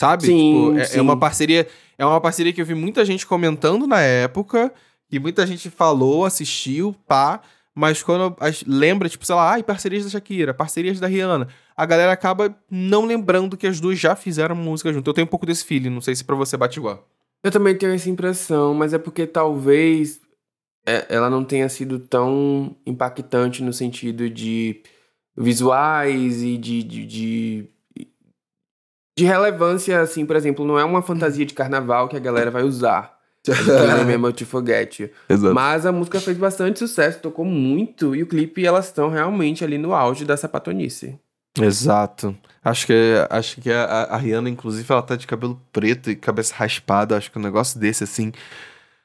Sabe? 0.00 0.24
Sim, 0.24 0.54
Tipo, 0.64 0.78
é, 0.78 0.82
é 0.82 0.84
sim. 0.86 1.00
uma 1.00 1.18
parceria. 1.18 1.68
É 1.98 2.06
uma 2.06 2.20
parceria 2.22 2.54
que 2.54 2.62
eu 2.62 2.66
vi 2.66 2.74
muita 2.74 3.04
gente 3.04 3.26
comentando 3.26 3.86
na 3.86 4.00
época. 4.00 4.72
E 5.12 5.18
muita 5.18 5.46
gente 5.46 5.68
falou, 5.68 6.24
assistiu, 6.24 6.96
pá. 7.06 7.42
Mas 7.80 8.02
quando 8.02 8.36
as- 8.38 8.62
lembra, 8.66 9.08
tipo, 9.08 9.24
sei 9.24 9.34
lá, 9.34 9.52
ai, 9.52 9.62
parcerias 9.62 10.04
da 10.04 10.10
Shakira, 10.10 10.52
parcerias 10.52 11.00
da 11.00 11.06
Rihanna, 11.06 11.48
a 11.74 11.86
galera 11.86 12.12
acaba 12.12 12.54
não 12.70 13.06
lembrando 13.06 13.56
que 13.56 13.66
as 13.66 13.80
duas 13.80 13.98
já 13.98 14.14
fizeram 14.14 14.54
música 14.54 14.92
junto. 14.92 15.08
Eu 15.08 15.14
tenho 15.14 15.26
um 15.26 15.30
pouco 15.30 15.46
desse 15.46 15.64
feeling, 15.64 15.88
não 15.88 16.02
sei 16.02 16.14
se 16.14 16.22
pra 16.22 16.36
você 16.36 16.58
bate 16.58 16.78
igual. 16.78 17.08
Eu 17.42 17.50
também 17.50 17.74
tenho 17.74 17.94
essa 17.94 18.10
impressão, 18.10 18.74
mas 18.74 18.92
é 18.92 18.98
porque 18.98 19.26
talvez 19.26 20.20
é, 20.86 21.06
ela 21.08 21.30
não 21.30 21.42
tenha 21.42 21.70
sido 21.70 21.98
tão 21.98 22.76
impactante 22.84 23.62
no 23.62 23.72
sentido 23.72 24.28
de 24.28 24.82
visuais 25.34 26.42
e 26.42 26.58
de, 26.58 26.82
de, 26.82 27.06
de, 27.06 27.68
de 29.18 29.24
relevância, 29.24 30.02
assim, 30.02 30.26
por 30.26 30.36
exemplo, 30.36 30.66
não 30.66 30.78
é 30.78 30.84
uma 30.84 31.00
fantasia 31.00 31.46
de 31.46 31.54
carnaval 31.54 32.08
que 32.08 32.16
a 32.16 32.20
galera 32.20 32.50
vai 32.50 32.62
usar. 32.62 33.18
Can't 33.44 33.98
Remember 33.98 34.32
to 34.32 34.44
Forget 34.44 35.00
You. 35.00 35.10
Exato. 35.28 35.54
Mas 35.54 35.86
a 35.86 35.92
música 35.92 36.20
fez 36.20 36.36
bastante 36.36 36.78
sucesso, 36.78 37.20
tocou 37.20 37.44
muito, 37.44 38.14
e 38.14 38.22
o 38.22 38.26
clipe 38.26 38.64
elas 38.64 38.86
estão 38.86 39.08
realmente 39.08 39.64
ali 39.64 39.78
no 39.78 39.94
auge 39.94 40.24
da 40.24 40.36
sapatonice. 40.36 41.18
Exato. 41.58 42.36
Acho 42.62 42.86
que, 42.86 43.26
acho 43.28 43.60
que 43.60 43.72
a, 43.72 43.84
a 43.84 44.16
Rihanna, 44.16 44.50
inclusive, 44.50 44.86
ela 44.92 45.02
tá 45.02 45.16
de 45.16 45.26
cabelo 45.26 45.60
preto 45.72 46.10
e 46.10 46.16
cabeça 46.16 46.54
raspada. 46.54 47.16
Acho 47.16 47.30
que 47.30 47.38
um 47.38 47.42
negócio 47.42 47.80
desse, 47.80 48.04
assim. 48.04 48.32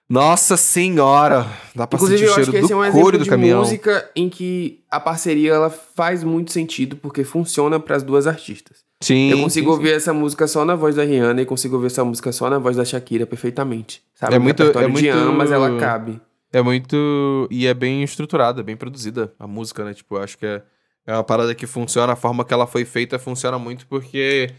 Nossa 0.10 0.56
senhora! 0.56 1.48
Dá 1.76 1.88
pra 1.88 1.98
Inclusive, 1.98 2.20
sentir 2.20 2.30
o 2.30 2.30
eu 2.30 2.34
acho 2.34 2.44
cheiro 2.46 2.52
que 2.52 2.58
esse 2.66 2.74
é 2.74 2.76
um 2.76 2.80
do 2.80 2.86
exemplo 2.86 3.02
couro 3.02 3.18
do 3.18 3.24
de 3.24 3.30
caminhão. 3.30 3.60
música 3.60 4.10
em 4.16 4.30
que 4.30 4.84
a 4.90 5.00
parceria 5.00 5.52
ela 5.54 5.70
faz 5.70 6.24
muito 6.24 6.52
sentido 6.52 6.96
porque 6.96 7.24
funciona 7.24 7.80
para 7.80 7.96
as 7.96 8.04
duas 8.04 8.28
artistas. 8.28 8.84
Sim. 9.02 9.30
eu 9.30 9.40
consigo 9.40 9.68
sim, 9.72 9.78
ouvir 9.78 9.92
essa 9.94 10.14
música 10.14 10.48
só 10.48 10.64
na 10.64 10.74
voz 10.74 10.96
da 10.96 11.04
Rihanna 11.04 11.42
e 11.42 11.46
consigo 11.46 11.76
ouvir 11.76 11.88
essa 11.88 12.04
música 12.06 12.32
só 12.32 12.50
na 12.50 12.58
voz 12.58 12.78
da 12.78 12.86
Shakira 12.86 13.26
perfeitamente. 13.26 14.02
Sabe? 14.16 14.36
É 14.36 14.38
O 14.38 14.42
muito- 14.42 14.60
repertório 14.60 14.86
é 14.88 14.92
de 14.92 14.94
muito- 15.12 15.18
ambas 15.18 15.52
ela 15.52 15.78
cabe. 15.80 16.22
É 16.54 16.62
muito. 16.62 17.48
E 17.52 17.68
é 17.68 17.74
bem 17.74 18.02
estruturada, 18.04 18.64
bem 18.64 18.78
produzida 18.78 19.34
a 19.38 19.46
música, 19.46 19.84
né? 19.84 19.94
Tipo, 19.94 20.16
eu 20.16 20.24
acho 20.24 20.38
que 20.38 20.46
é, 20.46 20.62
é 21.08 21.14
uma 21.14 21.24
parada 21.24 21.54
que 21.54 21.68
funciona, 21.68 22.14
a 22.14 22.16
forma 22.16 22.46
que 22.46 22.54
ela 22.54 22.66
foi 22.66 22.86
feita 22.86 23.20
funciona 23.20 23.60
muito 23.60 23.86
porque 23.88 24.50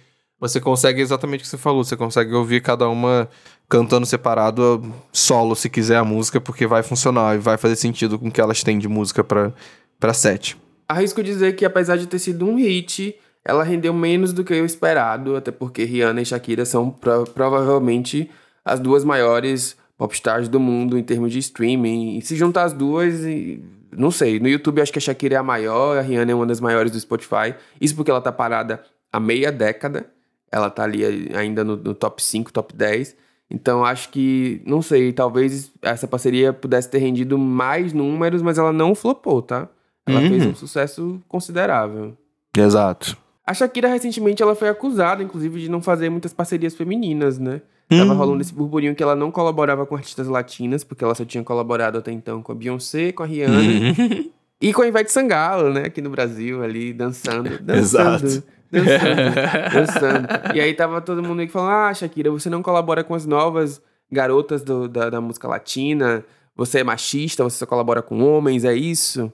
você 0.40 0.60
consegue 0.60 1.00
exatamente 1.00 1.40
o 1.40 1.42
que 1.44 1.48
você 1.48 1.56
falou, 1.58 1.82
você 1.84 1.96
consegue 1.96 2.32
ouvir 2.34 2.60
cada 2.62 2.88
uma 2.88 3.28
cantando 3.68 4.06
separado, 4.06 4.92
solo, 5.12 5.56
se 5.56 5.68
quiser 5.68 5.96
a 5.96 6.04
música, 6.04 6.40
porque 6.40 6.66
vai 6.66 6.82
funcionar 6.82 7.34
e 7.34 7.38
vai 7.38 7.56
fazer 7.56 7.76
sentido 7.76 8.18
com 8.18 8.28
o 8.28 8.30
que 8.30 8.40
elas 8.40 8.62
têm 8.62 8.78
de 8.78 8.88
música 8.88 9.24
pra, 9.24 9.52
pra 9.98 10.12
set. 10.14 10.56
Arrisco 10.88 11.22
dizer 11.22 11.56
que 11.56 11.64
apesar 11.64 11.96
de 11.96 12.06
ter 12.06 12.18
sido 12.18 12.46
um 12.46 12.56
hit, 12.56 13.16
ela 13.44 13.64
rendeu 13.64 13.92
menos 13.92 14.32
do 14.32 14.44
que 14.44 14.52
eu 14.52 14.64
esperado, 14.64 15.34
até 15.36 15.50
porque 15.50 15.84
Rihanna 15.84 16.20
e 16.22 16.26
Shakira 16.26 16.64
são 16.64 16.90
pro- 16.90 17.24
provavelmente 17.24 18.30
as 18.64 18.78
duas 18.78 19.04
maiores 19.04 19.76
popstars 19.98 20.48
do 20.48 20.60
mundo 20.60 20.98
em 20.98 21.02
termos 21.02 21.32
de 21.32 21.38
streaming. 21.38 22.18
E 22.18 22.22
se 22.22 22.36
juntar 22.36 22.64
as 22.64 22.72
duas, 22.72 23.24
e- 23.24 23.62
não 23.96 24.10
sei, 24.10 24.38
no 24.38 24.48
YouTube 24.48 24.80
acho 24.80 24.92
que 24.92 24.98
a 24.98 25.02
Shakira 25.02 25.36
é 25.36 25.38
a 25.38 25.42
maior, 25.42 25.96
a 25.98 26.02
Rihanna 26.02 26.30
é 26.32 26.34
uma 26.34 26.46
das 26.46 26.60
maiores 26.60 26.92
do 26.92 27.00
Spotify. 27.00 27.54
Isso 27.80 27.96
porque 27.96 28.10
ela 28.10 28.20
tá 28.20 28.30
parada 28.30 28.82
há 29.12 29.18
meia 29.18 29.50
década. 29.50 30.06
Ela 30.50 30.70
tá 30.70 30.84
ali 30.84 31.04
ainda 31.34 31.62
no, 31.64 31.76
no 31.76 31.94
top 31.94 32.22
5, 32.22 32.52
top 32.52 32.74
10. 32.74 33.16
Então 33.50 33.84
acho 33.84 34.08
que, 34.10 34.60
não 34.66 34.82
sei, 34.82 35.12
talvez 35.12 35.70
essa 35.82 36.06
parceria 36.08 36.52
pudesse 36.52 36.90
ter 36.90 36.98
rendido 36.98 37.38
mais 37.38 37.92
números, 37.92 38.42
mas 38.42 38.58
ela 38.58 38.72
não 38.72 38.94
flopou, 38.94 39.40
tá? 39.42 39.68
Ela 40.04 40.20
Uhum. 40.20 40.28
fez 40.28 40.46
um 40.46 40.54
sucesso 40.54 41.20
considerável. 41.28 42.16
Exato. 42.56 43.16
A 43.46 43.54
Shakira, 43.54 43.88
recentemente, 43.88 44.42
ela 44.42 44.54
foi 44.56 44.68
acusada, 44.68 45.22
inclusive, 45.22 45.60
de 45.60 45.68
não 45.70 45.80
fazer 45.80 46.10
muitas 46.10 46.32
parcerias 46.32 46.74
femininas, 46.74 47.38
né? 47.38 47.60
Tava 47.88 48.14
Hum. 48.14 48.16
rolando 48.16 48.40
esse 48.42 48.52
burburinho 48.52 48.96
que 48.96 49.02
ela 49.02 49.14
não 49.14 49.30
colaborava 49.30 49.86
com 49.86 49.94
artistas 49.94 50.26
latinas, 50.26 50.82
porque 50.82 51.04
ela 51.04 51.14
só 51.14 51.24
tinha 51.24 51.44
colaborado 51.44 51.98
até 51.98 52.10
então 52.10 52.42
com 52.42 52.50
a 52.50 52.54
Beyoncé, 52.56 53.12
com 53.12 53.22
a 53.22 53.26
Rihanna 53.26 53.60
Uhum. 53.60 54.30
e 54.60 54.72
com 54.72 54.82
a 54.82 54.88
Ivete 54.88 55.12
Sangalo, 55.12 55.72
né? 55.72 55.84
Aqui 55.84 56.00
no 56.02 56.10
Brasil, 56.10 56.64
ali, 56.64 56.92
dançando. 56.92 57.50
dançando 57.62 58.26
Exato. 58.26 58.42
Dançando, 58.70 59.34
dançando. 59.72 60.28
E 60.54 60.60
aí 60.60 60.74
tava 60.74 61.00
todo 61.00 61.22
mundo 61.22 61.40
aí 61.40 61.48
falando, 61.48 61.70
ah, 61.72 61.94
Shakira, 61.94 62.30
você 62.30 62.48
não 62.50 62.62
colabora 62.62 63.02
com 63.04 63.14
as 63.14 63.26
novas 63.26 63.80
garotas 64.10 64.62
do- 64.62 64.88
da, 64.88 65.10
da 65.10 65.20
música 65.20 65.48
latina, 65.48 66.24
você 66.54 66.80
é 66.80 66.84
machista, 66.84 67.42
você 67.44 67.58
só 67.58 67.66
colabora 67.66 68.02
com 68.02 68.20
homens, 68.22 68.64
é 68.64 68.74
isso? 68.74 69.32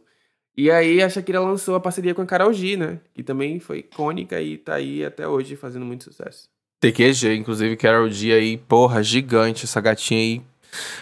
E 0.57 0.71
aí 0.71 1.03
a 1.03 1.09
Shakira 1.09 1.40
lançou 1.40 1.75
a 1.75 1.81
parceria 1.81 2.14
com 2.14 2.23
a 2.23 2.27
Karol 2.27 2.53
G, 2.53 2.77
né? 2.77 2.99
Que 3.14 3.23
também 3.23 3.59
foi 3.59 3.79
icônica 3.79 4.40
e 4.40 4.59
tá 4.59 4.75
aí 4.75 5.05
até 5.05 5.27
hoje 5.27 5.57
fazendo 5.57 5.85
muito 5.87 6.05
sucesso. 6.05 6.49
TQG, 6.81 7.35
inclusive, 7.37 7.77
Carol 7.77 8.09
G 8.11 8.33
aí, 8.33 8.59
porra, 8.59 9.03
gigante, 9.03 9.64
essa 9.64 9.81
gatinha 9.81 10.21
aí. 10.21 10.42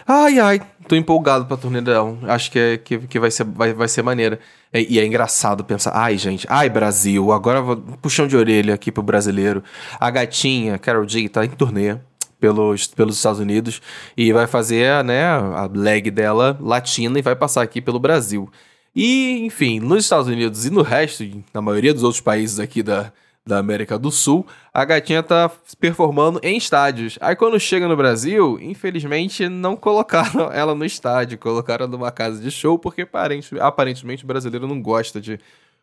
Ai, 0.06 0.38
ai, 0.38 0.60
tô 0.88 0.96
empolgado 0.96 1.46
pra 1.46 1.56
turnê 1.56 1.80
dela. 1.80 2.18
Acho 2.22 2.50
que, 2.50 2.58
é, 2.58 2.76
que, 2.78 2.98
que 2.98 3.18
vai, 3.20 3.30
ser, 3.30 3.44
vai, 3.44 3.72
vai 3.72 3.88
ser 3.88 4.02
maneira. 4.02 4.38
É- 4.72 4.82
E 4.82 4.98
é 4.98 5.04
engraçado 5.06 5.64
pensar, 5.64 5.92
ai, 5.94 6.16
gente, 6.18 6.46
ai, 6.48 6.68
Brasil, 6.68 7.32
agora 7.32 7.60
vou 7.60 7.76
puxão 7.76 8.26
de 8.26 8.36
orelha 8.36 8.74
aqui 8.74 8.90
pro 8.90 9.02
brasileiro. 9.02 9.62
A 9.98 10.10
gatinha, 10.10 10.78
Carol 10.78 11.08
G, 11.08 11.28
tá 11.28 11.44
em 11.44 11.48
turnê 11.50 11.96
pelos, 12.40 12.86
pelos 12.88 13.16
Estados 13.16 13.38
Unidos 13.40 13.80
e 14.16 14.32
vai 14.32 14.46
fazer, 14.46 15.04
né, 15.04 15.24
a 15.24 15.68
leg 15.72 16.10
dela 16.10 16.56
latina 16.60 17.18
e 17.18 17.22
vai 17.22 17.36
passar 17.36 17.62
aqui 17.62 17.80
pelo 17.80 17.98
Brasil. 18.00 18.50
E, 18.96 19.44
enfim, 19.44 19.78
nos 19.78 20.04
Estados 20.04 20.26
Unidos 20.26 20.66
e 20.66 20.70
no 20.70 20.82
resto, 20.82 21.24
na 21.54 21.60
maioria 21.60 21.94
dos 21.94 22.02
outros 22.02 22.20
países 22.20 22.58
aqui 22.58 22.82
da, 22.82 23.12
da 23.50 23.58
América 23.58 23.98
do 23.98 24.10
Sul, 24.10 24.46
a 24.72 24.84
gatinha 24.84 25.22
tá 25.22 25.50
performando 25.80 26.38
em 26.42 26.56
estádios. 26.56 27.18
Aí 27.20 27.34
quando 27.34 27.58
chega 27.58 27.88
no 27.88 27.96
Brasil, 27.96 28.58
infelizmente 28.62 29.48
não 29.48 29.74
colocaram 29.76 30.50
ela 30.54 30.74
no 30.74 30.84
estádio, 30.84 31.36
colocaram 31.36 31.86
numa 31.88 32.10
casa 32.12 32.40
de 32.40 32.50
show, 32.50 32.78
porque 32.78 33.02
aparente- 33.02 33.58
aparentemente 33.60 34.24
o 34.24 34.26
brasileiro 34.26 34.66
não 34.68 34.80
gosta 34.80 35.20
de 35.20 35.38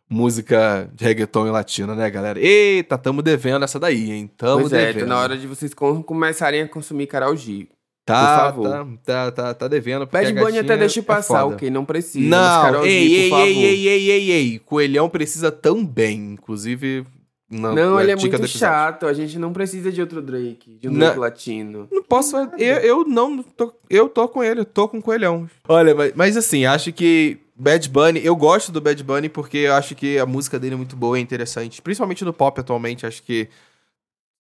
música 0.09 0.89
de 0.93 1.03
reggaeton 1.03 1.47
e 1.47 1.51
latina, 1.51 1.93
né, 1.93 2.09
galera? 2.09 2.39
Eita, 2.39 2.97
tamo 2.97 3.21
devendo 3.21 3.63
essa 3.65 3.77
daí, 3.79 4.09
hein? 4.11 4.31
Tamo 4.37 4.61
pois 4.61 4.73
é, 4.73 4.87
devendo. 4.87 4.99
tá 5.01 5.05
na 5.07 5.19
hora 5.19 5.37
de 5.37 5.45
vocês 5.45 5.73
com- 5.73 6.01
começarem 6.01 6.61
a 6.61 6.67
consumir 6.67 7.07
Karol 7.07 7.35
G. 7.35 7.67
Tá. 8.05 8.53
Tá, 8.53 8.85
tá, 9.03 9.31
tá, 9.33 9.53
tá 9.53 9.67
devendo. 9.67 10.05
Bad 10.07 10.27
a 10.27 10.41
Bunny 10.45 10.59
até 10.59 10.77
deixa 10.77 11.01
é 11.01 11.03
passar, 11.03 11.41
foda. 11.41 11.55
ok? 11.55 11.69
Não 11.69 11.83
precisa. 11.83 12.25
Não, 12.29 12.85
ei, 12.85 13.09
por 13.09 13.15
ei, 13.15 13.29
favor. 13.29 13.45
ei, 13.45 13.65
ei, 13.65 13.87
ei, 13.89 14.09
ei, 14.11 14.31
ei. 14.31 14.59
Coelhão 14.59 15.09
precisa 15.09 15.51
tão 15.51 15.85
bem, 15.85 16.15
inclusive. 16.31 17.03
Na- 17.49 17.73
Não, 17.73 17.95
na 17.95 18.01
ele 18.03 18.11
é 18.11 18.15
muito 18.15 18.47
chato. 18.47 19.05
A 19.07 19.13
gente 19.13 19.39
não 19.39 19.53
precisa 19.53 19.91
de 19.91 20.01
outro 20.01 20.21
Drake, 20.21 20.77
de 20.79 20.87
um 20.87 20.91
Não. 20.91 20.99
Drake 20.99 21.19
latino. 21.19 21.87
Não 21.91 22.03
posso. 22.03 22.35
Eu, 22.57 22.75
eu 22.77 23.03
não. 23.05 23.41
Tô, 23.41 23.73
eu 23.89 24.09
tô 24.09 24.27
com 24.27 24.43
ele, 24.43 24.61
eu 24.61 24.65
tô 24.65 24.87
com 24.87 24.97
o 24.97 25.01
coelhão. 25.01 25.49
Olha, 25.67 25.95
mas, 25.95 26.13
mas 26.15 26.37
assim, 26.37 26.65
acho 26.65 26.91
que 26.91 27.37
Bad 27.55 27.89
Bunny. 27.89 28.21
Eu 28.23 28.35
gosto 28.35 28.71
do 28.71 28.81
Bad 28.81 29.01
Bunny 29.03 29.29
porque 29.29 29.57
eu 29.59 29.73
acho 29.73 29.95
que 29.95 30.19
a 30.19 30.25
música 30.25 30.59
dele 30.59 30.73
é 30.73 30.77
muito 30.77 30.95
boa 30.95 31.17
e 31.17 31.21
interessante. 31.21 31.81
Principalmente 31.81 32.25
no 32.25 32.33
pop 32.33 32.59
atualmente. 32.59 33.05
Acho 33.05 33.23
que. 33.23 33.47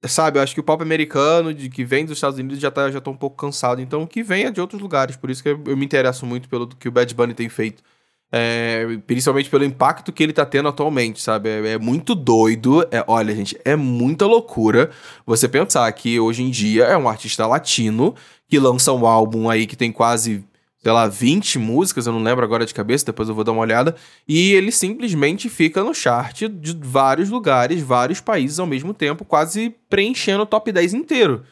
Sabe, 0.05 0.37
eu 0.37 0.43
acho 0.43 0.53
que 0.53 0.59
o 0.59 0.63
pop 0.63 0.83
americano, 0.83 1.53
de 1.53 1.69
que 1.69 1.85
vem 1.85 2.03
dos 2.05 2.17
Estados 2.17 2.37
Unidos, 2.37 2.59
já 2.59 2.69
tá, 2.69 2.91
já 2.91 2.99
tô 2.99 3.09
um 3.11 3.15
pouco 3.15 3.37
cansado. 3.37 3.79
Então, 3.81 4.03
o 4.03 4.07
que 4.07 4.21
vem 4.21 4.43
é 4.43 4.51
de 4.51 4.59
outros 4.59 4.81
lugares. 4.81 5.15
Por 5.15 5.29
isso 5.29 5.41
que 5.41 5.47
eu, 5.47 5.61
eu 5.65 5.77
me 5.77 5.85
interesso 5.85 6.25
muito 6.25 6.49
pelo 6.49 6.67
que 6.67 6.89
o 6.89 6.91
Bad 6.91 7.13
Bunny 7.15 7.33
tem 7.33 7.47
feito. 7.47 7.81
É, 8.35 8.97
principalmente 9.05 9.47
pelo 9.47 9.63
impacto 9.63 10.11
que 10.11 10.23
ele 10.23 10.33
tá 10.33 10.43
tendo 10.43 10.67
atualmente, 10.67 11.21
sabe? 11.21 11.49
É, 11.49 11.73
é 11.73 11.77
muito 11.77 12.15
doido. 12.15 12.81
É, 12.89 13.05
olha, 13.07 13.35
gente, 13.35 13.55
é 13.63 13.75
muita 13.75 14.25
loucura 14.25 14.89
você 15.23 15.47
pensar 15.47 15.91
que 15.91 16.19
hoje 16.19 16.41
em 16.41 16.49
dia 16.49 16.85
é 16.85 16.97
um 16.97 17.07
artista 17.07 17.45
latino 17.45 18.15
que 18.47 18.57
lança 18.57 18.91
um 18.91 19.05
álbum 19.05 19.51
aí 19.51 19.67
que 19.67 19.75
tem 19.75 19.91
quase, 19.91 20.43
sei 20.81 20.91
lá, 20.91 21.07
20 21.07 21.59
músicas, 21.59 22.07
eu 22.07 22.13
não 22.13 22.23
lembro 22.23 22.43
agora 22.43 22.65
de 22.65 22.73
cabeça, 22.73 23.05
depois 23.05 23.29
eu 23.29 23.35
vou 23.35 23.43
dar 23.43 23.51
uma 23.51 23.61
olhada, 23.61 23.95
e 24.27 24.53
ele 24.53 24.71
simplesmente 24.71 25.47
fica 25.47 25.83
no 25.83 25.93
chart 25.93 26.41
de 26.49 26.75
vários 26.81 27.29
lugares, 27.29 27.83
vários 27.83 28.19
países 28.19 28.57
ao 28.57 28.65
mesmo 28.65 28.95
tempo, 28.95 29.23
quase 29.23 29.75
preenchendo 29.87 30.41
o 30.41 30.47
top 30.47 30.71
10 30.71 30.95
inteiro. 30.95 31.43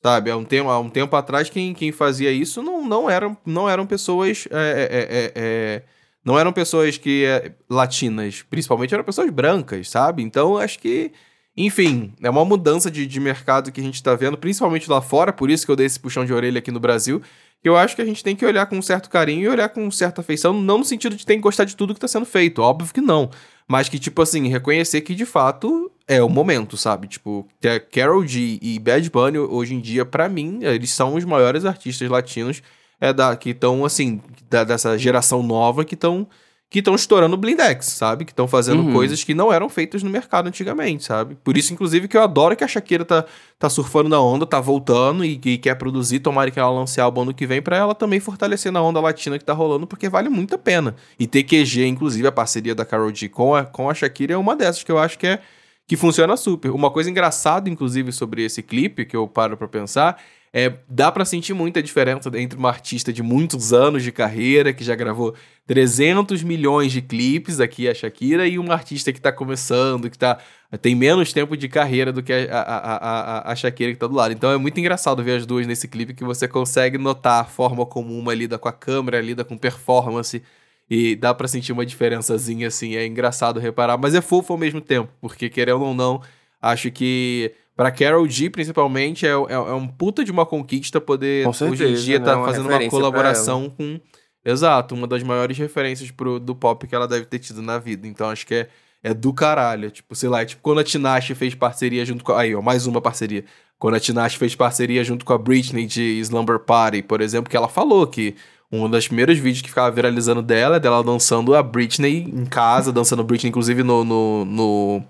Sabe, 0.00 0.30
há 0.30 0.36
um 0.36 0.44
tempo, 0.44 0.70
há 0.70 0.78
um 0.78 0.88
tempo 0.88 1.14
atrás, 1.16 1.50
quem, 1.50 1.74
quem 1.74 1.90
fazia 1.90 2.30
isso 2.30 2.62
não, 2.62 2.86
não, 2.86 3.10
eram, 3.10 3.36
não 3.44 3.68
eram 3.68 3.84
pessoas. 3.84 4.46
é, 4.50 4.54
é, 4.54 4.98
é, 5.00 5.32
é, 5.34 5.82
não 6.24 6.38
eram 6.38 6.52
pessoas 6.52 6.98
que. 6.98 7.24
é, 7.24 7.52
latinas, 7.68 8.42
principalmente 8.42 8.94
eram 8.94 9.04
pessoas 9.04 9.30
brancas, 9.30 9.88
sabe? 9.88 10.22
Então 10.22 10.56
acho 10.56 10.78
que. 10.78 11.12
Enfim, 11.56 12.14
é 12.22 12.30
uma 12.30 12.44
mudança 12.44 12.90
de, 12.90 13.06
de 13.06 13.20
mercado 13.20 13.72
que 13.72 13.80
a 13.80 13.84
gente 13.84 14.02
tá 14.02 14.14
vendo, 14.14 14.38
principalmente 14.38 14.88
lá 14.88 15.02
fora, 15.02 15.32
por 15.32 15.50
isso 15.50 15.66
que 15.66 15.72
eu 15.72 15.76
dei 15.76 15.84
esse 15.84 15.98
puxão 15.98 16.24
de 16.24 16.32
orelha 16.32 16.58
aqui 16.58 16.70
no 16.70 16.80
Brasil. 16.80 17.20
Que 17.62 17.68
eu 17.68 17.76
acho 17.76 17.94
que 17.94 18.00
a 18.00 18.04
gente 18.04 18.24
tem 18.24 18.34
que 18.34 18.46
olhar 18.46 18.64
com 18.66 18.78
um 18.78 18.82
certo 18.82 19.10
carinho 19.10 19.42
e 19.42 19.48
olhar 19.48 19.68
com 19.68 19.90
certa 19.90 20.22
afeição, 20.22 20.54
não 20.54 20.78
no 20.78 20.84
sentido 20.84 21.14
de 21.14 21.26
ter 21.26 21.34
que 21.34 21.42
gostar 21.42 21.64
de 21.64 21.76
tudo 21.76 21.92
que 21.92 22.00
tá 22.00 22.08
sendo 22.08 22.24
feito, 22.24 22.62
óbvio 22.62 22.94
que 22.94 23.02
não. 23.02 23.30
Mas 23.68 23.88
que, 23.88 23.98
tipo 23.98 24.22
assim, 24.22 24.48
reconhecer 24.48 25.02
que 25.02 25.14
de 25.14 25.26
fato 25.26 25.90
é 26.08 26.22
o 26.22 26.28
momento, 26.28 26.76
sabe? 26.76 27.06
Tipo, 27.06 27.46
a 27.64 27.78
Carol 27.78 28.26
G 28.26 28.58
e 28.62 28.78
Bad 28.78 29.10
Bunny, 29.10 29.38
hoje 29.38 29.74
em 29.74 29.80
dia, 29.80 30.04
pra 30.06 30.28
mim, 30.28 30.60
eles 30.62 30.90
são 30.90 31.14
os 31.14 31.24
maiores 31.24 31.64
artistas 31.66 32.08
latinos 32.08 32.62
é 33.00 33.12
da, 33.12 33.34
que 33.36 33.50
estão, 33.50 33.84
assim, 33.84 34.20
da- 34.48 34.64
dessa 34.64 34.96
geração 34.98 35.42
nova 35.42 35.84
que 35.84 35.94
estão 35.94 36.26
que 36.72 36.78
estão 36.78 36.94
estourando 36.94 37.34
o 37.34 37.36
Blindex, 37.36 37.86
sabe? 37.86 38.24
Que 38.24 38.30
estão 38.30 38.46
fazendo 38.46 38.82
Uhum. 38.84 38.92
coisas 38.92 39.24
que 39.24 39.34
não 39.34 39.52
eram 39.52 39.68
feitas 39.68 40.04
no 40.04 40.08
mercado 40.08 40.46
antigamente, 40.46 41.02
sabe? 41.02 41.36
Por 41.42 41.56
isso, 41.58 41.72
inclusive, 41.72 42.06
que 42.06 42.16
eu 42.16 42.22
adoro 42.22 42.54
que 42.54 42.62
a 42.62 42.68
Shakira 42.68 43.04
tá, 43.04 43.24
tá 43.58 43.68
surfando 43.68 44.08
na 44.08 44.20
onda, 44.20 44.46
tá 44.46 44.60
voltando 44.60 45.24
e, 45.24 45.32
e 45.44 45.58
quer 45.58 45.74
produzir, 45.74 46.20
tomara 46.20 46.48
que 46.48 46.60
ela 46.60 46.70
lance 46.70 47.00
álbum 47.00 47.22
ano 47.22 47.34
que 47.34 47.44
vem 47.44 47.60
pra 47.60 47.76
ela 47.76 47.92
também 47.92 48.20
fortalecer 48.20 48.70
na 48.70 48.80
onda 48.80 49.00
latina 49.00 49.36
que 49.36 49.44
tá 49.44 49.52
rolando, 49.52 49.84
porque 49.84 50.08
vale 50.08 50.28
muito 50.28 50.54
a 50.54 50.58
pena. 50.58 50.94
E 51.18 51.26
TQG, 51.26 51.86
inclusive, 51.88 52.28
a 52.28 52.30
parceria 52.30 52.72
da 52.72 52.84
Karol 52.84 53.12
G 53.12 53.28
com 53.28 53.52
a, 53.52 53.64
com 53.64 53.90
a 53.90 53.94
Shakira 53.94 54.34
é 54.34 54.36
uma 54.36 54.54
dessas 54.54 54.84
que 54.84 54.92
eu 54.92 54.98
acho 55.00 55.18
que 55.18 55.26
é 55.26 55.40
que 55.88 55.96
funciona 55.96 56.36
super. 56.36 56.70
Uma 56.70 56.92
coisa 56.92 57.10
engraçada, 57.10 57.68
inclusive, 57.68 58.12
sobre 58.12 58.44
esse 58.44 58.62
clipe, 58.62 59.04
que 59.04 59.16
eu 59.16 59.26
paro 59.26 59.56
pra 59.56 59.66
pensar, 59.66 60.22
é 60.52 60.72
dá 60.88 61.12
pra 61.12 61.24
sentir 61.24 61.54
muita 61.54 61.82
diferença 61.82 62.28
entre 62.34 62.58
uma 62.58 62.68
artista 62.68 63.12
de 63.12 63.22
muitos 63.22 63.72
anos 63.72 64.02
de 64.02 64.10
carreira, 64.10 64.72
que 64.72 64.82
já 64.82 64.96
gravou 64.96 65.34
300 65.66 66.42
milhões 66.42 66.90
de 66.90 67.00
clipes, 67.00 67.60
aqui 67.60 67.88
a 67.88 67.94
Shakira, 67.94 68.46
e 68.48 68.58
uma 68.58 68.74
artista 68.74 69.12
que 69.12 69.20
tá 69.20 69.30
começando, 69.30 70.10
que 70.10 70.18
tá, 70.18 70.38
tem 70.82 70.96
menos 70.96 71.32
tempo 71.32 71.56
de 71.56 71.68
carreira 71.68 72.12
do 72.12 72.22
que 72.22 72.32
a, 72.32 72.60
a, 72.60 72.96
a, 72.96 73.52
a, 73.52 73.54
Shakira 73.54 73.92
que 73.92 73.98
tá 73.98 74.08
do 74.08 74.14
lado. 74.14 74.32
Então 74.32 74.50
é 74.50 74.56
muito 74.56 74.78
engraçado 74.80 75.22
ver 75.22 75.36
as 75.36 75.46
duas 75.46 75.66
nesse 75.66 75.86
clipe, 75.86 76.14
que 76.14 76.24
você 76.24 76.48
consegue 76.48 76.98
notar 76.98 77.42
a 77.42 77.44
forma 77.44 77.86
como 77.86 78.18
uma 78.18 78.34
lida 78.34 78.58
com 78.58 78.68
a 78.68 78.72
câmera, 78.72 79.20
lida 79.20 79.44
com 79.44 79.56
performance, 79.56 80.42
e 80.88 81.14
dá 81.14 81.32
pra 81.32 81.46
sentir 81.46 81.70
uma 81.70 81.86
diferençazinha, 81.86 82.66
assim, 82.66 82.96
é 82.96 83.06
engraçado 83.06 83.60
reparar, 83.60 83.96
mas 83.96 84.16
é 84.16 84.20
fofo 84.20 84.52
ao 84.52 84.58
mesmo 84.58 84.80
tempo, 84.80 85.12
porque 85.20 85.48
querendo 85.48 85.82
ou 85.82 85.94
não, 85.94 86.20
acho 86.60 86.90
que 86.90 87.54
Pra 87.76 87.90
Carol 87.90 88.28
G, 88.28 88.50
principalmente, 88.50 89.26
é, 89.26 89.30
é, 89.30 89.54
é 89.54 89.74
um 89.74 89.86
puta 89.86 90.24
de 90.24 90.30
uma 90.30 90.44
conquista 90.44 91.00
poder 91.00 91.44
Com 91.44 91.52
certeza, 91.52 91.84
hoje 91.84 91.92
em 91.92 92.04
dia 92.04 92.18
né? 92.18 92.24
tá 92.24 92.36
Uma 92.36 92.46
fazendo 92.46 92.68
uma 92.68 92.90
colaboração 92.90 93.70
com. 93.70 94.00
Exato, 94.44 94.94
uma 94.94 95.06
das 95.06 95.22
maiores 95.22 95.56
referências 95.58 96.10
pro, 96.10 96.38
do 96.38 96.54
pop 96.54 96.86
que 96.86 96.94
ela 96.94 97.06
deve 97.06 97.26
ter 97.26 97.38
tido 97.38 97.60
na 97.62 97.78
vida. 97.78 98.06
Então 98.06 98.28
acho 98.28 98.46
que 98.46 98.54
é, 98.54 98.68
é 99.02 99.14
do 99.14 99.32
caralho. 99.32 99.90
Tipo, 99.90 100.14
sei 100.14 100.28
lá, 100.28 100.42
é 100.42 100.44
tipo 100.44 100.62
quando 100.62 100.80
a 100.80 100.84
Tinashe 100.84 101.34
fez 101.34 101.54
parceria 101.54 102.04
junto 102.04 102.24
com. 102.24 102.32
Aí, 102.32 102.54
ó, 102.54 102.62
mais 102.62 102.86
uma 102.86 103.00
parceria. 103.00 103.44
Quando 103.78 103.94
a 103.94 104.00
Tinashe 104.00 104.36
fez 104.36 104.54
parceria 104.54 105.02
junto 105.02 105.24
com 105.24 105.32
a 105.32 105.38
Britney 105.38 105.86
de 105.86 106.20
Slumber 106.20 106.58
Party, 106.58 107.02
por 107.02 107.20
exemplo, 107.20 107.50
que 107.50 107.56
ela 107.56 107.68
falou 107.68 108.06
que 108.06 108.34
um 108.72 108.88
dos 108.88 109.08
primeiros 109.08 109.38
vídeos 109.38 109.62
que 109.62 109.68
ficava 109.68 109.90
viralizando 109.90 110.42
dela 110.42 110.76
é 110.76 110.80
dela 110.80 111.02
dançando 111.02 111.54
a 111.54 111.62
Britney 111.62 112.30
em 112.32 112.44
casa, 112.44 112.92
dançando 112.92 113.24
Britney, 113.24 113.48
inclusive 113.48 113.82
no, 113.82 114.04
no, 114.04 114.44
no, 114.44 115.02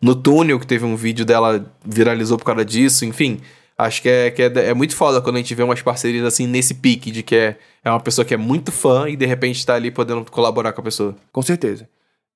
no 0.00 0.14
túnel, 0.14 0.58
que 0.58 0.66
teve 0.66 0.84
um 0.84 0.96
vídeo 0.96 1.24
dela 1.24 1.64
viralizou 1.84 2.38
por 2.38 2.44
causa 2.44 2.64
disso, 2.64 3.04
enfim. 3.04 3.40
Acho 3.78 4.00
que, 4.00 4.08
é, 4.08 4.30
que 4.30 4.42
é, 4.42 4.46
é 4.46 4.74
muito 4.74 4.96
foda 4.96 5.20
quando 5.20 5.36
a 5.36 5.38
gente 5.38 5.54
vê 5.54 5.62
umas 5.62 5.82
parcerias 5.82 6.24
assim 6.24 6.46
nesse 6.46 6.74
pique 6.74 7.10
de 7.10 7.22
que 7.22 7.36
é, 7.36 7.58
é 7.84 7.90
uma 7.90 8.00
pessoa 8.00 8.24
que 8.24 8.32
é 8.32 8.36
muito 8.36 8.72
fã 8.72 9.08
e 9.08 9.16
de 9.16 9.26
repente 9.26 9.64
tá 9.66 9.74
ali 9.74 9.90
podendo 9.90 10.30
colaborar 10.30 10.72
com 10.72 10.80
a 10.80 10.84
pessoa. 10.84 11.14
Com 11.30 11.42
certeza. 11.42 11.86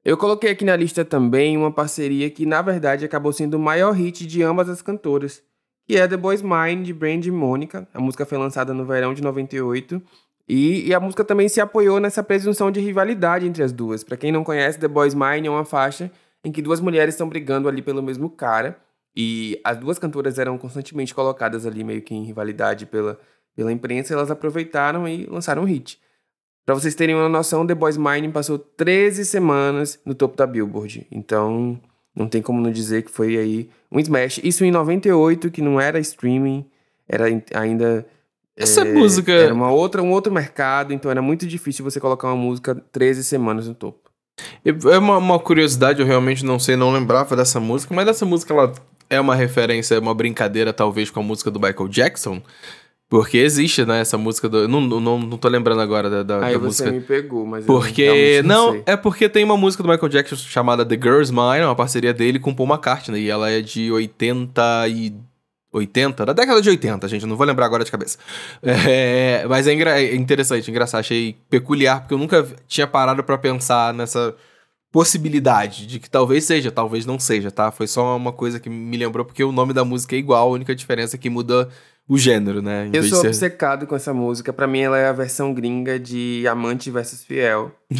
Eu 0.04 0.16
coloquei 0.16 0.50
aqui 0.50 0.64
na 0.64 0.76
lista 0.76 1.04
também 1.04 1.56
uma 1.56 1.70
parceria 1.70 2.28
que, 2.30 2.46
na 2.46 2.62
verdade, 2.62 3.04
acabou 3.04 3.32
sendo 3.32 3.54
o 3.54 3.58
maior 3.58 3.92
hit 3.92 4.26
de 4.26 4.42
ambas 4.42 4.68
as 4.68 4.80
cantoras, 4.80 5.42
que 5.86 5.96
é 5.96 6.06
The 6.06 6.16
Boys 6.16 6.42
Mine, 6.42 6.84
de 6.84 6.92
Brandy 6.92 7.28
e 7.28 7.32
Mônica. 7.32 7.86
A 7.92 8.00
música 8.00 8.24
foi 8.24 8.38
lançada 8.38 8.72
no 8.72 8.84
verão 8.84 9.12
de 9.12 9.22
98. 9.22 10.00
E, 10.48 10.88
e 10.88 10.94
a 10.94 11.00
música 11.00 11.22
também 11.22 11.48
se 11.48 11.60
apoiou 11.60 12.00
nessa 12.00 12.22
presunção 12.22 12.70
de 12.70 12.80
rivalidade 12.80 13.46
entre 13.46 13.62
as 13.62 13.72
duas. 13.72 14.02
Pra 14.02 14.16
quem 14.16 14.32
não 14.32 14.42
conhece, 14.42 14.78
The 14.78 14.88
Boys 14.88 15.14
Mine 15.14 15.46
é 15.46 15.50
uma 15.50 15.64
faixa 15.64 16.10
em 16.44 16.50
que 16.52 16.62
duas 16.62 16.80
mulheres 16.80 17.14
estão 17.14 17.28
brigando 17.28 17.68
ali 17.68 17.82
pelo 17.82 18.02
mesmo 18.02 18.28
cara. 18.30 18.78
E 19.16 19.60
as 19.64 19.76
duas 19.78 19.98
cantoras 19.98 20.38
eram 20.38 20.56
constantemente 20.56 21.14
colocadas 21.14 21.66
ali 21.66 21.82
meio 21.82 22.00
que 22.02 22.14
em 22.14 22.22
rivalidade 22.24 22.86
pela, 22.86 23.18
pela 23.56 23.72
imprensa. 23.72 24.12
E 24.12 24.14
elas 24.16 24.30
aproveitaram 24.30 25.06
e 25.08 25.26
lançaram 25.26 25.62
um 25.62 25.66
hit. 25.66 25.98
Pra 26.64 26.74
vocês 26.74 26.94
terem 26.94 27.14
uma 27.16 27.28
noção, 27.28 27.66
The 27.66 27.74
Boys 27.74 27.96
Mine 27.96 28.30
passou 28.30 28.58
13 28.58 29.24
semanas 29.24 29.98
no 30.04 30.14
topo 30.14 30.36
da 30.36 30.46
Billboard. 30.46 31.06
Então, 31.10 31.80
não 32.14 32.28
tem 32.28 32.40
como 32.40 32.60
não 32.60 32.70
dizer 32.70 33.02
que 33.02 33.10
foi 33.10 33.36
aí 33.36 33.70
um 33.90 33.98
smash. 33.98 34.38
Isso 34.44 34.64
em 34.64 34.70
98, 34.70 35.50
que 35.50 35.60
não 35.60 35.80
era 35.80 35.98
streaming, 35.98 36.64
era 37.08 37.28
in- 37.28 37.42
ainda... 37.54 38.06
Essa 38.56 38.82
é, 38.82 38.92
música- 38.92 39.32
Era 39.32 39.54
uma 39.54 39.70
outra, 39.72 40.02
um 40.02 40.10
outro 40.12 40.32
mercado, 40.32 40.92
então 40.92 41.10
era 41.10 41.22
muito 41.22 41.46
difícil 41.46 41.82
você 41.84 41.98
colocar 41.98 42.28
uma 42.28 42.36
música 42.36 42.74
13 42.92 43.24
semanas 43.24 43.66
no 43.66 43.74
topo. 43.74 44.09
É 44.64 44.98
uma, 44.98 45.16
uma 45.18 45.38
curiosidade, 45.38 46.00
eu 46.00 46.06
realmente 46.06 46.44
não 46.44 46.58
sei, 46.58 46.76
não 46.76 46.92
lembrava 46.92 47.34
dessa 47.34 47.58
música, 47.58 47.94
mas 47.94 48.06
essa 48.08 48.26
música 48.26 48.52
ela 48.52 48.72
é 49.08 49.20
uma 49.20 49.34
referência, 49.34 49.94
é 49.94 49.98
uma 49.98 50.14
brincadeira 50.14 50.72
talvez 50.72 51.10
com 51.10 51.20
a 51.20 51.22
música 51.22 51.50
do 51.50 51.58
Michael 51.60 51.88
Jackson. 51.88 52.42
Porque 53.08 53.38
existe, 53.38 53.84
né, 53.84 54.00
essa 54.02 54.16
música 54.16 54.48
do. 54.48 54.68
Não, 54.68 54.80
não, 54.80 55.18
não 55.18 55.36
tô 55.36 55.48
lembrando 55.48 55.80
agora 55.80 56.08
da, 56.08 56.22
da, 56.22 56.46
Aí 56.46 56.52
da 56.52 56.58
você 56.60 56.84
música. 56.84 56.92
me 56.92 57.00
pegou, 57.00 57.44
mas 57.44 57.64
Porque. 57.64 58.40
Não, 58.44 58.70
sei. 58.70 58.82
é 58.86 58.96
porque 58.96 59.28
tem 59.28 59.42
uma 59.42 59.56
música 59.56 59.82
do 59.82 59.88
Michael 59.88 60.08
Jackson 60.08 60.36
chamada 60.36 60.86
The 60.86 60.94
Girl's 60.94 61.28
Mine, 61.28 61.64
uma 61.64 61.74
parceria 61.74 62.14
dele 62.14 62.38
com 62.38 62.54
Paul 62.54 62.68
McCartney, 62.68 63.22
e 63.24 63.28
ela 63.28 63.50
é 63.50 63.60
de 63.60 63.90
80 63.90 64.62
e. 64.90 65.12
80? 65.72 66.26
Da 66.26 66.32
década 66.32 66.60
de 66.62 66.68
80, 66.68 67.08
gente, 67.08 67.26
não 67.26 67.36
vou 67.36 67.46
lembrar 67.46 67.66
agora 67.66 67.84
de 67.84 67.90
cabeça. 67.90 68.16
É, 68.62 69.44
mas 69.48 69.66
é, 69.66 69.72
engra- 69.72 70.00
é 70.00 70.14
interessante, 70.14 70.70
engraçado, 70.70 71.00
achei 71.00 71.36
peculiar, 71.48 72.00
porque 72.00 72.14
eu 72.14 72.18
nunca 72.18 72.46
tinha 72.68 72.86
parado 72.86 73.22
pra 73.24 73.38
pensar 73.38 73.92
nessa 73.94 74.34
possibilidade 74.92 75.86
de 75.86 75.98
que 75.98 76.10
talvez 76.10 76.44
seja, 76.44 76.70
talvez 76.70 77.06
não 77.06 77.18
seja, 77.18 77.50
tá? 77.50 77.70
Foi 77.70 77.86
só 77.86 78.16
uma 78.16 78.32
coisa 78.32 78.58
que 78.60 78.68
me 78.68 78.96
lembrou, 78.96 79.24
porque 79.24 79.42
o 79.44 79.52
nome 79.52 79.72
da 79.72 79.84
música 79.84 80.14
é 80.16 80.18
igual, 80.18 80.48
a 80.48 80.52
única 80.52 80.74
diferença 80.74 81.16
é 81.16 81.18
que 81.18 81.30
muda 81.30 81.68
o 82.08 82.18
gênero, 82.18 82.60
né? 82.60 82.86
Em 82.88 82.96
Eu 82.96 83.04
sou 83.04 83.20
ser- 83.20 83.28
obcecado 83.28 83.86
com 83.86 83.94
essa 83.94 84.12
música. 84.12 84.52
Pra 84.52 84.66
mim, 84.66 84.80
ela 84.80 84.98
é 84.98 85.06
a 85.06 85.12
versão 85.12 85.54
gringa 85.54 85.96
de 85.98 86.44
Amante 86.48 86.90
versus 86.90 87.22
Fiel. 87.24 87.70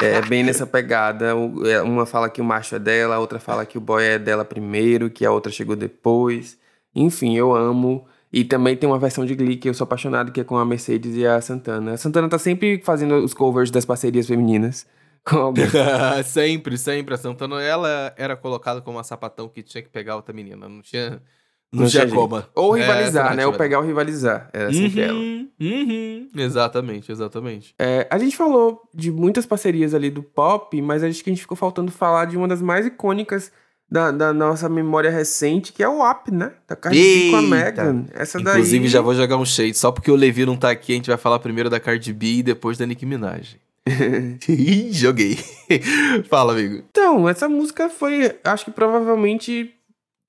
É 0.00 0.22
bem 0.22 0.42
nessa 0.44 0.66
pegada. 0.66 1.32
É, 1.68 1.82
Uma 1.82 2.06
fala 2.06 2.28
que 2.28 2.40
o 2.40 2.44
macho 2.44 2.74
é 2.76 2.78
dela, 2.78 3.16
a 3.16 3.18
outra 3.18 3.38
fala 3.40 3.64
que 3.66 3.76
o 3.78 3.80
boy 3.80 4.04
é 4.04 4.18
dela 4.18 4.44
primeiro, 4.44 5.10
que 5.10 5.24
a 5.26 5.32
outra 5.32 5.50
chegou 5.50 5.74
depois. 5.76 6.56
Enfim, 6.94 7.36
eu 7.36 7.54
amo. 7.54 8.06
E 8.32 8.44
também 8.44 8.76
tem 8.76 8.88
uma 8.88 8.98
versão 8.98 9.24
de 9.24 9.34
Glee 9.34 9.56
que 9.56 9.68
eu 9.68 9.74
sou 9.74 9.84
apaixonado, 9.84 10.30
que 10.32 10.40
é 10.40 10.44
com 10.44 10.56
a 10.56 10.64
Mercedes 10.64 11.16
e 11.16 11.26
a 11.26 11.40
Santana. 11.40 11.92
A 11.94 11.96
Santana 11.96 12.28
tá 12.28 12.38
sempre 12.38 12.80
fazendo 12.84 13.16
os 13.16 13.32
covers 13.32 13.70
das 13.70 13.84
parcerias 13.84 14.26
femininas. 14.26 14.86
sempre, 16.24 16.78
sempre. 16.78 17.14
A 17.14 17.18
Santana, 17.18 17.60
ela 17.62 18.14
era 18.16 18.36
colocada 18.36 18.80
como 18.80 18.96
uma 18.96 19.04
sapatão 19.04 19.48
que 19.48 19.62
tinha 19.62 19.82
que 19.82 19.88
pegar 19.88 20.16
outra 20.16 20.32
menina. 20.32 20.68
Não 20.68 20.80
tinha, 20.80 21.22
não 21.72 21.82
Não 21.82 21.88
tinha 21.88 22.06
jeito. 22.06 22.48
Ou 22.54 22.76
É, 22.76 22.80
rivalizar, 22.80 23.26
essa 23.26 23.34
né? 23.34 23.46
Ou 23.46 23.52
pegar 23.52 23.78
ou 23.80 23.84
rivalizar. 23.84 24.48
Era 24.52 24.72
sempre 24.72 25.00
ela. 25.00 25.18
Uhum, 25.18 25.50
uhum. 25.60 26.28
Exatamente, 26.34 27.10
exatamente. 27.10 27.74
É, 27.78 28.06
a 28.10 28.18
gente 28.18 28.36
falou 28.36 28.82
de 28.94 29.10
muitas 29.10 29.44
parcerias 29.44 29.94
ali 29.94 30.10
do 30.10 30.22
pop, 30.22 30.80
mas 30.80 31.02
acho 31.02 31.22
que 31.22 31.30
a 31.30 31.32
gente 31.32 31.42
ficou 31.42 31.56
faltando 31.56 31.90
falar 31.90 32.26
de 32.26 32.36
uma 32.36 32.46
das 32.46 32.62
mais 32.62 32.86
icônicas 32.86 33.50
da, 33.90 34.10
da 34.10 34.32
nossa 34.32 34.68
memória 34.68 35.10
recente, 35.10 35.72
que 35.72 35.82
é 35.82 35.88
o 35.88 35.98
WAP, 35.98 36.30
né? 36.30 36.52
Da 36.66 36.74
Cardi 36.76 36.98
B 36.98 37.30
com 37.30 37.36
a! 37.36 37.42
Megan. 37.42 38.04
Essa 38.12 38.40
Inclusive, 38.40 38.84
daí... 38.84 38.88
já 38.88 39.00
vou 39.00 39.14
jogar 39.14 39.36
um 39.36 39.44
shade. 39.44 39.74
Só 39.74 39.92
porque 39.92 40.10
o 40.10 40.16
Levi 40.16 40.44
não 40.44 40.56
tá 40.56 40.70
aqui, 40.70 40.92
a 40.92 40.96
gente 40.96 41.08
vai 41.08 41.16
falar 41.16 41.38
primeiro 41.38 41.70
da 41.70 41.78
Cardi 41.80 42.12
B 42.12 42.26
e 42.26 42.42
depois 42.42 42.78
da 42.78 42.86
Nicki 42.86 43.06
Minaj. 43.06 43.58
Ih, 44.48 44.92
Joguei. 44.92 45.38
Fala, 46.28 46.52
amigo. 46.52 46.82
Então, 46.90 47.28
essa 47.28 47.48
música 47.48 47.88
foi, 47.88 48.34
acho 48.44 48.64
que 48.66 48.70
provavelmente 48.70 49.70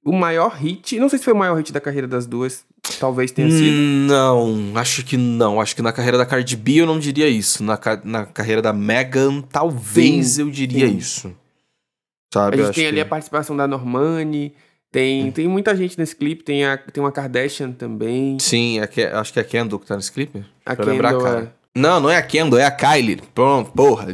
o 0.05 0.11
maior 0.13 0.49
hit. 0.55 0.99
Não 0.99 1.09
sei 1.09 1.19
se 1.19 1.25
foi 1.25 1.33
o 1.33 1.37
maior 1.37 1.55
hit 1.57 1.73
da 1.73 1.81
carreira 1.81 2.07
das 2.07 2.25
duas. 2.27 2.63
Talvez 2.99 3.31
tenha 3.31 3.49
sido. 3.49 3.75
Hum, 3.75 4.07
Não, 4.07 4.77
acho 4.77 5.03
que 5.03 5.17
não. 5.17 5.59
Acho 5.59 5.75
que 5.75 5.81
na 5.81 5.91
carreira 5.91 6.17
da 6.17 6.25
Cardi 6.25 6.55
B 6.55 6.75
eu 6.81 6.85
não 6.85 6.99
diria 6.99 7.27
isso. 7.27 7.63
Na, 7.63 7.75
ca- 7.77 7.99
na 8.03 8.25
carreira 8.25 8.61
da 8.61 8.71
Megan, 8.71 9.41
talvez 9.41 10.27
Sim, 10.27 10.41
eu 10.43 10.49
diria 10.51 10.87
sim. 10.87 10.97
isso. 10.97 11.27
A 11.27 12.39
Sabe? 12.39 12.57
gente 12.57 12.65
acho 12.67 12.73
tem 12.75 12.87
ali 12.87 12.95
que- 12.97 13.01
a 13.01 13.05
participação 13.05 13.57
da 13.57 13.67
Normani. 13.67 14.53
Tem, 14.89 15.29
tem 15.31 15.47
muita 15.49 15.75
gente 15.75 15.97
nesse 15.97 16.15
clipe. 16.15 16.43
Tem, 16.43 16.63
a, 16.63 16.77
tem 16.77 17.03
uma 17.03 17.11
Kardashian 17.11 17.71
também. 17.73 18.37
Sim, 18.39 18.79
é 18.79 18.87
que- 18.87 19.01
acho 19.03 19.33
que 19.33 19.39
é 19.39 19.41
a 19.41 19.45
Kendall 19.45 19.79
que 19.79 19.85
tá 19.87 19.95
nesse 19.97 20.11
clipe. 20.11 20.45
A 20.65 20.75
Pra 20.75 20.85
lembrar, 20.85 21.09
Kendall, 21.11 21.25
cara. 21.25 21.56
Não, 21.77 21.99
não 21.99 22.09
é 22.09 22.17
a 22.17 22.21
Kendall, 22.21 22.59
é 22.59 22.65
a 22.65 22.71
Kylie. 22.71 23.21
Pronto, 23.33 23.71
porra. 23.71 24.07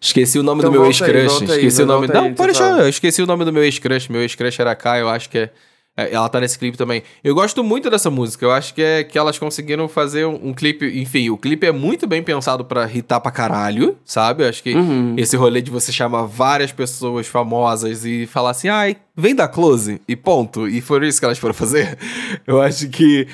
Esqueci 0.00 0.38
o 0.38 0.42
nome 0.42 0.60
Então 0.60 0.70
do 0.70 0.78
meu 0.78 0.86
ex-crush. 0.86 1.26
volta 1.38 1.52
aí, 1.54 1.58
Esqueci 1.60 1.82
o 1.82 1.86
nome. 1.86 2.06
volta 2.06 2.20
aí, 2.22 2.28
Não, 2.28 2.34
pode 2.34 2.52
deixar. 2.52 2.78
Eu 2.80 2.88
esqueci 2.88 3.22
o 3.22 3.26
nome 3.26 3.44
do 3.44 3.52
meu 3.52 3.64
ex-crush. 3.64 4.08
Meu 4.10 4.20
ex-crush 4.20 4.60
era 4.60 4.72
a 4.72 4.74
Kai, 4.76 5.00
eu 5.00 5.08
acho 5.08 5.30
que 5.30 5.38
é. 5.38 5.50
é, 5.96 6.12
Ela 6.12 6.28
tá 6.28 6.38
nesse 6.40 6.58
clipe 6.58 6.76
também. 6.76 7.02
Eu 7.22 7.34
gosto 7.34 7.64
muito 7.64 7.88
dessa 7.88 8.10
música. 8.10 8.44
Eu 8.44 8.52
acho 8.52 8.74
que 8.74 8.82
é 8.82 9.02
que 9.02 9.16
elas 9.16 9.38
conseguiram 9.38 9.88
fazer 9.88 10.26
um, 10.26 10.48
um 10.48 10.52
clipe. 10.52 11.00
Enfim, 11.00 11.30
o 11.30 11.38
clipe 11.38 11.66
é 11.66 11.72
muito 11.72 12.06
bem 12.06 12.22
pensado 12.22 12.66
pra 12.66 12.86
hitar 12.92 13.18
pra 13.18 13.30
caralho, 13.32 13.96
sabe? 14.04 14.44
Eu 14.44 14.48
acho 14.50 14.62
que 14.62 14.74
Uhum. 14.74 15.14
esse 15.16 15.36
rolê 15.38 15.62
de 15.62 15.70
você 15.70 15.90
chamar 15.90 16.24
várias 16.24 16.70
pessoas 16.70 17.26
famosas 17.26 18.04
e 18.04 18.26
falar 18.26 18.50
assim, 18.50 18.68
ai, 18.68 18.98
vem 19.16 19.34
da 19.34 19.46
close 19.46 20.00
e 20.08 20.16
ponto. 20.16 20.68
E 20.68 20.80
foi 20.80 21.06
isso 21.06 21.20
que 21.20 21.24
elas 21.24 21.38
foram 21.38 21.54
fazer. 21.54 21.98
Eu 22.46 22.60
acho 22.60 22.88
que 22.88 23.26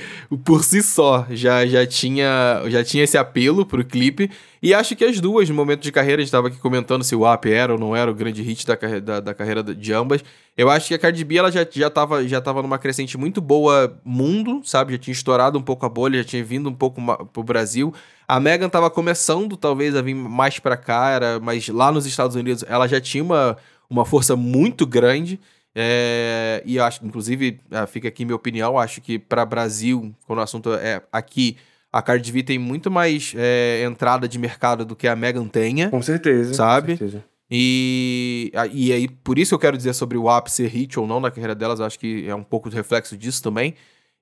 por 0.44 0.62
si 0.64 0.82
só 0.82 1.26
já, 1.30 1.66
já, 1.66 1.86
tinha, 1.86 2.62
já 2.68 2.84
tinha 2.84 3.04
esse 3.04 3.16
apelo 3.16 3.64
pro 3.64 3.84
clipe. 3.84 4.30
E 4.62 4.74
acho 4.74 4.94
que 4.94 5.04
as 5.04 5.18
duas, 5.20 5.48
no 5.48 5.54
momento 5.54 5.82
de 5.82 5.90
carreira, 5.90 6.20
a 6.20 6.24
gente 6.24 6.32
tava 6.32 6.48
aqui 6.48 6.58
comentando 6.58 7.02
se 7.02 7.14
o 7.14 7.30
Up 7.32 7.50
era 7.50 7.72
ou 7.72 7.78
não 7.78 7.96
era 7.96 8.10
o 8.10 8.14
grande 8.14 8.42
hit 8.42 8.66
da, 8.66 8.74
da, 8.74 9.20
da 9.20 9.34
carreira 9.34 9.62
de 9.62 9.92
ambas. 9.92 10.22
Eu 10.56 10.68
acho 10.68 10.88
que 10.88 10.94
a 10.94 10.98
Cardi 10.98 11.24
B 11.24 11.38
ela 11.38 11.50
já, 11.50 11.66
já, 11.70 11.88
tava, 11.88 12.28
já 12.28 12.38
tava 12.38 12.60
numa 12.60 12.78
crescente 12.78 13.16
muito 13.16 13.40
boa 13.40 13.98
mundo, 14.04 14.60
sabe? 14.64 14.92
Já 14.92 14.98
tinha 14.98 15.12
estourado 15.12 15.58
um 15.58 15.62
pouco 15.62 15.86
a 15.86 15.88
bolha, 15.88 16.18
já 16.18 16.24
tinha 16.24 16.44
vindo 16.44 16.68
um 16.68 16.74
pouco 16.74 17.00
pro 17.32 17.42
Brasil. 17.42 17.94
A 18.28 18.38
Megan 18.38 18.68
tava 18.68 18.90
começando, 18.90 19.56
talvez, 19.56 19.96
a 19.96 20.02
vir 20.02 20.14
mais 20.14 20.58
pra 20.58 20.76
cá, 20.76 21.08
era, 21.08 21.40
mas 21.40 21.66
lá 21.68 21.90
nos 21.90 22.04
Estados 22.04 22.36
Unidos 22.36 22.62
ela 22.68 22.86
já 22.86 23.00
tinha 23.00 23.24
uma, 23.24 23.56
uma 23.88 24.04
força 24.04 24.36
muito 24.36 24.86
grande. 24.86 25.40
É, 25.74 26.62
e 26.66 26.76
eu 26.76 26.84
acho, 26.84 27.04
inclusive, 27.04 27.60
ah, 27.70 27.86
fica 27.86 28.08
aqui 28.08 28.24
minha 28.24 28.34
opinião, 28.36 28.78
acho 28.78 29.00
que 29.00 29.18
para 29.18 29.44
Brasil, 29.44 30.12
quando 30.26 30.40
o 30.40 30.42
assunto 30.42 30.72
é 30.74 31.00
aqui, 31.12 31.56
a 31.92 32.02
Cardi 32.02 32.32
B 32.32 32.42
tem 32.42 32.58
muito 32.58 32.90
mais 32.90 33.32
é, 33.36 33.82
entrada 33.84 34.28
de 34.28 34.38
mercado 34.38 34.84
do 34.84 34.94
que 34.96 35.06
a 35.08 35.14
Megan 35.16 35.46
tenha. 35.46 35.88
Com 35.90 36.02
certeza. 36.02 36.54
Sabe? 36.54 36.92
Com 36.92 36.98
certeza. 36.98 37.24
E, 37.50 38.50
a- 38.54 38.66
e 38.68 38.92
aí, 38.92 39.08
por 39.08 39.38
isso 39.38 39.54
eu 39.54 39.58
quero 39.58 39.76
dizer 39.76 39.92
sobre 39.92 40.16
o 40.16 40.22
WAP 40.24 40.48
ser 40.48 40.68
hit 40.68 40.98
ou 40.98 41.06
não 41.06 41.18
na 41.20 41.30
carreira 41.30 41.54
delas, 41.54 41.80
acho 41.80 41.98
que 41.98 42.28
é 42.28 42.34
um 42.34 42.44
pouco 42.44 42.70
de 42.70 42.76
reflexo 42.76 43.16
disso 43.16 43.42
também. 43.42 43.74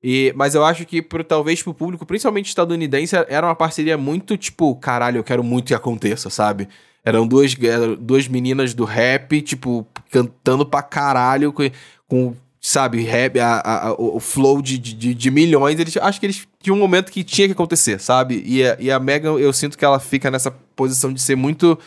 E, 0.02 0.32
mas 0.36 0.54
eu 0.54 0.64
acho 0.64 0.86
que, 0.86 1.02
pro, 1.02 1.22
talvez 1.24 1.62
pro 1.62 1.74
público, 1.74 2.06
principalmente 2.06 2.46
estadunidense, 2.48 3.16
era 3.28 3.46
uma 3.46 3.54
parceria 3.54 3.98
muito 3.98 4.36
tipo, 4.36 4.74
caralho, 4.76 5.18
eu 5.18 5.24
quero 5.24 5.42
muito 5.42 5.66
que 5.66 5.74
aconteça, 5.74 6.30
sabe? 6.30 6.68
Eram 7.04 7.26
duas, 7.26 7.56
eram 7.62 7.94
duas 7.94 8.28
meninas 8.28 8.74
do 8.74 8.84
rap, 8.84 9.40
tipo, 9.40 9.86
cantando 10.10 10.66
pra 10.66 10.82
caralho, 10.82 11.52
com, 11.52 11.70
com, 12.06 12.34
sabe, 12.60 13.02
rap, 13.02 13.38
a, 13.40 13.60
a- 13.88 13.92
o 13.96 14.20
flow 14.20 14.60
de, 14.60 14.76
de, 14.78 15.14
de 15.14 15.30
milhões. 15.30 15.78
Eles, 15.78 15.96
acho 15.96 16.20
que 16.20 16.26
eles 16.26 16.46
tinham 16.62 16.76
um 16.76 16.80
momento 16.80 17.10
que 17.12 17.24
tinha 17.24 17.46
que 17.48 17.52
acontecer, 17.52 17.98
sabe? 18.00 18.42
E 18.44 18.62
a, 18.64 18.76
e 18.78 18.90
a 18.90 18.98
Megan, 18.98 19.34
eu 19.38 19.52
sinto 19.52 19.78
que 19.78 19.84
ela 19.84 19.98
fica 19.98 20.30
nessa 20.30 20.50
posição 20.76 21.12
de 21.12 21.20
ser 21.22 21.36
muito 21.36 21.78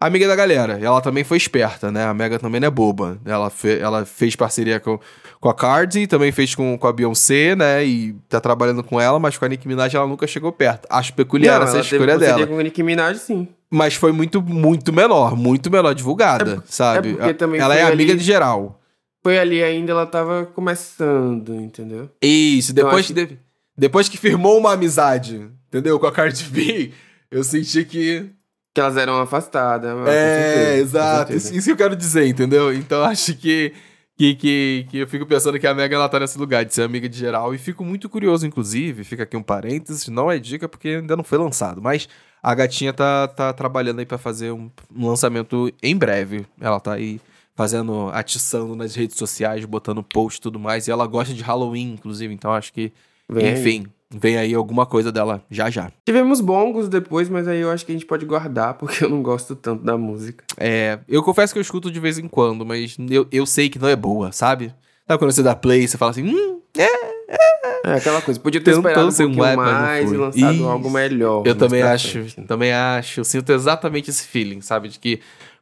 amiga 0.00 0.26
da 0.26 0.34
galera. 0.34 0.78
E 0.80 0.84
ela 0.84 1.00
também 1.00 1.24
foi 1.24 1.36
esperta, 1.36 1.90
né? 1.92 2.04
A 2.04 2.12
Mega 2.14 2.38
também 2.38 2.60
não 2.60 2.68
é 2.68 2.70
boba. 2.70 3.18
Ela, 3.24 3.48
fe 3.50 3.78
ela 3.78 4.04
fez 4.04 4.34
parceria 4.34 4.80
com, 4.80 4.98
com 5.40 5.48
a 5.48 5.54
Cardi, 5.54 6.06
também 6.06 6.32
fez 6.32 6.54
com, 6.54 6.76
com 6.76 6.86
a 6.86 6.92
Beyoncé, 6.92 7.54
né? 7.54 7.84
E 7.84 8.14
tá 8.28 8.40
trabalhando 8.40 8.82
com 8.82 9.00
ela, 9.00 9.18
mas 9.20 9.38
com 9.38 9.44
a 9.44 9.48
Nicki 9.48 9.68
Minaj 9.68 9.94
ela 9.94 10.06
nunca 10.06 10.26
chegou 10.26 10.50
perto. 10.52 10.86
Acho 10.90 11.12
peculiar 11.14 11.60
Não, 11.60 11.66
essa 11.68 11.78
escolha 11.80 12.18
dela. 12.18 12.46
com 12.46 12.58
a 12.58 12.62
Nicki 12.62 12.82
Minaj, 12.82 13.18
sim. 13.18 13.46
Mas 13.74 13.94
foi 13.94 14.12
muito, 14.12 14.40
muito 14.40 14.92
menor, 14.92 15.36
muito 15.36 15.70
menor 15.70 15.94
divulgada, 15.94 16.62
sabe? 16.66 17.10
é 17.10 17.12
porque 17.14 17.34
também 17.34 17.60
ela 17.60 17.74
é 17.74 17.82
foi 17.84 17.92
amiga 17.92 18.12
ali- 18.12 18.18
de 18.20 18.24
geral. 18.24 18.80
Foi 19.22 19.38
ali 19.38 19.62
ainda, 19.62 19.90
ela 19.92 20.06
tava 20.06 20.46
começando, 20.54 21.54
entendeu? 21.54 22.10
Isso, 22.22 22.72
Então, 22.72 22.84
depois, 22.84 23.04
acho 23.06 23.14
de- 23.14 23.38
depois 23.76 24.08
que 24.08 24.16
firmou 24.18 24.58
uma 24.58 24.72
amizade, 24.74 25.50
entendeu? 25.68 25.98
Com 25.98 26.06
a 26.06 26.12
Cardi 26.12 26.44
B, 26.44 26.92
eu 27.30 27.42
senti 27.42 27.84
que. 27.84 28.30
Que 28.74 28.80
elas 28.80 28.96
eram 28.96 29.20
afastadas. 29.20 29.90
certeza, 29.90 30.10
é, 30.12 30.78
exato. 30.78 31.32
Isso, 31.32 31.54
isso 31.54 31.66
que 31.66 31.72
eu 31.72 31.76
quero 31.76 31.94
dizer, 31.96 32.26
entendeu? 32.26 32.72
Então 32.74 33.02
acho 33.04 33.34
que, 33.36 33.72
que, 34.18 34.34
que, 34.34 34.86
que 34.90 34.98
eu 34.98 35.06
fico 35.06 35.24
pensando 35.26 35.58
que 35.60 35.66
a 35.66 35.72
Mega 35.72 35.94
ela 35.94 36.08
tá 36.08 36.18
nesse 36.20 36.36
lugar 36.38 36.64
de 36.64 36.74
ser 36.74 36.82
amiga 36.82 37.08
de 37.08 37.16
geral. 37.16 37.54
E 37.54 37.58
fico 37.58 37.84
muito 37.84 38.08
curioso, 38.08 38.44
inclusive, 38.46 39.04
fica 39.04 39.22
aqui 39.22 39.36
um 39.36 39.42
parênteses, 39.44 40.08
não 40.08 40.30
é 40.30 40.38
dica 40.40 40.68
porque 40.68 40.88
ainda 40.88 41.16
não 41.16 41.22
foi 41.24 41.38
lançado, 41.38 41.80
mas 41.80 42.08
a 42.44 42.54
gatinha 42.54 42.92
tá, 42.92 43.26
tá 43.26 43.52
trabalhando 43.54 44.00
aí 44.00 44.04
pra 44.06 44.18
fazer 44.18 44.52
um, 44.52 44.70
um 44.94 45.08
lançamento 45.08 45.72
em 45.82 45.96
breve. 45.96 46.44
Ela 46.60 46.78
tá 46.78 46.92
aí 46.92 47.18
fazendo, 47.54 48.10
atiçando 48.12 48.76
nas 48.76 48.94
redes 48.94 49.16
sociais, 49.16 49.64
botando 49.64 50.02
post 50.02 50.38
e 50.38 50.42
tudo 50.42 50.58
mais. 50.60 50.86
E 50.86 50.90
ela 50.90 51.06
gosta 51.06 51.32
de 51.32 51.42
Halloween, 51.42 51.94
inclusive, 51.94 52.34
então 52.34 52.52
acho 52.52 52.70
que, 52.70 52.92
Vem 53.30 53.46
aí. 53.46 53.54
enfim, 53.54 53.86
vem 54.10 54.36
aí 54.36 54.52
alguma 54.52 54.84
coisa 54.84 55.10
dela 55.10 55.42
já 55.50 55.70
já. 55.70 55.90
Tivemos 56.04 56.42
bongos 56.42 56.86
depois, 56.86 57.30
mas 57.30 57.48
aí 57.48 57.60
eu 57.60 57.70
acho 57.70 57.86
que 57.86 57.92
a 57.92 57.94
gente 57.94 58.04
pode 58.04 58.26
guardar, 58.26 58.74
porque 58.74 59.02
eu 59.02 59.08
não 59.08 59.22
gosto 59.22 59.56
tanto 59.56 59.82
da 59.82 59.96
música. 59.96 60.44
É, 60.58 60.98
eu 61.08 61.22
confesso 61.22 61.54
que 61.54 61.58
eu 61.58 61.62
escuto 61.62 61.90
de 61.90 61.98
vez 61.98 62.18
em 62.18 62.28
quando, 62.28 62.66
mas 62.66 62.94
eu, 63.08 63.26
eu 63.32 63.46
sei 63.46 63.70
que 63.70 63.78
não 63.78 63.88
é 63.88 63.96
boa, 63.96 64.32
sabe? 64.32 64.74
Sabe 65.08 65.18
quando 65.18 65.32
você 65.32 65.42
dá 65.42 65.56
play, 65.56 65.88
você 65.88 65.96
fala 65.96 66.10
assim, 66.10 66.28
hum, 66.28 66.60
É 67.84 67.94
aquela 67.94 68.20
coisa, 68.22 68.40
podia 68.40 68.60
ter 68.60 68.72
esperado 68.72 69.06
um 69.08 69.10
ser 69.10 69.24
pouquinho 69.24 69.46
não 69.46 69.56
mais 69.56 70.12
e 70.12 70.16
lançado 70.16 70.54
Isso. 70.54 70.64
algo 70.68 70.90
melhor. 70.90 71.42
eu 71.46 71.54
mais 71.54 71.58
também 71.58 71.82
acho, 71.82 72.10
frente. 72.12 72.40
né? 72.40 72.46
também 72.46 72.72
acho, 72.72 73.20
eu 73.20 73.24
sinto 73.24 73.52
exatamente 73.52 74.10
esse 74.10 74.26
feeling, 74.26 74.60
sabe? 74.60 74.88
De 74.88 74.98
que 74.98 75.20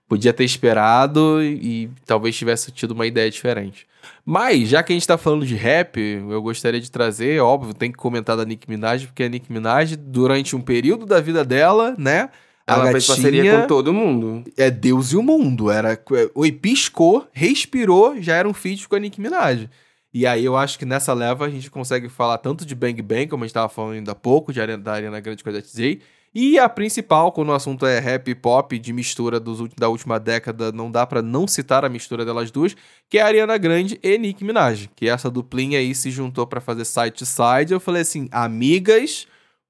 podia 0.09 0.33
ter 0.33 0.45
esperado 0.45 1.43
e, 1.43 1.85
e 1.85 1.91
talvez 2.07 2.37
tivesse 2.37 2.71
tido 2.71 2.93
uma 2.93 3.07
ideia 3.07 3.31
diferente. 3.31 3.87
Mas, 4.25 4.69
já 4.69 4.83
que 4.83 4.93
a 4.93 4.95
gente 4.97 5.07
tá 5.07 5.19
falando 5.19 5.45
de 5.45 5.55
rap, 5.55 5.99
eu 5.99 6.41
gostaria 6.43 6.81
de 6.81 6.91
trazer, 6.91 7.41
óbvio, 7.41 7.75
tem 7.75 7.91
que 7.91 7.97
comentar 7.99 8.37
da 8.37 8.45
Nicki 8.45 8.69
Minaj, 8.71 9.07
porque 9.07 9.25
a 9.25 9.29
Nicki 9.29 9.53
Minaj, 9.53 9.97
durante 9.97 10.55
um 10.55 10.61
período 10.61 11.05
da 11.07 11.21
vida 11.21 11.45
dela, 11.45 11.95
né? 11.99 12.31
Ela 12.67 12.91
fez 12.93 13.07
parceria 13.07 13.43
gatinha- 13.43 13.63
com 13.63 13.67
todo 13.67 13.93
mundo. 13.93 14.45
é 14.57 14.71
Deus 14.71 15.13
e 15.13 15.17
o 15.17 15.23
mundo. 15.23 15.71
Era, 15.71 16.01
oi, 16.35 16.53
piscou, 16.53 17.27
respirou, 17.33 18.21
já 18.21 18.37
era 18.37 18.49
um 18.49 18.55
feat 18.55 18.89
com 18.89 18.95
a 18.95 18.99
Nicki 19.01 19.21
Minaj. 19.21 19.69
E 20.13 20.27
aí 20.27 20.45
eu 20.45 20.57
acho 20.57 20.79
que 20.79 20.85
nessa 20.85 21.13
leva 21.15 21.47
a 21.47 21.51
gente 21.51 21.71
consegue 21.71 22.09
falar 22.09 22.39
tanto 22.39 22.67
de 22.67 22.75
Bang 22.75 23.01
Bang, 23.01 23.29
como 23.29 23.45
a 23.45 23.47
gente 23.47 23.55
tava 23.55 23.69
falando 23.69 23.95
ainda 23.95 24.13
há 24.13 24.15
pouco, 24.15 24.53
de 24.53 24.61
Ariana, 24.61 24.83
da 24.83 24.93
Ariana 24.93 25.21
Grande 25.21 25.43
com 25.43 25.51
a 25.51 25.53
Zetty 25.53 26.01
e 26.35 26.59
a 26.59 26.67
principal, 26.67 27.31
quando 27.31 27.51
o 27.51 27.53
assunto 27.53 27.85
é 27.85 27.99
rap 27.99 28.29
e 28.31 28.35
pop, 28.35 28.79
de 28.79 28.93
mistura 28.93 29.39
dos, 29.39 29.69
da 29.77 29.89
última 29.89 30.19
década, 30.19 30.73
não 30.73 30.91
dá 30.91 31.07
pra 31.07 31.21
não 31.21 31.47
citar 31.47 31.85
a 31.85 31.91
mistura 31.91 32.25
delas 32.25 32.51
duas, 32.51 32.75
que 33.11 33.19
é 33.19 33.23
a 33.23 33.27
Ariana 33.27 33.59
Grande 33.59 34.01
e 34.03 34.17
Nicki 34.17 34.43
Minaj. 34.43 34.89
Que 34.97 35.11
essa 35.11 35.31
duplinha 35.31 35.79
aí 35.79 35.95
se 35.95 36.11
juntou 36.11 36.47
pra 36.47 36.59
fazer 36.59 36.87
side 36.87 37.27
side. 37.27 37.73
Eu 37.73 37.81
falei 37.81 38.01
assim, 38.01 38.29
amigas, 38.33 39.27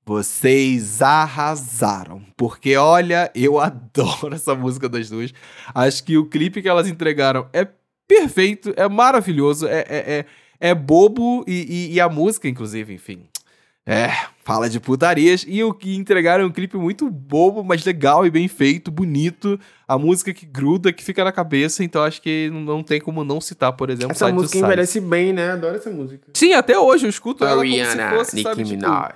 vocês 0.07 1.03
arrasaram. 1.03 2.25
Porque, 2.37 2.77
olha, 2.77 3.29
eu 3.35 3.59
adoro 3.61 4.33
essa 4.33 4.55
música 4.55 4.89
das 4.89 5.11
duas. 5.11 5.35
Acho 5.75 6.05
que 6.05 6.17
o 6.17 6.27
clipe 6.27 6.63
que 6.63 6.69
elas 6.69 6.87
entregaram 6.87 7.49
é 7.53 7.67
perfeito, 8.21 8.73
é 8.77 8.89
maravilhoso, 8.89 9.67
é, 9.67 9.81
é, 9.81 9.85
é, 9.89 10.25
é 10.71 10.75
bobo 10.75 11.45
e, 11.47 11.89
e- 11.91 11.95
e 11.95 12.01
a 12.01 12.09
música, 12.09 12.49
inclusive, 12.49 12.93
enfim. 12.95 13.27
É, 13.85 14.11
fala 14.45 14.71
de 14.71 14.79
putarias. 14.79 15.45
E 15.49 15.63
o 15.65 15.75
que 15.75 15.97
entregaram 15.97 16.45
é 16.45 16.47
um 16.47 16.53
clipe 16.53 16.77
muito 16.77 17.11
bobo, 17.11 17.65
mas 17.65 17.85
legal 17.85 18.25
e 18.25 18.31
bem 18.31 18.47
feito, 18.47 18.93
bonito. 18.93 19.59
A 19.89 19.99
música 19.99 20.33
que 20.33 20.47
gruda, 20.47 20.93
que 20.93 21.03
fica 21.03 21.25
na 21.25 21.33
cabeça. 21.33 21.83
Então 21.83 22.01
acho 22.05 22.23
que 22.23 22.49
não- 22.53 22.81
tem 22.85 23.01
como 23.01 23.25
não 23.25 23.41
citar, 23.41 23.73
por 23.73 23.91
exemplo, 23.91 24.13
Essa 24.13 24.33
música 24.33 24.57
envelhece 24.59 25.01
bem, 25.01 25.33
né? 25.33 25.51
Adoro 25.51 25.75
essa 25.75 25.91
música. 25.91 26.29
Sim, 26.33 26.53
até 26.53 26.79
hoje 26.79 27.07
eu 27.07 27.11
escuto 27.11 27.45
ela 27.45 27.57
como 27.63 27.75
se 27.75 27.81
Ariana, 27.81 28.11
fosse, 28.17 28.37
Nicki 28.37 28.49
sabe, 28.49 28.63
tipo, 28.63 28.77
Minaj. 28.77 29.15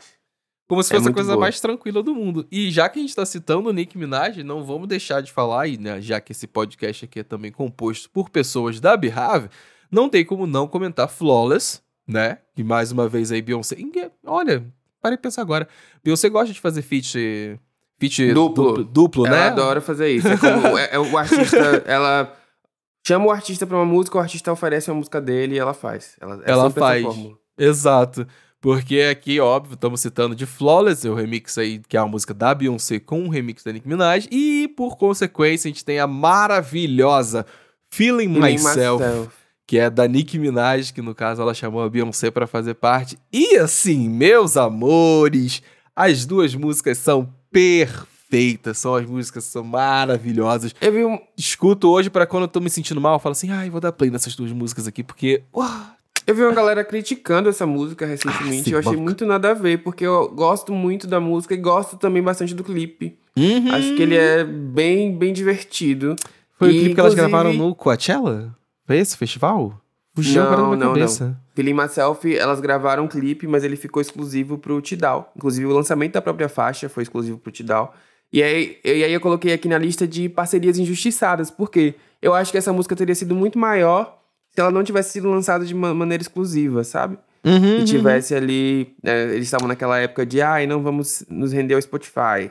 Como 0.69 0.83
se 0.83 0.93
É 0.93 0.97
fosse 0.97 1.05
a 1.07 1.11
muito 1.11 1.15
coisa 1.15 1.33
boa. 1.33 1.41
mais 1.41 1.61
tranquila 1.61 2.03
do 2.03 2.15
mundo. 2.15 2.47
E 2.51 2.71
já 2.71 2.89
que 2.89 2.99
a 2.99 3.03
gente 3.03 3.15
tá 3.15 3.25
citando 3.25 3.69
o 3.69 3.73
Nicki 3.73 3.97
Minaj, 3.99 4.43
não 4.43 4.65
vamos 4.65 4.89
deixar 4.89 5.21
de 5.21 5.33
falar, 5.33 5.67
e 5.69 5.79
né, 5.79 6.01
já 6.01 6.21
que 6.21 6.33
esse 6.33 6.47
podcast 6.47 7.05
aqui 7.05 7.21
é 7.21 7.23
também 7.23 7.53
composto 7.53 8.11
por 8.11 8.31
pessoas 8.31 8.81
da 8.81 8.97
Behave, 8.97 9.49
não 9.91 10.09
tem 10.09 10.25
como 10.25 10.47
não 10.47 10.67
comentar 10.67 11.09
Flawless, 11.09 11.81
né? 12.09 12.39
Que 12.55 12.65
mais 12.65 12.91
uma 12.93 13.09
vez 13.09 13.31
aí 13.33 13.41
Beyoncé... 13.43 13.77
Olha, 14.25 14.65
parei 15.01 15.17
de 15.17 15.23
pensar 15.23 15.43
agora. 15.43 15.69
Beyoncé 16.05 16.29
gosta 16.29 16.53
de 16.53 16.61
fazer 16.61 16.83
feat... 16.83 17.59
Feat 17.99 18.35
Duplo. 18.35 18.65
duplo, 18.65 18.85
duplo, 18.85 19.27
Ela 19.27 19.37
né? 19.37 19.43
adora 19.49 19.81
fazer 19.81 20.11
isso. 20.11 20.29
É 20.29 20.37
como 20.37 20.77
é- 20.77 20.91
é 20.93 20.99
o 20.99 21.17
artista, 21.17 21.57
ela 21.87 22.31
chama 23.07 23.25
o 23.25 23.31
artista 23.31 23.67
pra 23.67 23.75
uma 23.79 23.87
música, 23.87 24.19
o 24.19 24.21
artista 24.21 24.53
oferece 24.53 24.91
uma 24.91 24.99
música 24.99 25.19
dele 25.19 25.55
e 25.55 25.59
ela 25.59 25.73
faz. 25.73 26.15
Ela, 26.21 26.43
é 26.45 26.51
Ela 26.51 26.71
faz. 26.71 27.07
Exato. 27.57 28.27
Porque 28.67 29.03
aqui, 29.03 29.39
óbvio, 29.39 29.75
estamos 29.75 30.01
citando 30.01 30.35
de 30.35 30.45
Flawless, 30.45 31.09
o 31.09 31.15
remix 31.15 31.57
aí, 31.57 31.81
que 31.89 31.97
é 31.97 32.01
a 32.01 32.05
música 32.05 32.35
da 32.35 32.53
Beyoncé 32.53 32.99
com 32.99 33.25
o 33.25 33.29
remix 33.29 33.63
da 33.63 33.71
Nicki 33.71 33.87
Minaj. 33.87 34.27
E, 34.29 34.67
por 34.77 34.97
consequência, 34.97 35.69
a 35.69 35.71
gente 35.71 35.85
tem 35.85 36.01
a 36.01 36.07
maravilhosa 36.09 37.47
Feeling 37.89 38.27
Myself, 38.27 39.05
Myself. 39.05 39.31
que 39.65 39.79
é 39.79 39.89
da 39.89 40.09
Nicki 40.09 40.37
Minaj, 40.37 40.93
que 40.93 41.01
no 41.01 41.15
caso 41.15 41.43
ela 41.43 41.55
chamou 41.55 41.81
a 41.81 41.89
Beyoncé 41.89 42.29
para 42.29 42.45
fazer 42.49 42.75
parte. 42.75 43.17
E 43.33 43.57
assim, 43.57 44.09
meus 44.09 44.57
amores, 44.57 45.63
as 45.95 46.27
duas 46.27 46.53
músicas 46.53 46.99
são 46.99 47.33
perfeitas, 47.53 48.79
são 48.79 48.97
as 48.97 49.07
músicas 49.07 49.45
são 49.45 49.63
maravilhosas. 49.63 50.75
Eu 50.81 51.09
um, 51.09 51.21
Escuto 51.39 51.89
hoje 51.89 52.11
para 52.11 52.27
quando 52.27 52.43
eu 52.43 52.49
tô 52.49 52.59
me 52.59 52.69
sentindo 52.69 53.01
mal, 53.01 53.13
eu 53.13 53.21
falo 53.21 53.31
assim: 53.35 53.53
"Ai, 53.53 53.71
vou 53.71 53.81
dar 53.81 53.93
play 53.93 54.11
nessas 54.11 54.35
duas 54.35 54.51
músicas 54.51 54.89
aqui 54.89 55.05
porque, 55.05 55.45
uau, 55.55 55.96
eu 56.27 56.35
vi 56.35 56.43
uma 56.43 56.53
galera 56.53 56.85
criticando 56.85 57.49
essa 57.49 57.67
música 57.67 58.05
recentemente. 58.05 58.71
Ah, 58.71 58.73
eu 58.75 58.79
achei 58.81 58.95
sim, 58.95 59.01
muito 59.01 59.25
nada 59.25 59.51
a 59.51 59.55
ver, 59.55 59.83
porque 59.83 60.05
eu 60.05 60.29
gosto 60.29 60.73
muito 60.73 61.07
da 61.07 61.21
música 61.21 61.55
e 61.55 61.57
gosto 61.57 61.97
também 61.97 62.23
bastante 62.23 62.55
do 62.55 62.65
clipe. 62.65 63.17
Uhum. 63.37 63.73
Acho 63.73 63.95
que 63.95 64.03
ele 64.03 64.17
é 64.17 64.45
bem, 64.45 65.17
bem 65.17 65.33
divertido. 65.33 66.17
Foi 66.59 66.69
o 66.69 66.71
E, 66.73 66.79
clipe 66.79 66.95
que 66.95 67.01
elas 67.01 67.13
inclusive, 67.13 67.31
gravaram 67.31 67.53
no 67.53 67.75
Coachella? 67.75 68.57
Foi 68.87 68.97
esse 68.97 69.17
festival? 69.17 69.81
Fugiu 70.15 70.43
Não, 70.43 70.53
agora 70.53 70.63
da 70.63 70.67
minha 70.69 70.79
não, 70.79 70.95
cabeça. 70.95 71.39
Feeling 71.55 71.75
Myself, 71.75 72.37
elas 72.37 72.59
gravaram 72.59 73.05
um 73.05 73.09
clipe, 73.09 73.47
mas 73.47 73.63
ele 73.63 73.77
ficou 73.77 74.01
exclusivo 74.01 74.57
pro 74.57 74.81
Tidal. 74.81 75.31
Inclusive, 75.37 75.67
o 75.67 75.73
lançamento 75.73 76.15
da 76.15 76.23
própria 76.23 76.49
faixa 76.49 76.89
foi 76.89 77.03
exclusivo 77.03 77.39
pro 77.39 77.53
Tidal. 77.53 77.95
E 78.33 78.43
aí, 78.43 78.79
e 78.83 79.05
aí 79.05 79.13
eu 79.13 79.21
coloquei 79.21 79.53
aqui 79.53 79.69
na 79.69 79.79
lista 79.79 80.07
de 80.07 80.29
parcerias 80.29 80.79
injustiçadas. 80.79 81.51
Por 81.51 81.71
quê? 81.71 81.95
Eu 82.21 82.35
acho 82.35 82.51
que 82.51 82.59
essa 82.59 82.73
música 82.73 82.97
teria 82.97 83.15
sido 83.15 83.35
muito 83.35 83.59
maior 83.59 84.16
se 84.57 84.61
ela 84.61 84.71
não 84.71 84.83
tivesse 84.83 85.11
sido 85.13 85.29
lançada 85.31 85.65
de 85.67 85.75
ma- 85.75 85.93
maneira 85.95 86.23
exclusiva, 86.23 86.83
sabe? 86.83 87.19
Uhum, 87.45 87.79
E 87.81 87.85
tivesse 87.85 88.35
ali... 88.35 88.97
é, 89.05 89.25
eles 89.35 89.45
estavam 89.45 89.69
naquela 89.69 89.99
época 89.99 90.25
de, 90.27 90.41
ai, 90.41 90.67
não 90.67 90.83
vamos 90.83 91.25
nos 91.29 91.53
render 91.53 91.75
ao 91.75 91.83
Spotify. 91.83 92.51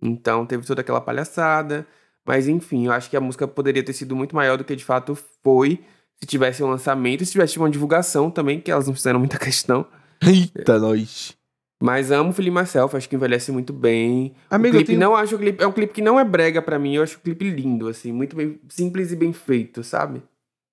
Então, 0.00 0.44
teve 0.46 0.64
toda 0.66 0.82
aquela 0.82 1.00
palhaçada. 1.00 1.86
Mas, 2.24 2.46
enfim, 2.46 2.86
eu 2.86 2.92
acho 2.92 3.08
que 3.08 3.16
a 3.16 3.20
música 3.20 3.48
poderia 3.48 3.82
ter 3.82 3.94
sido 3.94 4.14
muito 4.14 4.36
maior 4.36 4.56
do 4.58 4.62
que 4.64 4.76
de 4.76 4.84
fato 4.84 5.16
foi 5.42 5.80
se 6.20 6.26
tivesse 6.26 6.62
um 6.62 6.68
lançamento, 6.68 7.24
se 7.24 7.32
tivesse 7.32 7.58
uma 7.58 7.70
divulgação 7.70 8.30
também, 8.30 8.60
que 8.60 8.70
elas 8.70 8.86
não 8.86 8.94
fizeram 8.94 9.18
muita 9.18 9.38
questão. 9.40 9.86
Eita, 10.22 10.78
nós. 10.78 11.34
Mas 11.82 12.10
amo 12.10 12.32
Feeling 12.32 12.50
Myself, 12.50 12.96
acho 12.96 13.08
que 13.08 13.16
envelhece 13.16 13.50
muito 13.52 13.72
bem. 13.72 14.34
Amigo, 14.50 14.74
o 14.74 14.78
clipe 14.78 14.86
tenho- 14.88 15.00
não 15.00 15.14
acho 15.16 15.36
o 15.36 15.38
clipe, 15.38 15.62
é 15.62 15.66
um 15.66 15.72
clipe 15.72 15.94
que 15.94 16.02
não 16.02 16.18
é 16.20 16.24
brega 16.24 16.60
pra 16.60 16.78
mim, 16.78 16.94
eu 16.96 17.02
acho 17.04 17.16
o 17.16 17.20
clipe 17.20 17.48
lindo 17.48 17.86
assim, 17.88 18.12
muito 18.12 18.34
bem 18.36 18.58
simples 18.68 19.10
e 19.12 19.16
bem 19.16 19.32
feito, 19.32 19.82
sabe? 19.84 20.20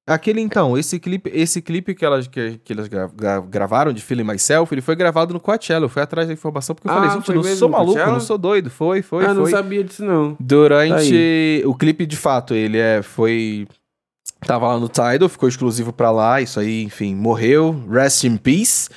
Aquele 0.08 0.40
então, 0.40 0.78
esse 0.78 1.00
clipe, 1.00 1.32
esse 1.34 1.60
clipe 1.64 1.96
que 1.96 2.06
elas, 2.06 2.28
que, 2.28 2.60
que 2.64 2.74
elas 2.74 2.88
gra- 2.88 3.10
gra- 3.12 3.40
gravaram 3.42 3.92
de 3.92 4.04
Feeling 4.04 4.24
Myself, 4.24 4.72
ele 4.72 4.82
foi 4.82 4.96
gravado 4.96 5.34
no 5.34 5.40
Coachella. 5.40 5.86
Eu 5.86 5.90
fui 5.90 6.00
atrás 6.02 6.28
da 6.28 6.34
informação 6.34 6.76
porque 6.76 6.88
eu 6.88 6.92
Ah, 6.92 6.96
falei, 6.98 7.10
gente, 7.10 7.26
foi 7.26 7.36
não 7.36 7.44
sou 7.56 7.70
maluco, 7.70 7.94
Coachella? 7.94 8.14
não 8.14 8.20
sou 8.20 8.38
doido. 8.38 8.70
Foi, 8.70 9.02
foi, 9.02 9.26
ah, 9.26 9.34
não 9.34 9.42
foi. 9.44 9.52
sabia 9.52 9.84
disso 9.84 10.06
não. 10.06 10.38
Durante 10.40 11.64
o 11.66 11.74
clipe, 11.74 12.06
de 12.06 12.16
fato, 12.16 12.54
ele 12.54 12.78
é, 12.78 13.02
foi. 13.02 13.68
Tava 14.46 14.68
lá 14.68 14.80
no 14.80 14.88
Tidal, 14.88 15.28
ficou 15.28 15.50
exclusivo 15.50 15.92
pra 15.92 16.12
lá, 16.12 16.40
isso 16.40 16.60
aí, 16.60 16.84
enfim, 16.84 17.16
morreu. 17.16 17.84
Rest 17.90 18.26
in 18.26 18.38
peace. 18.38 18.90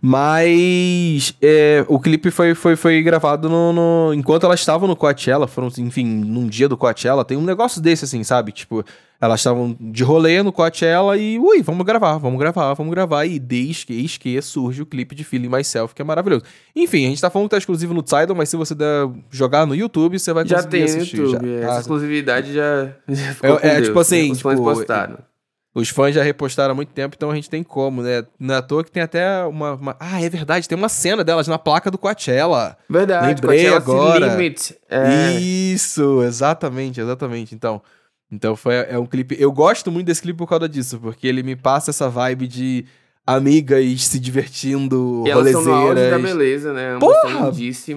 Mas 0.00 1.34
é, 1.42 1.84
o 1.88 1.98
clipe 1.98 2.30
foi, 2.30 2.54
foi, 2.54 2.76
foi 2.76 3.02
gravado 3.02 3.48
no, 3.48 3.72
no, 3.72 4.14
Enquanto 4.14 4.44
elas 4.44 4.60
estavam 4.60 4.88
no 4.88 4.96
Coachella, 4.96 5.46
foram, 5.46 5.68
enfim, 5.78 6.04
num 6.04 6.46
dia 6.46 6.68
do 6.68 6.76
Coachella, 6.76 7.24
tem 7.24 7.36
um 7.36 7.42
negócio 7.42 7.80
desse, 7.80 8.04
assim, 8.04 8.22
sabe? 8.22 8.52
Tipo, 8.52 8.84
elas 9.20 9.40
estavam 9.40 9.76
de 9.80 10.04
rolê 10.04 10.42
no 10.42 10.52
Coachella 10.52 11.16
e, 11.16 11.38
ui, 11.38 11.62
vamos 11.62 11.84
gravar, 11.86 12.18
vamos 12.18 12.38
gravar, 12.38 12.74
vamos 12.74 12.92
gravar. 12.92 13.24
E 13.24 13.38
desde 13.38 13.86
que, 13.86 13.94
eis 13.94 14.16
que 14.16 14.40
surge 14.42 14.82
o 14.82 14.86
clipe 14.86 15.14
de 15.14 15.24
Feeling 15.24 15.48
Myself, 15.48 15.94
que 15.94 16.02
é 16.02 16.04
maravilhoso. 16.04 16.44
Enfim, 16.74 17.06
a 17.06 17.08
gente 17.08 17.20
tá 17.20 17.30
falando 17.30 17.48
que 17.48 17.52
tá 17.52 17.58
exclusivo 17.58 17.94
no 17.94 18.02
Tidal, 18.02 18.34
mas 18.36 18.48
se 18.48 18.56
você 18.56 18.74
der, 18.74 19.08
jogar 19.30 19.66
no 19.66 19.74
YouTube, 19.74 20.18
você 20.18 20.32
vai 20.32 20.46
já 20.46 20.56
conseguir 20.56 20.70
tem 20.70 20.84
assistir. 20.84 21.16
no 21.16 21.24
YouTube, 21.24 21.48
já. 21.48 21.66
essa 21.66 21.76
Ah, 21.76 21.80
exclusividade 21.80 22.52
já, 22.52 22.92
já 23.08 23.34
ficou 23.34 23.58
É- 23.62 23.78
é, 23.78 23.80
tipo 23.80 23.98
assim, 23.98 24.30
né? 24.30 24.34
Tipo, 24.36 24.54
postaram. 24.56 25.18
Os 25.76 25.90
fãs 25.90 26.14
já 26.14 26.22
repostaram 26.22 26.72
há 26.72 26.74
muito 26.74 26.94
tempo, 26.94 27.14
então 27.14 27.30
a 27.30 27.34
gente 27.34 27.50
tem 27.50 27.62
como, 27.62 28.00
né? 28.00 28.24
Não 28.40 28.54
é 28.54 28.58
à 28.58 28.62
toa 28.62 28.82
que 28.82 28.90
tem 28.90 29.02
até 29.02 29.44
uma, 29.44 29.74
uma- 29.74 29.96
Ah, 30.00 30.22
é 30.22 30.26
verdade, 30.30 30.66
tem 30.66 30.78
uma 30.78 30.88
cena 30.88 31.22
delas 31.22 31.46
na 31.46 31.58
placa 31.58 31.90
do 31.90 31.98
Coachella. 31.98 32.78
Verdade, 32.88 33.42
Lembrei 33.42 33.58
Coachella 33.68 33.76
agora. 33.76 34.26
Limit. 34.28 34.74
É, 34.88 35.32
Isso, 35.38 36.22
exatamente, 36.22 36.98
exatamente. 36.98 37.54
Então, 37.54 37.82
então 38.32 38.56
foi 38.56 38.74
é 38.88 38.98
um 38.98 39.04
clipe. 39.04 39.36
Eu 39.38 39.52
gosto 39.52 39.92
muito 39.92 40.06
desse 40.06 40.22
clipe 40.22 40.38
por 40.38 40.48
causa 40.48 40.66
disso, 40.66 40.98
porque 40.98 41.26
ele 41.26 41.42
me 41.42 41.54
passa 41.54 41.90
essa 41.90 42.08
vibe 42.08 42.48
de 42.48 42.86
amigas 43.26 44.04
se 44.04 44.18
divertindo, 44.18 45.24
e 45.26 45.30
elas 45.30 45.50
são 45.52 45.62
no 45.62 45.94
da 45.94 46.18
beleza, 46.18 46.72
né? 46.72 46.96
Porra. 46.98 47.50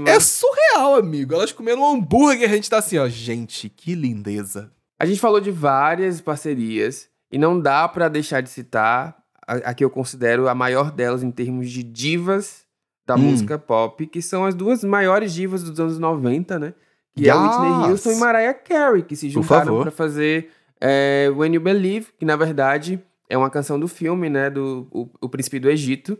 É 0.09 0.19
surreal, 0.19 0.95
amigo. 0.95 1.33
Elas 1.33 1.53
comendo 1.53 1.81
um 1.81 1.93
hambúrguer, 1.93 2.49
a 2.51 2.53
gente 2.55 2.69
tá 2.69 2.79
assim, 2.79 2.97
ó. 2.97 3.07
Gente, 3.07 3.69
que 3.69 3.95
lindeza. 3.95 4.69
A 4.99 5.05
gente 5.05 5.21
falou 5.21 5.39
de 5.39 5.49
várias 5.49 6.19
parcerias 6.19 7.07
e 7.31 7.37
não 7.37 7.59
dá 7.59 7.87
pra 7.87 8.07
deixar 8.07 8.41
de 8.41 8.49
citar 8.49 9.17
a, 9.47 9.53
a 9.69 9.73
que 9.73 9.83
eu 9.83 9.89
considero 9.89 10.47
a 10.47 10.55
maior 10.55 10.91
delas 10.91 11.23
em 11.23 11.31
termos 11.31 11.69
de 11.69 11.83
divas 11.83 12.63
da 13.05 13.15
Hum. 13.15 13.19
música 13.31 13.57
pop, 13.57 14.05
que 14.05 14.21
são 14.21 14.45
as 14.45 14.53
duas 14.53 14.83
maiores 14.83 15.33
divas 15.33 15.63
dos 15.63 15.79
anos 15.79 15.97
90, 15.97 16.59
né? 16.59 16.73
Que 17.15 17.27
é 17.27 17.31
a 17.31 17.35
Whitney 17.37 17.69
Yes. 17.81 17.89
Houston 17.89 18.11
e 18.11 18.15
Mariah 18.17 18.53
Carey, 18.53 19.01
que 19.03 19.15
se 19.15 19.29
juntaram 19.29 19.81
pra 19.81 19.91
fazer 19.91 20.49
é, 20.79 21.29
When 21.35 21.53
You 21.55 21.59
Believe, 21.61 22.07
que 22.17 22.23
na 22.23 22.35
verdade 22.35 23.01
é 23.27 23.35
uma 23.37 23.49
canção 23.49 23.79
do 23.79 23.87
filme, 23.87 24.29
né? 24.29 24.49
Do 24.49 24.87
o, 24.91 25.09
o 25.21 25.27
Príncipe 25.27 25.59
do 25.59 25.69
Egito. 25.69 26.17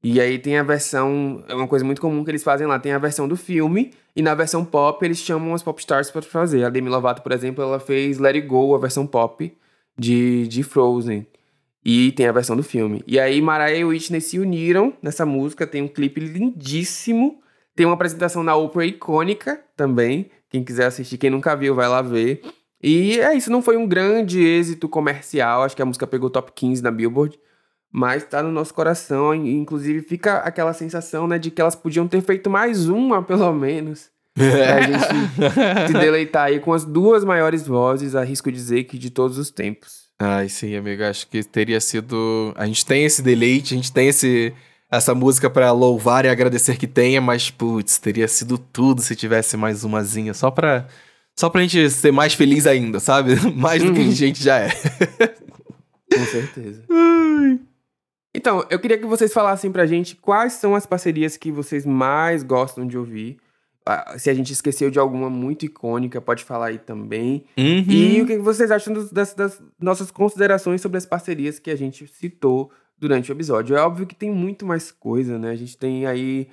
E 0.00 0.20
aí 0.20 0.38
tem 0.38 0.56
a 0.56 0.62
versão, 0.62 1.42
é 1.48 1.54
uma 1.56 1.66
coisa 1.66 1.84
muito 1.84 2.00
comum 2.00 2.22
que 2.22 2.30
eles 2.30 2.44
fazem 2.44 2.68
lá, 2.68 2.78
tem 2.78 2.92
a 2.92 2.98
versão 2.98 3.26
do 3.26 3.36
filme, 3.36 3.92
e 4.14 4.22
na 4.22 4.32
versão 4.32 4.64
pop 4.64 5.04
eles 5.04 5.18
chamam 5.18 5.52
as 5.54 5.62
popstars 5.62 6.08
pra 6.08 6.22
fazer. 6.22 6.62
A 6.64 6.68
Demi 6.70 6.88
Lovato, 6.88 7.20
por 7.20 7.32
exemplo, 7.32 7.64
ela 7.64 7.80
fez 7.80 8.18
Let 8.18 8.36
It 8.36 8.46
Go, 8.46 8.76
a 8.76 8.78
versão 8.78 9.04
pop 9.08 9.52
de, 9.98 10.46
de 10.46 10.62
Frozen. 10.62 11.26
E 11.84 12.12
tem 12.12 12.26
a 12.26 12.32
versão 12.32 12.56
do 12.56 12.62
filme. 12.62 13.02
E 13.06 13.18
aí 13.18 13.40
Mariah 13.40 13.78
e 13.78 13.84
Whitney 13.84 14.20
se 14.20 14.38
uniram 14.38 14.92
nessa 15.02 15.24
música, 15.24 15.66
tem 15.66 15.82
um 15.82 15.88
clipe 15.88 16.20
lindíssimo, 16.20 17.40
tem 17.74 17.86
uma 17.86 17.94
apresentação 17.94 18.42
na 18.42 18.54
Oprah 18.54 18.84
icônica 18.84 19.60
também. 19.76 20.30
Quem 20.50 20.64
quiser 20.64 20.86
assistir, 20.86 21.18
quem 21.18 21.30
nunca 21.30 21.54
viu, 21.56 21.74
vai 21.74 21.88
lá 21.88 22.02
ver. 22.02 22.42
E 22.82 23.18
é 23.20 23.34
isso, 23.34 23.50
não 23.50 23.60
foi 23.60 23.76
um 23.76 23.86
grande 23.86 24.40
êxito 24.40 24.88
comercial, 24.88 25.62
acho 25.62 25.74
que 25.74 25.82
a 25.82 25.84
música 25.84 26.06
pegou 26.06 26.30
top 26.30 26.52
15 26.54 26.80
na 26.80 26.92
Billboard, 26.92 27.38
mas 27.90 28.24
tá 28.24 28.40
no 28.40 28.52
nosso 28.52 28.72
coração, 28.72 29.34
inclusive 29.34 30.00
fica 30.02 30.38
aquela 30.38 30.72
sensação, 30.72 31.26
né, 31.26 31.38
de 31.38 31.50
que 31.50 31.60
elas 31.60 31.74
podiam 31.74 32.06
ter 32.06 32.20
feito 32.20 32.48
mais 32.48 32.88
uma, 32.88 33.20
pelo 33.24 33.52
menos, 33.52 34.10
pra 34.38 34.80
gente 34.82 35.86
se 35.88 35.92
deleitar 35.92 36.46
aí 36.46 36.60
com 36.60 36.72
as 36.72 36.84
duas 36.84 37.24
maiores 37.24 37.66
vozes, 37.66 38.14
arrisco 38.14 38.50
dizer 38.52 38.84
que 38.84 38.98
de 38.98 39.10
todos 39.10 39.38
os 39.38 39.50
tempos. 39.50 40.08
Ai, 40.18 40.48
sim, 40.48 40.74
amigo. 40.76 41.02
Acho 41.04 41.26
que 41.28 41.44
teria 41.44 41.80
sido. 41.80 42.52
A 42.56 42.66
gente 42.66 42.84
tem 42.84 43.04
esse 43.04 43.22
deleite, 43.22 43.74
a 43.74 43.76
gente 43.76 43.92
tem 43.92 44.08
esse, 44.08 44.52
essa 44.90 45.14
música 45.14 45.48
pra 45.48 45.70
louvar 45.72 46.24
e 46.24 46.28
agradecer 46.28 46.76
que 46.76 46.86
tenha, 46.88 47.20
mas, 47.20 47.50
putz, 47.50 47.98
teria 47.98 48.26
sido 48.26 48.58
tudo 48.58 49.00
se 49.00 49.14
tivesse 49.14 49.56
mais 49.56 49.84
umazinha, 49.84 50.34
só 50.34 50.50
pra. 50.50 50.86
Só 51.38 51.48
pra 51.48 51.60
gente 51.62 51.88
ser 51.90 52.10
mais 52.10 52.34
feliz 52.34 52.66
ainda, 52.66 52.98
sabe? 52.98 53.36
Mais 53.54 53.80
do 53.80 53.92
que 53.92 54.00
a 54.00 54.02
Uhum. 54.02 54.10
gente 54.10 54.42
já 54.42 54.58
é. 54.58 54.70
Com 56.12 56.24
certeza. 56.26 56.82
Então, 58.36 58.64
eu 58.70 58.78
queria 58.78 58.98
que 58.98 59.06
vocês 59.06 59.32
falassem 59.32 59.72
pra 59.72 59.86
gente 59.86 60.14
quais 60.14 60.52
são 60.52 60.74
as 60.74 60.86
parcerias 60.86 61.36
que 61.36 61.50
vocês 61.50 61.84
mais 61.84 62.42
gostam 62.42 62.86
de 62.86 62.96
ouvir. 62.96 63.38
Ah, 63.88 64.18
Se 64.18 64.28
a 64.28 64.34
gente 64.34 64.52
esqueceu 64.52 64.90
de 64.90 64.98
alguma 64.98 65.30
muito 65.30 65.64
icônica, 65.64 66.20
pode 66.20 66.44
falar 66.44 66.66
aí 66.66 66.78
também. 66.78 67.44
Uhum. 67.56 67.84
E 67.88 68.22
o 68.22 68.26
que 68.26 68.38
vocês 68.38 68.70
acham 68.70 68.92
das, 69.12 69.32
das 69.34 69.62
nossas 69.80 70.10
considerações 70.10 70.80
sobre 70.80 70.98
as 70.98 71.06
parcerias 71.06 71.58
que 71.58 71.70
a 71.70 71.76
gente 71.76 72.06
citou 72.06 72.70
durante 72.98 73.30
o 73.30 73.34
episódio? 73.34 73.76
É 73.76 73.80
óbvio 73.80 74.06
que 74.06 74.14
tem 74.14 74.30
muito 74.30 74.66
mais 74.66 74.90
coisa, 74.92 75.38
né? 75.38 75.50
A 75.50 75.56
gente 75.56 75.76
tem 75.76 76.06
aí. 76.06 76.48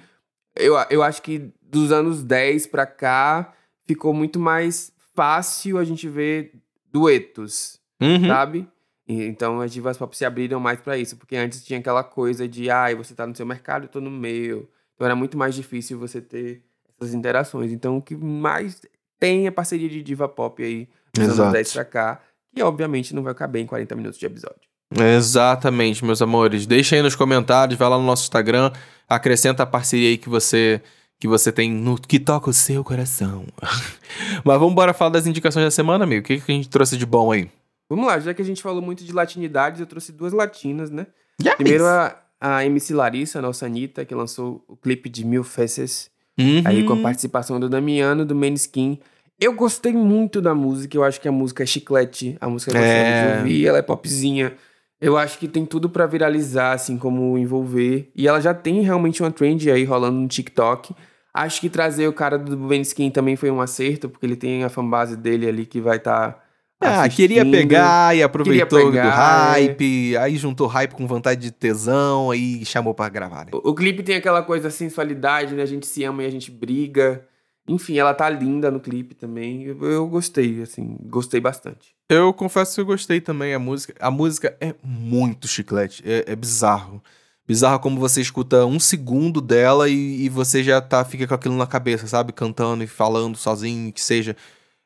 Eu, 0.56 0.76
eu 0.90 1.04
acho 1.04 1.22
que 1.22 1.52
dos 1.62 1.92
anos 1.92 2.24
10 2.24 2.68
pra 2.68 2.86
cá 2.86 3.54
ficou 3.86 4.14
muito 4.14 4.40
mais 4.40 4.94
fácil 5.14 5.78
a 5.78 5.84
gente 5.84 6.08
ver 6.08 6.54
duetos 6.92 7.80
Uhum. 8.02 8.28
sabe? 8.28 8.68
Então 9.08 9.62
as 9.62 9.72
divas 9.72 9.98
pop 9.98 10.16
se 10.18 10.26
abriram 10.26 10.60
mais 10.60 10.80
pra 10.82 10.98
isso, 10.98 11.16
porque 11.18 11.36
antes 11.36 11.64
tinha 11.64 11.80
aquela 11.80 12.04
coisa 12.04 12.48
de, 12.48 12.70
ai, 12.70 12.96
você 12.96 13.14
tá 13.14 13.28
no 13.28 13.36
seu 13.36 13.46
mercado, 13.46 13.84
eu 13.84 13.90
tô 13.90 14.02
no 14.02 14.10
meu. 14.10 14.68
Então 14.96 15.06
era 15.06 15.16
muito 15.16 15.38
mais 15.38 15.54
difícil 15.54 16.00
você 16.00 16.20
ter 16.22 16.64
essas 17.00 17.14
interações. 17.14 17.72
Então 17.72 17.98
o 17.98 18.02
que 18.02 18.16
mais 18.16 18.82
tem 19.20 19.48
é 19.48 19.52
parceria 19.52 19.90
de 19.90 20.02
diva 20.02 20.28
pop 20.28 20.64
aí 20.64 20.88
dos 21.14 21.24
Exato. 21.24 21.42
anos 21.42 21.54
10 21.54 21.74
pra 21.74 21.86
cá, 21.86 22.22
que 22.54 22.62
obviamente 22.62 23.16
não 23.16 23.24
vai 23.24 23.34
caber 23.34 23.62
em 23.62 23.66
40 23.66 23.96
minutos 23.96 24.20
de 24.20 24.26
episódio. 24.26 24.62
Exatamente, 24.96 26.06
meus 26.06 26.22
amores. 26.22 26.66
Deixa 26.66 26.96
aí 26.96 27.02
nos 27.02 27.16
comentários, 27.16 27.78
vai 27.78 27.90
lá 27.90 27.98
no 27.98 28.06
nosso 28.06 28.24
Instagram, 28.24 28.72
acrescenta 29.08 29.64
a 29.64 29.66
parceria 29.66 30.10
aí 30.10 30.18
que 30.18 30.30
você 30.30 30.82
que 31.18 31.28
você 31.30 31.50
tem 31.50 31.72
no 31.72 32.00
que 32.00 32.20
toca 32.20 32.50
o 32.50 32.54
seu 32.54 32.84
coração. 32.84 33.46
Mas 34.44 34.60
vamos 34.60 34.74
embora 34.74 34.94
falar 34.94 35.12
das 35.12 35.26
indicações 35.26 35.66
da 35.66 35.72
semana, 35.72 36.04
amigo. 36.04 36.22
O 36.22 36.24
que, 36.26 36.40
que 36.40 36.52
a 36.52 36.56
gente 36.56 36.70
trouxe 36.70 36.98
de 36.98 37.06
bom 37.06 37.32
aí? 37.32 37.50
Vamos 37.90 38.06
lá, 38.06 38.20
já 38.20 38.34
que 38.34 38.42
a 38.42 38.46
gente 38.46 38.62
falou 38.62 38.82
muito 38.82 39.04
de 39.04 39.14
latinidades, 39.14 39.80
eu 39.80 39.86
trouxe 39.86 40.12
duas 40.12 40.34
latinas, 40.34 40.90
né? 40.90 41.08
Primeiro 41.56 41.86
a, 41.86 42.20
a 42.40 42.66
MC 42.66 42.94
Larissa, 42.94 43.40
a 43.40 43.42
nossa 43.42 43.66
Anitta, 43.66 44.04
que 44.04 44.14
lançou 44.14 44.64
o 44.68 44.76
clipe 44.76 45.10
de 45.10 45.24
Mil 45.24 45.44
Faces. 45.44 46.10
Uhum. 46.38 46.62
Aí 46.66 46.84
com 46.84 46.94
a 46.94 46.98
participação 46.98 47.60
do 47.60 47.70
Damiano, 47.70 48.26
do 48.26 48.36
Maneskin. 48.36 49.00
Eu 49.40 49.54
gostei 49.54 49.94
muito 49.94 50.42
da 50.42 50.56
música, 50.56 50.96
eu 50.96 51.04
acho 51.04 51.20
que 51.20 51.28
a 51.28 51.32
música 51.32 51.64
é 51.64 51.66
chiclete, 51.66 52.38
a 52.40 52.48
música 52.48 52.72
é 52.72 52.74
gostosa 52.74 52.94
É. 52.94 53.32
de 53.34 53.38
ouvir, 53.40 53.68
ela 53.68 53.78
é 53.78 53.82
popzinha. 53.82 54.54
Eu 55.02 55.18
acho 55.18 55.38
que 55.38 55.48
tem 55.48 55.66
tudo 55.66 55.90
pra 55.90 56.06
viralizar, 56.06 56.72
assim, 56.72 56.98
como 56.98 57.38
envolver. 57.38 58.10
E 58.16 58.28
ela 58.28 58.40
já 58.40 58.54
tem 58.54 58.82
realmente 58.82 59.22
uma 59.22 59.30
trend 59.32 59.70
aí 59.70 59.84
rolando 59.84 60.18
no 60.18 60.28
TikTok. 60.28 60.96
Acho 61.34 61.60
que 61.60 61.70
trazer 61.70 62.08
o 62.08 62.14
cara 62.14 62.38
do 62.40 62.58
Maneskin 62.58 63.12
também 63.12 63.36
foi 63.36 63.52
um 63.52 63.60
acerto, 63.60 64.08
porque 64.08 64.26
ele 64.26 64.38
tem 64.38 64.64
a 64.64 64.70
fanbase 64.70 65.18
dele 65.18 65.48
ali 65.48 65.66
que 65.66 65.82
vai 65.82 65.98
estar. 65.98 66.32
Tá 66.32 66.45
Ah, 66.80 67.08
queria 67.08 67.46
pegar 67.46 68.16
e 68.16 68.22
aproveitou 68.22 68.92
pegar, 68.92 69.04
do 69.04 69.16
hype, 69.16 70.18
aí 70.18 70.36
juntou 70.36 70.68
hype 70.68 70.94
com 70.94 71.08
vontade 71.08 71.42
de 71.42 71.52
tesão, 71.52 72.32
aí 72.32 72.66
chamou 72.66 72.94
pra 72.94 73.08
gravar. 73.10 73.46
né? 73.46 73.52
O, 73.54 73.70
o 73.72 73.76
clipe 73.76 74.04
tem 74.04 74.16
aquela 74.16 74.44
coisa 74.44 74.70
sensualidade, 74.70 75.56
né? 75.56 75.64
A 75.64 75.68
gente 75.68 75.88
se 75.88 76.04
ama 76.04 76.24
e 76.24 76.26
a 76.26 76.30
gente 76.30 76.52
briga. 76.52 77.26
Enfim, 77.68 77.98
ela 77.98 78.14
tá 78.14 78.30
linda 78.30 78.70
no 78.70 78.80
clipe 78.80 79.16
também. 79.16 79.64
Eu, 79.64 79.84
eu 79.84 80.08
gostei, 80.08 80.62
assim, 80.62 80.98
gostei 81.06 81.40
bastante. 81.40 81.96
Eu 82.10 82.32
confesso 82.34 82.76
que 82.76 82.82
eu 82.82 82.86
gostei 82.86 83.20
também 83.20 83.54
a 83.54 83.60
música. 83.60 83.96
A 84.00 84.12
música 84.12 84.56
é 84.62 84.76
muito 84.84 85.48
chiclete, 85.48 86.04
é, 86.06 86.26
é 86.28 86.36
bizarro. 86.36 87.02
Bizarro 87.48 87.80
como 87.80 88.00
você 88.00 88.22
escuta 88.22 88.66
um 88.66 88.80
segundo 88.80 89.40
dela 89.40 89.88
e, 89.88 90.24
e 90.26 90.30
você 90.30 90.64
já 90.64 90.82
tá, 90.82 91.04
fica 91.06 91.28
com 91.28 91.34
aquilo 91.34 91.56
na 91.56 91.66
cabeça, 91.68 92.06
sabe? 92.08 92.34
Cantando 92.34 92.84
e 92.84 92.88
falando 92.88 93.38
sozinho, 93.38 93.92
que 93.92 94.02
seja. 94.02 94.36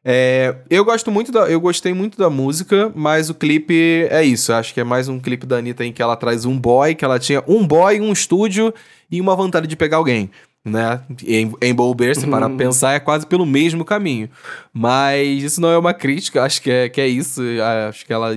É, 0.03 0.55
eu 0.69 0.85
gosto 0.85 1.11
muito 1.11 1.31
da. 1.31 1.41
Eu 1.49 1.59
gostei 1.59 1.93
muito 1.93 2.17
da 2.17 2.29
música, 2.29 2.91
mas 2.95 3.29
o 3.29 3.33
clipe 3.35 4.07
é 4.09 4.23
isso. 4.23 4.53
Acho 4.53 4.73
que 4.73 4.79
é 4.79 4.83
mais 4.83 5.09
um 5.09 5.19
clipe 5.19 5.45
da 5.45 5.57
Anitta 5.57 5.83
em 5.85 5.91
que 5.91 6.01
ela 6.01 6.15
traz 6.15 6.45
um 6.45 6.57
boy, 6.57 6.95
que 6.95 7.03
ela 7.03 7.19
tinha 7.19 7.43
um 7.47 7.65
boy, 7.67 7.99
um 7.99 8.11
estúdio 8.11 8.73
e 9.11 9.19
uma 9.19 9.35
vontade 9.35 9.67
de 9.67 9.75
pegar 9.75 9.97
alguém. 9.97 10.29
Né? 10.63 11.01
Em, 11.25 11.51
em 11.61 11.73
Bolber, 11.73 12.15
se 12.15 12.27
parar 12.27 12.45
pra 12.47 12.51
Uhum. 12.51 12.57
pensar, 12.57 12.93
é 12.93 12.99
quase 12.99 13.25
pelo 13.25 13.45
mesmo 13.45 13.83
caminho. 13.85 14.29
Mas 14.73 15.41
isso 15.43 15.59
não 15.61 15.69
é 15.69 15.77
uma 15.77 15.93
crítica, 15.93 16.43
acho 16.43 16.61
que 16.61 16.69
é, 16.69 16.89
que 16.89 16.99
é 17.01 17.07
isso. 17.07 17.41
Acho 17.87 18.05
que 18.05 18.13
ela 18.13 18.27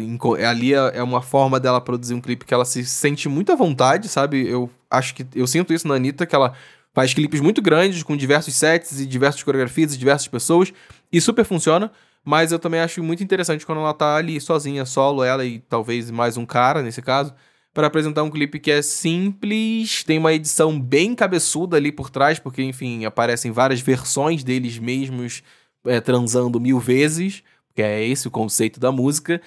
ali 0.48 0.72
é 0.74 0.92
é 0.94 1.02
uma 1.02 1.20
forma 1.22 1.60
dela 1.60 1.80
produzir 1.80 2.14
um 2.14 2.20
clipe 2.20 2.44
que 2.44 2.54
ela 2.54 2.64
se 2.64 2.84
sente 2.84 3.28
muito 3.28 3.52
à 3.52 3.56
vontade, 3.56 4.08
sabe? 4.08 4.48
Eu 4.48 4.70
acho 4.90 5.14
que 5.14 5.26
eu 5.34 5.46
sinto 5.46 5.72
isso 5.74 5.86
na 5.86 5.94
Anitta, 5.94 6.24
que 6.26 6.34
ela 6.34 6.52
faz 6.94 7.12
clipes 7.14 7.40
muito 7.40 7.60
grandes, 7.62 8.02
com 8.02 8.16
diversos 8.16 8.54
sets 8.54 9.00
e 9.00 9.06
diversas 9.06 9.42
coreografias 9.42 9.94
e 9.94 9.98
diversas 9.98 10.28
pessoas, 10.28 10.72
e 11.12 11.20
super 11.20 11.44
funciona. 11.44 11.90
Mas 12.24 12.52
eu 12.52 12.58
também 12.58 12.80
acho 12.80 13.02
muito 13.02 13.22
interessante 13.22 13.66
quando 13.66 13.78
ela 13.80 13.92
tá 13.92 14.16
ali 14.16 14.40
sozinha, 14.40 14.84
solo, 14.84 15.24
ela 15.24 15.44
e 15.44 15.58
talvez 15.58 16.10
mais 16.10 16.36
um 16.36 16.46
cara, 16.46 16.80
nesse 16.80 17.02
caso, 17.02 17.34
para 17.74 17.88
apresentar 17.88 18.22
um 18.22 18.30
clipe 18.30 18.60
que 18.60 18.70
é 18.70 18.80
simples, 18.80 20.04
tem 20.04 20.18
uma 20.18 20.32
edição 20.32 20.78
bem 20.78 21.14
cabeçuda 21.14 21.76
ali 21.76 21.90
por 21.90 22.10
trás, 22.10 22.38
porque, 22.38 22.62
enfim, 22.62 23.04
aparecem 23.04 23.50
várias 23.50 23.80
versões 23.80 24.44
deles 24.44 24.78
mesmos 24.78 25.42
é, 25.84 26.00
transando 26.00 26.60
mil 26.60 26.78
vezes, 26.78 27.42
que 27.74 27.82
é 27.82 28.04
esse 28.04 28.28
o 28.28 28.30
conceito 28.30 28.78
da 28.78 28.92
música. 28.92 29.40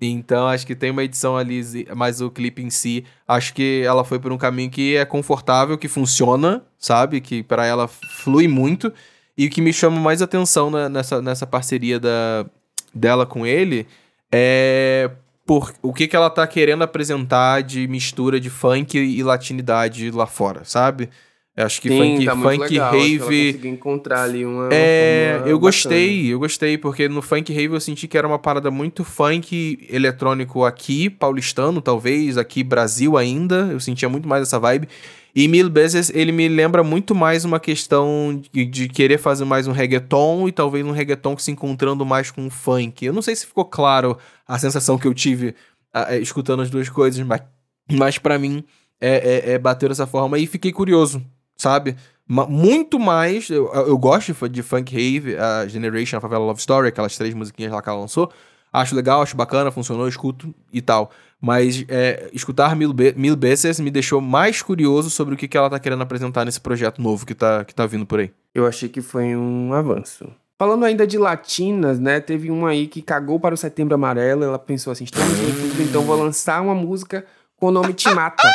Então 0.00 0.48
acho 0.48 0.66
que 0.66 0.74
tem 0.74 0.90
uma 0.90 1.04
edição 1.04 1.36
ali, 1.36 1.86
mas 1.94 2.20
o 2.20 2.30
clipe 2.30 2.62
em 2.62 2.70
si, 2.70 3.04
acho 3.26 3.54
que 3.54 3.82
ela 3.84 4.04
foi 4.04 4.18
por 4.18 4.32
um 4.32 4.38
caminho 4.38 4.70
que 4.70 4.96
é 4.96 5.04
confortável, 5.04 5.78
que 5.78 5.86
funciona, 5.86 6.64
sabe? 6.78 7.20
Que 7.20 7.42
para 7.42 7.66
ela 7.66 7.86
flui 7.86 8.48
muito. 8.48 8.92
E 9.36 9.46
o 9.46 9.50
que 9.50 9.60
me 9.60 9.72
chama 9.72 9.98
mais 9.98 10.20
atenção 10.20 10.70
na, 10.70 10.88
nessa, 10.88 11.22
nessa 11.22 11.46
parceria 11.46 11.98
da, 11.98 12.46
dela 12.94 13.24
com 13.24 13.46
ele 13.46 13.86
é 14.30 15.10
por 15.46 15.72
o 15.82 15.92
que, 15.92 16.06
que 16.06 16.14
ela 16.14 16.30
tá 16.30 16.46
querendo 16.46 16.82
apresentar 16.82 17.62
de 17.62 17.86
mistura 17.88 18.38
de 18.38 18.48
funk 18.48 18.96
e 18.96 19.22
latinidade 19.22 20.10
lá 20.10 20.26
fora, 20.26 20.64
sabe? 20.64 21.10
Eu 21.54 21.66
acho 21.66 21.82
que 21.82 21.88
Sim, 21.90 21.98
funk, 21.98 22.24
tá 22.24 22.36
funk 22.36 22.58
legal, 22.58 22.92
rave. 22.92 23.18
conseguiu 23.18 23.70
encontrar 23.70 24.22
ali 24.22 24.46
uma. 24.46 24.70
É, 24.72 25.32
uma 25.32 25.38
eu 25.40 25.42
bacana. 25.42 25.58
gostei, 25.58 26.32
eu 26.32 26.38
gostei, 26.38 26.78
porque 26.78 27.08
no 27.10 27.20
funk 27.20 27.52
rave 27.52 27.74
eu 27.74 27.80
senti 27.80 28.08
que 28.08 28.16
era 28.16 28.26
uma 28.26 28.38
parada 28.38 28.70
muito 28.70 29.04
funk 29.04 29.86
eletrônico 29.90 30.64
aqui, 30.64 31.10
paulistano, 31.10 31.82
talvez, 31.82 32.38
aqui 32.38 32.64
Brasil 32.64 33.18
ainda. 33.18 33.68
Eu 33.70 33.78
sentia 33.80 34.08
muito 34.08 34.26
mais 34.26 34.42
essa 34.42 34.58
vibe. 34.58 34.88
E 35.34 35.46
Mil 35.48 35.68
Bezes, 35.68 36.10
ele 36.14 36.32
me 36.32 36.46
lembra 36.48 36.82
muito 36.82 37.14
mais 37.14 37.44
uma 37.44 37.58
questão 37.60 38.42
de, 38.52 38.64
de 38.66 38.88
querer 38.88 39.18
fazer 39.18 39.44
mais 39.44 39.66
um 39.66 39.72
reggaeton 39.72 40.46
e 40.48 40.52
talvez 40.52 40.84
um 40.84 40.90
reggaeton 40.90 41.34
que 41.36 41.42
se 41.42 41.50
encontrando 41.50 42.04
mais 42.04 42.30
com 42.30 42.46
o 42.46 42.50
funk. 42.50 43.04
Eu 43.04 43.12
não 43.12 43.22
sei 43.22 43.36
se 43.36 43.46
ficou 43.46 43.64
claro 43.64 44.16
a 44.46 44.58
sensação 44.58 44.98
que 44.98 45.06
eu 45.06 45.14
tive 45.14 45.54
ah, 45.92 46.14
é, 46.14 46.18
escutando 46.18 46.62
as 46.62 46.70
duas 46.70 46.88
coisas, 46.88 47.24
mas, 47.26 47.42
mas 47.90 48.18
para 48.18 48.38
mim 48.38 48.62
é, 49.00 49.50
é, 49.50 49.52
é 49.52 49.58
bater 49.58 49.88
dessa 49.88 50.06
forma 50.06 50.38
e 50.38 50.46
fiquei 50.46 50.70
curioso, 50.70 51.24
sabe? 51.62 51.96
Muito 52.28 52.98
mais, 52.98 53.50
eu, 53.50 53.70
eu 53.72 53.98
gosto 53.98 54.28
de 54.28 54.34
fu- 54.34 54.48
de 54.48 54.62
Funk 54.62 54.92
Rave, 54.94 55.36
a 55.36 55.66
Generation, 55.68 56.16
a 56.16 56.20
Favela 56.20 56.44
Love 56.44 56.60
Story, 56.60 56.88
aquelas 56.88 57.16
três 57.16 57.34
musiquinhas 57.34 57.72
lá 57.72 57.82
que 57.82 57.88
ela 57.88 57.98
lançou. 58.00 58.30
Acho 58.72 58.94
legal, 58.96 59.20
acho 59.20 59.36
bacana, 59.36 59.70
funcionou, 59.70 60.08
escuto 60.08 60.54
e 60.72 60.80
tal. 60.80 61.10
Mas 61.40 61.84
é, 61.88 62.30
escutar 62.32 62.74
Mil, 62.74 62.94
Mil 63.16 63.36
Beces 63.36 63.78
me 63.80 63.90
deixou 63.90 64.20
mais 64.20 64.62
curioso 64.62 65.10
sobre 65.10 65.34
o 65.34 65.36
que, 65.36 65.46
que 65.46 65.56
ela 65.58 65.68
tá 65.68 65.78
querendo 65.78 66.00
apresentar 66.02 66.44
nesse 66.46 66.60
projeto 66.60 67.02
novo 67.02 67.26
que 67.26 67.34
tá, 67.34 67.64
que 67.64 67.74
tá 67.74 67.84
vindo 67.86 68.06
por 68.06 68.20
aí. 68.20 68.30
Eu 68.54 68.66
achei 68.66 68.88
que 68.88 69.02
foi 69.02 69.36
um 69.36 69.74
avanço. 69.74 70.26
Falando 70.58 70.84
ainda 70.84 71.06
de 71.06 71.18
latinas, 71.18 71.98
né? 71.98 72.18
Teve 72.20 72.50
uma 72.50 72.70
aí 72.70 72.86
que 72.86 73.02
cagou 73.02 73.38
para 73.40 73.54
o 73.54 73.58
Setembro 73.58 73.94
Amarelo. 73.94 74.44
Ela 74.44 74.58
pensou 74.58 74.90
assim: 74.92 75.04
estamos 75.04 75.38
em 75.38 75.82
então 75.82 76.02
vou 76.02 76.16
lançar 76.16 76.62
uma 76.62 76.74
música 76.74 77.26
com 77.56 77.66
o 77.66 77.70
nome 77.70 77.92
Te 77.92 78.08
Mata. 78.14 78.48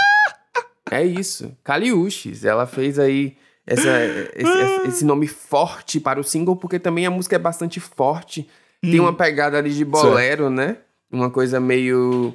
É 0.91 1.03
isso. 1.03 1.55
Caliuches. 1.63 2.45
Ela 2.45 2.65
fez 2.65 2.97
aí 2.99 3.38
essa, 3.65 3.89
esse, 4.35 4.88
esse 4.88 5.05
nome 5.05 5.27
forte 5.27 5.99
para 5.99 6.19
o 6.19 6.23
single, 6.23 6.55
porque 6.55 6.79
também 6.79 7.05
a 7.05 7.11
música 7.11 7.35
é 7.35 7.39
bastante 7.39 7.79
forte. 7.79 8.47
Tem 8.81 8.99
uma 8.99 9.13
pegada 9.13 9.57
ali 9.57 9.73
de 9.73 9.83
bolero, 9.83 10.49
né? 10.49 10.77
Uma 11.11 11.29
coisa 11.29 11.59
meio 11.59 12.33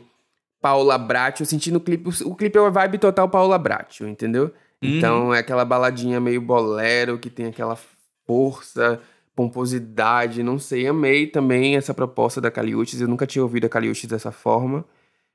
Paula 0.60 0.98
Bracho. 0.98 1.42
Eu 1.42 1.46
senti 1.46 1.70
no 1.70 1.80
clipe. 1.80 2.10
O 2.24 2.34
clipe 2.34 2.58
é 2.58 2.60
uma 2.60 2.70
vibe 2.70 2.98
total 2.98 3.28
Paula 3.28 3.58
Bracho, 3.58 4.06
entendeu? 4.06 4.52
Então 4.82 5.32
é 5.32 5.38
aquela 5.38 5.64
baladinha 5.64 6.20
meio 6.20 6.40
bolero 6.40 7.16
que 7.16 7.30
tem 7.30 7.46
aquela 7.46 7.78
força, 8.26 9.00
pomposidade, 9.34 10.42
não 10.42 10.58
sei. 10.58 10.86
Amei 10.86 11.26
também 11.28 11.76
essa 11.76 11.94
proposta 11.94 12.40
da 12.40 12.50
Caliutes. 12.50 13.00
Eu 13.00 13.08
nunca 13.08 13.26
tinha 13.26 13.42
ouvido 13.42 13.66
a 13.66 13.68
Caliutes 13.68 14.06
dessa 14.06 14.32
forma. 14.32 14.84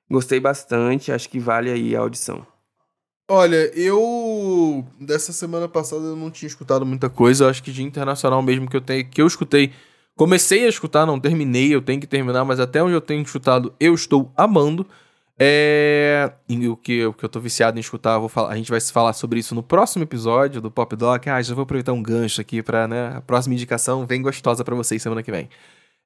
Gostei 0.10 0.40
bastante, 0.40 1.12
acho 1.12 1.30
que 1.30 1.40
vale 1.40 1.72
aí 1.72 1.96
a 1.96 2.00
audição. 2.00 2.46
Olha, 3.30 3.70
eu 3.78 4.86
dessa 5.00 5.34
semana 5.34 5.68
passada 5.68 6.02
eu 6.04 6.16
não 6.16 6.32
tinha 6.32 6.48
escutado 6.48 6.86
muita 6.86 7.10
coisa, 7.10 7.44
eu 7.44 7.50
acho 7.50 7.62
que 7.62 7.74
de 7.74 7.84
internacional 7.84 8.42
mesmo 8.42 8.70
que 8.70 8.78
eu 8.78 8.82
tenho, 8.82 9.06
que 9.06 9.22
eu 9.22 9.28
escutei, 9.28 9.74
comecei 10.16 10.66
a 10.66 10.70
escutar, 10.70 11.06
não 11.06 11.20
terminei, 11.20 11.76
eu 11.76 11.82
tenho 11.82 12.00
que 12.00 12.08
terminar, 12.08 12.46
mas 12.46 12.58
até 12.58 12.82
onde 12.82 12.94
eu 12.94 13.02
tenho 13.02 13.22
escutado, 13.22 13.74
eu 13.80 13.94
estou 13.94 14.32
amando. 14.36 14.88
É, 15.40 16.32
e 16.50 16.68
o 16.68 16.76
que, 16.78 17.06
o 17.06 17.14
que 17.14 17.24
eu 17.24 17.30
tô 17.30 17.40
viciado 17.40 17.78
em 17.78 17.82
escutar, 17.82 18.18
vou 18.18 18.30
falar, 18.30 18.50
a 18.54 18.56
gente 18.56 18.72
vai 18.72 18.80
falar 18.82 19.14
sobre 19.14 19.40
isso 19.40 19.54
no 19.54 19.62
próximo 19.62 20.04
episódio 20.04 20.62
do 20.62 20.72
Pop 20.72 20.96
Doc. 20.96 21.28
Ah, 21.28 21.42
já 21.42 21.54
vou 21.54 21.64
aproveitar 21.64 21.94
um 21.94 22.02
gancho 22.02 22.40
aqui 22.42 22.64
pra, 22.64 22.88
né, 22.88 23.18
a 23.18 23.22
próxima 23.22 23.54
indicação 23.54 24.06
vem 24.08 24.22
gostosa 24.22 24.64
pra 24.64 24.74
vocês 24.74 25.02
semana 25.02 25.22
que 25.22 25.32
vem. 25.32 25.50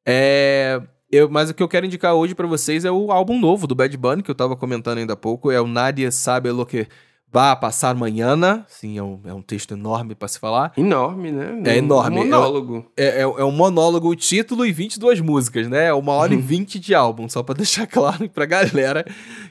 É, 0.06 0.82
eu, 1.12 1.30
mas 1.30 1.50
o 1.52 1.54
que 1.54 1.62
eu 1.62 1.68
quero 1.68 1.86
indicar 1.86 2.16
hoje 2.16 2.34
pra 2.34 2.48
vocês 2.48 2.84
é 2.84 2.92
o 2.92 3.12
álbum 3.12 3.40
novo 3.40 3.68
do 3.68 3.76
Bad 3.76 3.96
Bunny, 3.96 4.24
que 4.24 4.32
eu 4.32 4.36
tava 4.36 4.56
comentando 4.56 4.98
ainda 4.98 5.14
há 5.14 5.18
pouco, 5.18 5.52
é 5.52 5.62
o 5.62 5.68
Nadie 5.68 6.12
Sabe 6.12 6.50
Lo 6.50 6.66
Que 6.66 6.88
A 7.34 7.56
Passar 7.56 7.96
Mañana. 7.96 8.66
Sim, 8.68 8.98
é 8.98 9.04
um, 9.04 9.20
é 9.26 9.34
um 9.34 9.42
texto 9.42 9.74
enorme 9.74 10.16
pra 10.16 10.28
se 10.28 10.40
falar. 10.40 10.74
Enorme, 10.76 11.32
né? 11.32 11.62
É 11.66 11.78
enorme. 11.78 12.18
Um 12.18 12.24
monólogo. 12.24 12.92
É, 12.98 13.06
é, 13.06 13.22
é 13.22 13.46
um 13.46 13.52
monólogo, 13.52 14.10
o 14.10 14.16
título 14.16 14.66
e 14.66 14.72
22 14.72 15.22
músicas, 15.22 15.68
né? 15.68 15.88
É 15.88 15.94
uma 15.94 16.14
hora 16.14 16.34
e 16.34 16.38
20 16.42 16.80
de 16.80 16.94
álbum, 16.94 17.30
só 17.30 17.42
pra 17.44 17.56
deixar 17.56 17.88
claro 17.88 18.30
pra 18.30 18.46
galera 18.46 19.06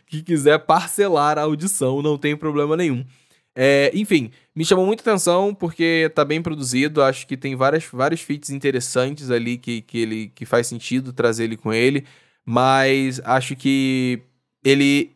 que 0.07 0.23
quiser 0.23 0.59
parcelar 0.59 1.39
a 1.39 1.43
audição, 1.43 2.03
não 2.03 2.19
tem 2.19 2.37
problema 2.37 2.77
nenhum. 2.77 3.05
É, 3.55 3.91
enfim, 3.95 4.31
me 4.55 4.65
chamou 4.65 4.87
muita 4.87 5.03
atenção 5.03 5.55
porque 5.55 6.11
tá 6.15 6.25
bem 6.25 6.41
produzido, 6.41 7.03
acho 7.03 7.27
que 7.27 7.37
tem 7.37 7.57
várias, 7.57 7.85
vários 7.93 8.21
feats 8.21 8.51
interessantes 8.51 9.31
ali 9.31 9.59
que, 9.59 9.83
que, 9.83 9.99
ele, 9.99 10.29
que 10.35 10.47
faz 10.47 10.67
sentido 10.67 11.13
trazer 11.13 11.45
ele 11.45 11.57
com 11.57 11.73
ele, 11.73 12.05
mas 12.45 13.21
acho 13.25 13.57
que 13.57 14.23
ele... 14.65 15.11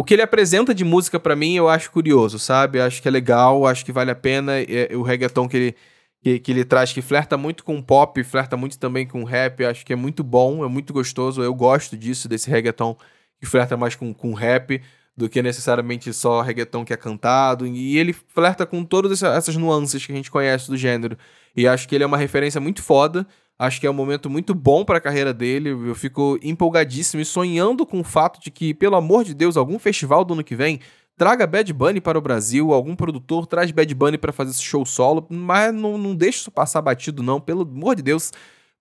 O 0.00 0.04
que 0.04 0.14
ele 0.14 0.22
apresenta 0.22 0.74
de 0.74 0.82
música 0.84 1.20
pra 1.20 1.36
mim 1.36 1.56
eu 1.56 1.68
acho 1.68 1.90
curioso, 1.90 2.38
sabe? 2.38 2.80
Acho 2.80 3.02
que 3.02 3.08
é 3.08 3.10
legal, 3.10 3.66
acho 3.66 3.84
que 3.84 3.92
vale 3.92 4.10
a 4.10 4.14
pena. 4.14 4.52
É, 4.58 4.96
o 4.96 5.02
reggaeton 5.02 5.46
que 5.46 5.56
ele, 5.56 5.76
que, 6.22 6.38
que 6.38 6.50
ele 6.52 6.64
traz, 6.64 6.90
que 6.92 7.02
flerta 7.02 7.36
muito 7.36 7.62
com 7.62 7.82
pop, 7.82 8.22
flerta 8.24 8.56
muito 8.56 8.78
também 8.78 9.06
com 9.06 9.24
rap, 9.24 9.62
acho 9.64 9.84
que 9.84 9.92
é 9.92 9.96
muito 9.96 10.24
bom, 10.24 10.64
é 10.64 10.68
muito 10.68 10.92
gostoso. 10.94 11.42
Eu 11.42 11.54
gosto 11.54 11.98
disso, 11.98 12.26
desse 12.28 12.48
reggaeton 12.48 12.96
que 13.38 13.44
flerta 13.46 13.76
mais 13.76 13.94
com, 13.94 14.14
com 14.14 14.32
rap 14.32 14.80
do 15.14 15.28
que 15.28 15.42
necessariamente 15.42 16.12
só 16.14 16.40
reggaeton 16.40 16.82
que 16.84 16.94
é 16.94 16.96
cantado. 16.96 17.66
E 17.66 17.98
ele 17.98 18.14
flerta 18.14 18.64
com 18.64 18.82
todas 18.84 19.12
essa- 19.12 19.34
essas 19.36 19.56
nuances 19.56 20.06
que 20.06 20.12
a 20.12 20.16
gente 20.16 20.30
conhece 20.30 20.68
do 20.70 20.78
gênero. 20.78 21.16
E 21.54 21.68
acho 21.68 21.86
que 21.86 21.94
ele 21.94 22.04
é 22.04 22.06
uma 22.06 22.16
referência 22.16 22.58
muito 22.60 22.82
foda. 22.82 23.26
Acho 23.60 23.78
que 23.78 23.86
é 23.86 23.90
um 23.90 23.94
momento 23.94 24.30
muito 24.30 24.54
bom 24.54 24.86
para 24.86 24.96
a 24.96 25.00
carreira 25.02 25.34
dele. 25.34 25.68
Eu 25.68 25.94
fico 25.94 26.38
empolgadíssimo 26.42 27.20
e 27.20 27.26
sonhando 27.26 27.84
com 27.84 28.00
o 28.00 28.04
fato 28.04 28.40
de 28.40 28.50
que, 28.50 28.72
pelo 28.72 28.96
amor 28.96 29.22
de 29.22 29.34
Deus, 29.34 29.54
algum 29.54 29.78
festival 29.78 30.24
do 30.24 30.32
ano 30.32 30.42
que 30.42 30.56
vem 30.56 30.80
traga 31.14 31.46
Bad 31.46 31.70
Bunny 31.74 32.00
para 32.00 32.16
o 32.16 32.22
Brasil, 32.22 32.72
algum 32.72 32.96
produtor 32.96 33.46
traz 33.46 33.70
Bad 33.70 33.94
Bunny 33.94 34.16
para 34.16 34.32
fazer 34.32 34.52
esse 34.52 34.62
show 34.62 34.86
solo, 34.86 35.26
mas 35.28 35.74
não, 35.74 35.98
não 35.98 36.16
isso 36.26 36.50
passar 36.50 36.80
batido, 36.80 37.22
não, 37.22 37.38
pelo 37.38 37.60
amor 37.60 37.96
de 37.96 38.00
Deus. 38.00 38.32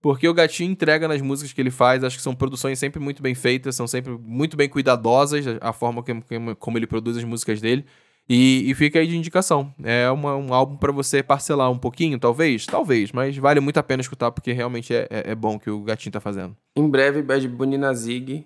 Porque 0.01 0.25
o 0.25 0.33
Gatinho 0.33 0.71
entrega 0.71 1.09
nas 1.09 1.21
músicas 1.21 1.51
que 1.51 1.59
ele 1.59 1.71
faz, 1.71 2.01
acho 2.01 2.15
que 2.15 2.23
são 2.23 2.33
produções 2.33 2.79
sempre 2.79 3.01
muito 3.01 3.21
bem 3.21 3.35
feitas, 3.35 3.75
são 3.75 3.85
sempre 3.85 4.17
muito 4.17 4.55
bem 4.55 4.69
cuidadosas, 4.69 5.43
a 5.59 5.73
forma 5.73 6.01
que- 6.01 6.15
como 6.57 6.77
ele 6.77 6.87
produz 6.87 7.17
as 7.17 7.25
músicas 7.25 7.59
dele. 7.59 7.83
E, 8.29 8.69
e 8.69 8.75
fica 8.75 8.99
aí 8.99 9.07
de 9.07 9.17
indicação. 9.17 9.73
É 9.83 10.07
uma- 10.11 10.35
um 10.35 10.53
álbum 10.53 10.77
pra 10.77 10.91
você 10.91 11.23
parcelar 11.23 11.71
um 11.71 11.77
pouquinho, 11.79 12.19
talvez? 12.19 12.65
Talvez, 12.67 13.11
mas 13.11 13.35
vale 13.37 13.59
muito 13.59 13.77
a 13.77 13.83
pena 13.83 14.01
escutar, 14.01 14.29
porque 14.31 14.51
realmente 14.51 14.93
é, 14.93 15.07
é, 15.09 15.31
é 15.31 15.35
bom 15.35 15.55
o 15.55 15.59
que 15.59 15.69
o 15.71 15.81
Gatinho 15.81 16.13
tá 16.13 16.19
fazendo. 16.19 16.55
Em 16.75 16.87
breve, 16.87 17.23
Bad 17.23 17.47
Bunny 17.47 17.77
na 17.77 17.91
Zig. 17.93 18.45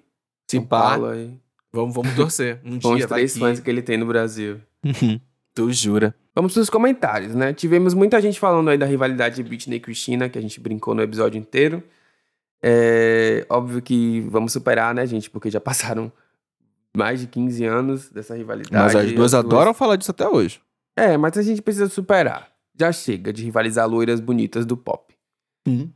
Se 0.49 0.59
Paulo 0.61 1.07
aí. 1.07 1.33
vamos, 1.71 1.93
vamos 1.93 2.15
torcer. 2.15 2.61
Um 2.63 2.79
Com 2.81 2.91
os 2.91 2.97
dia 2.97 3.07
vai 3.07 3.17
três 3.19 3.33
que... 3.33 3.39
fãs 3.39 3.59
que 3.59 3.69
ele 3.69 3.81
tem 3.81 3.97
no 3.97 4.05
Brasil. 4.05 4.59
tu 5.53 5.71
jura. 5.71 6.15
Vamos 6.33 6.53
pros 6.53 6.69
comentários, 6.69 7.35
né? 7.35 7.53
Tivemos 7.53 7.93
muita 7.93 8.19
gente 8.21 8.39
falando 8.39 8.69
aí 8.69 8.77
da 8.77 8.85
rivalidade 8.85 9.35
de 9.35 9.43
Britney 9.43 9.77
e 9.77 9.79
Christina, 9.81 10.29
que 10.29 10.37
a 10.39 10.41
gente 10.41 10.59
brincou 10.59 10.95
no 10.95 11.01
episódio 11.03 11.37
inteiro. 11.37 11.83
É 12.61 13.45
óbvio 13.49 13.81
que 13.81 14.21
vamos 14.29 14.53
superar, 14.53 14.95
né, 14.95 15.05
gente? 15.05 15.29
Porque 15.29 15.51
já 15.51 15.59
passaram 15.61 16.11
mais 16.95 17.19
de 17.21 17.27
15 17.27 17.65
anos 17.65 18.09
dessa 18.09 18.35
rivalidade. 18.35 18.93
Mas 18.93 18.95
as 18.95 19.11
duas 19.13 19.33
adoram 19.33 19.73
falar 19.73 19.95
disso 19.95 20.11
até 20.11 20.27
hoje. 20.27 20.59
É, 20.95 21.17
mas 21.17 21.37
a 21.37 21.41
gente 21.41 21.61
precisa 21.61 21.87
superar. 21.89 22.49
Já 22.79 22.91
chega 22.91 23.31
de 23.33 23.43
rivalizar 23.43 23.87
loiras 23.87 24.19
bonitas 24.19 24.65
do 24.65 24.75
pop. 24.77 25.13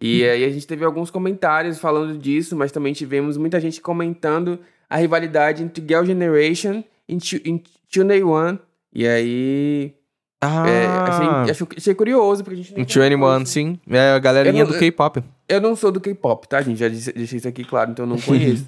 E 0.02 0.24
aí 0.24 0.46
a 0.46 0.50
gente 0.50 0.66
teve 0.66 0.86
alguns 0.86 1.12
comentários 1.12 1.78
falando 1.78 2.18
disso, 2.18 2.56
mas 2.56 2.72
também 2.72 2.94
tivemos 2.94 3.36
muita 3.36 3.60
gente 3.60 3.82
comentando 3.82 4.60
a 4.90 4.96
rivalidade 4.98 5.62
entre 5.62 5.84
Girl 5.86 6.06
Generation 6.06 6.84
e 7.08 7.20
Chu- 7.20 7.42
e 7.44 7.62
2NE1. 7.94 8.60
E 8.94 9.06
aí. 9.06 9.94
Ah, 10.42 10.70
é, 10.70 10.86
achei, 10.86 11.52
achei, 11.52 11.68
achei 11.78 11.96
curioso, 11.96 12.44
porque 12.44 12.54
a 12.60 12.64
gente 12.64 12.72
não 12.72 12.80
em 12.80 12.82
encontrou 12.84 13.04
21, 13.10 13.42
isso. 13.44 13.52
sim. 13.52 13.80
É 13.90 14.12
a 14.12 14.20
galerinha 14.20 14.64
não- 14.64 14.72
do 14.72 14.78
K-pop. 14.80 15.22
Eu 15.50 15.60
não 15.60 15.76
sou 15.76 15.92
do 15.92 16.00
K-pop, 16.00 16.48
tá, 16.48 16.62
gente? 16.62 16.78
Já 16.80 16.88
deixei 16.88 17.38
isso 17.38 17.48
aqui 17.48 17.64
claro, 17.66 17.92
então 17.92 18.06
eu 18.06 18.10
não 18.10 18.20
conheço. 18.22 18.68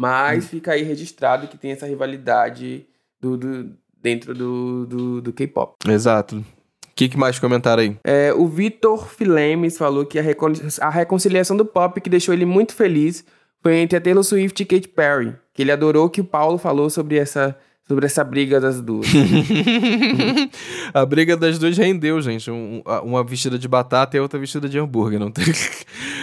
Mas 0.00 0.48
fica 0.48 0.72
aí 0.72 0.82
registrado 0.82 1.46
que 1.46 1.58
tem 1.58 1.72
essa 1.72 1.86
rivalidade 1.86 2.86
do, 3.20 3.36
do- 3.36 3.70
dentro 4.02 4.34
do, 4.34 4.86
do, 4.86 5.20
do 5.20 5.32
K-pop. 5.32 5.74
Exato. 5.88 6.36
O 6.36 6.44
que, 6.94 7.08
que 7.08 7.16
mais 7.18 7.38
comentaram 7.38 7.82
aí? 7.82 7.96
É, 8.04 8.32
o 8.34 8.46
Vitor 8.46 9.08
Filemes 9.08 9.76
falou 9.78 10.04
que 10.06 10.18
a, 10.18 10.22
recon- 10.22 10.52
a 10.80 10.90
reconciliação 10.90 11.56
do 11.56 11.64
pop 11.64 12.00
que 12.00 12.10
deixou 12.10 12.34
ele 12.34 12.44
muito 12.44 12.74
feliz 12.74 13.24
foi 13.62 13.76
entre 13.76 13.96
a 13.96 14.00
Taylor 14.00 14.24
Swift 14.24 14.62
e 14.62 14.66
Katy 14.66 14.88
Perry. 14.88 15.34
Que 15.54 15.62
ele 15.62 15.72
adorou 15.72 16.08
que 16.10 16.20
o 16.20 16.24
Paulo 16.24 16.56
falou 16.58 16.88
sobre 16.90 17.16
essa, 17.18 17.56
sobre 17.86 18.06
essa 18.06 18.24
briga 18.24 18.58
das 18.60 18.80
duas. 18.80 19.06
a 20.92 21.04
briga 21.06 21.36
das 21.36 21.58
duas 21.58 21.76
rendeu, 21.76 22.20
gente. 22.20 22.50
Um- 22.50 22.82
uma 23.04 23.22
vestida 23.24 23.58
de 23.58 23.68
batata 23.68 24.16
e 24.16 24.18
a 24.18 24.22
outra 24.22 24.38
vestida 24.38 24.68
de 24.68 24.78
hambúrguer. 24.78 25.18
Não 25.18 25.30
tem... 25.30 25.44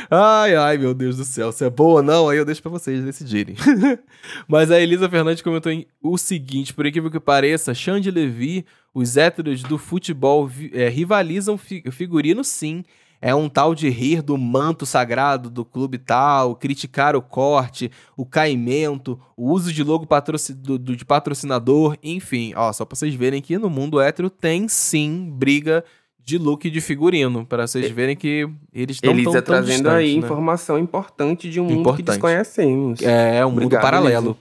Ai, 0.10 0.55
ai, 0.55 0.78
meu 0.78 0.93
Deus 0.93 1.18
do 1.18 1.26
céu. 1.26 1.51
Se 1.51 1.66
é 1.66 1.70
boa 1.70 1.95
ou 1.95 2.03
não, 2.03 2.30
aí 2.30 2.38
eu 2.38 2.45
deixo 2.45 2.62
pra 2.62 2.72
vocês 2.72 3.03
decidirem. 3.03 3.55
Mas 4.47 4.72
a 4.72 4.80
Elisa 4.80 5.10
Fernandes 5.10 5.41
comentou 5.41 5.72
o 6.01 6.18
seguinte: 6.18 6.74
por 6.74 6.86
incrível 6.86 7.12
que 7.12 7.20
pareça, 7.20 7.74
Xande 7.74 8.10
Levi, 8.10 8.66
os 8.93 9.18
héteros 9.18 9.64
do 9.64 9.78
futebol 9.78 10.49
é, 10.74 10.88
rivalizam 10.88 11.58
fi 11.58 11.84
figurino 11.91 12.43
sim. 12.43 12.84
É 13.20 13.34
um 13.34 13.49
tal 13.49 13.74
de 13.74 13.89
rir 13.89 14.22
do 14.22 14.38
manto 14.38 14.86
sagrado 14.86 15.49
do 15.49 15.66
clube 15.66 15.97
tal, 15.97 16.55
criticar 16.55 17.16
o 17.16 17.22
corte, 17.22 17.91
o 18.16 18.24
caimento, 18.26 19.20
o 19.36 19.51
uso 19.51 19.74
de 19.74 19.84
logo 19.84 20.05
patroci 20.05 20.53
do, 20.53 20.78
do, 20.78 20.95
de 20.95 21.03
patrocinador, 21.03 21.97
enfim. 22.03 22.53
Ó, 22.55 22.72
só 22.72 22.86
pra 22.86 22.95
vocês 22.95 23.14
verem 23.16 23.41
que 23.41 23.58
no 23.58 23.70
mundo 23.72 23.99
hétero 23.99 24.30
tem 24.30 24.68
sim 24.68 25.32
briga 25.32 25.84
de 26.28 26.38
look 26.38 26.69
de 26.69 26.82
figurino, 26.82 27.45
para 27.45 27.65
vocês 27.65 27.89
verem 27.89 28.13
que 28.13 28.49
eles 28.73 28.97
estão 28.97 29.15
tão 29.23 29.41
trazendo 29.41 29.89
aí 29.89 30.11
né? 30.11 30.25
informação 30.25 30.78
importante 30.78 31.49
de 31.49 31.61
um 31.61 31.63
mundo 31.63 31.80
importante. 31.80 32.03
que 32.03 32.11
desconhecemos. 32.11 33.01
É, 33.01 33.45
um 33.45 33.47
Obrigado, 33.47 33.71
mundo 33.71 33.82
paralelo. 33.82 34.38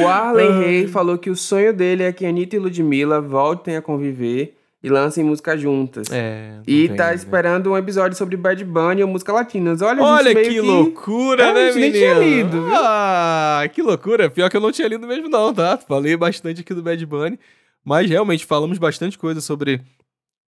o 0.00 0.08
Arlen 0.08 0.56
Rey 0.64 0.88
falou 0.88 1.18
que 1.18 1.28
o 1.28 1.36
sonho 1.36 1.74
dele 1.74 2.02
é 2.02 2.12
que 2.12 2.24
Anitta 2.24 2.56
e 2.56 2.58
Ludmilla 2.58 3.20
voltem 3.20 3.76
a 3.76 3.82
conviver 3.82 4.56
e 4.82 4.88
lancem 4.88 5.22
música 5.22 5.54
juntas. 5.54 6.08
É. 6.10 6.52
E 6.66 6.88
tá 6.88 7.12
esperando 7.12 7.70
um 7.72 7.76
episódio 7.76 8.16
sobre 8.16 8.38
Bad 8.38 8.64
Bunny 8.64 9.02
ou 9.02 9.08
música 9.08 9.34
latinas. 9.34 9.82
Olha, 9.82 10.02
Olha 10.02 10.34
que, 10.34 10.48
que, 10.48 10.60
loucura, 10.62 11.44
é, 11.44 11.52
né, 11.52 11.72
menino? 11.72 11.92
tinha 11.92 12.14
lido. 12.14 12.62
Viu? 12.62 12.74
Ah, 12.74 13.68
que 13.70 13.82
loucura. 13.82 14.30
Pior 14.30 14.48
que 14.48 14.56
eu 14.56 14.62
não 14.62 14.72
tinha 14.72 14.88
lido 14.88 15.06
mesmo 15.06 15.28
não, 15.28 15.52
tá? 15.52 15.76
Falei 15.76 16.16
bastante 16.16 16.62
aqui 16.62 16.72
do 16.72 16.82
Bad 16.82 17.04
Bunny. 17.04 17.38
Mas 17.86 18.10
realmente 18.10 18.44
falamos 18.44 18.78
bastante 18.78 19.16
coisa 19.16 19.40
sobre, 19.40 19.80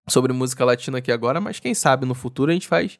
sobre 0.09 0.33
música 0.33 0.65
latina 0.65 0.97
aqui 0.97 1.11
agora, 1.11 1.39
mas 1.39 1.59
quem 1.59 1.75
sabe 1.75 2.03
no 2.03 2.15
futuro 2.15 2.49
a 2.49 2.53
gente 2.55 2.67
faz 2.67 2.97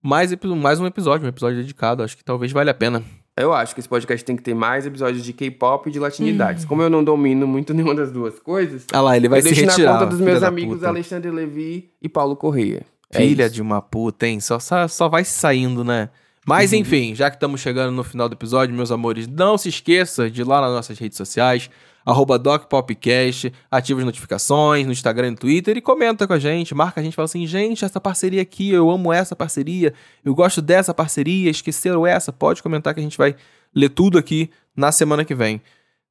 mais, 0.00 0.32
mais 0.56 0.78
um 0.78 0.86
episódio, 0.86 1.26
um 1.26 1.28
episódio 1.28 1.56
dedicado. 1.58 2.04
Acho 2.04 2.16
que 2.16 2.22
talvez 2.22 2.52
valha 2.52 2.70
a 2.70 2.74
pena. 2.74 3.02
Eu 3.36 3.52
acho 3.52 3.74
que 3.74 3.80
esse 3.80 3.88
podcast 3.88 4.24
tem 4.24 4.36
que 4.36 4.44
ter 4.44 4.54
mais 4.54 4.86
episódios 4.86 5.24
de 5.24 5.32
K-pop 5.32 5.88
e 5.88 5.92
de 5.92 5.98
latinidades. 5.98 6.64
Hum. 6.64 6.68
Como 6.68 6.82
eu 6.82 6.88
não 6.88 7.02
domino 7.02 7.48
muito 7.48 7.74
nenhuma 7.74 7.96
das 7.96 8.12
duas 8.12 8.38
coisas, 8.38 8.86
ah 8.92 9.00
lá, 9.00 9.16
ele 9.16 9.28
vai 9.28 9.40
eu 9.40 9.42
se 9.42 9.48
deixo 9.48 9.68
retirar, 9.68 9.94
na 9.94 9.98
conta 9.98 10.10
dos 10.10 10.20
meus 10.20 10.42
amigos 10.44 10.84
Alexandre 10.84 11.30
Levi 11.32 11.90
e 12.00 12.08
Paulo 12.08 12.36
Correia. 12.36 12.86
É 13.12 13.18
filha 13.18 13.46
isso. 13.46 13.56
de 13.56 13.60
uma 13.60 13.82
puta, 13.82 14.24
hein? 14.24 14.38
Só, 14.38 14.60
só, 14.60 14.86
só 14.86 15.08
vai 15.08 15.24
saindo, 15.24 15.82
né? 15.82 16.10
Mas 16.46 16.70
uhum. 16.70 16.78
enfim, 16.78 17.12
já 17.12 17.28
que 17.28 17.36
estamos 17.36 17.60
chegando 17.60 17.92
no 17.92 18.04
final 18.04 18.28
do 18.28 18.34
episódio, 18.34 18.72
meus 18.72 18.92
amores, 18.92 19.26
não 19.26 19.58
se 19.58 19.68
esqueça 19.68 20.30
de 20.30 20.42
ir 20.42 20.44
lá 20.44 20.60
nas 20.60 20.70
nossas 20.70 20.96
redes 20.96 21.18
sociais, 21.18 21.68
arroba 22.04 22.38
DocPopcast, 22.38 23.52
ativa 23.70 24.00
as 24.00 24.06
notificações 24.06 24.86
no 24.86 24.92
Instagram 24.92 25.28
e 25.28 25.30
no 25.30 25.36
Twitter 25.36 25.76
e 25.76 25.80
comenta 25.80 26.26
com 26.26 26.32
a 26.32 26.38
gente, 26.38 26.74
marca 26.74 27.00
a 27.00 27.04
gente, 27.04 27.14
fala 27.14 27.26
assim, 27.26 27.46
gente, 27.46 27.84
essa 27.84 28.00
parceria 28.00 28.42
aqui, 28.42 28.70
eu 28.70 28.90
amo 28.90 29.12
essa 29.12 29.36
parceria, 29.36 29.92
eu 30.24 30.34
gosto 30.34 30.62
dessa 30.62 30.94
parceria, 30.94 31.50
esqueceram 31.50 32.06
essa, 32.06 32.32
pode 32.32 32.62
comentar 32.62 32.94
que 32.94 33.00
a 33.00 33.02
gente 33.02 33.18
vai 33.18 33.34
ler 33.74 33.90
tudo 33.90 34.18
aqui 34.18 34.50
na 34.76 34.92
semana 34.92 35.24
que 35.24 35.34
vem. 35.34 35.60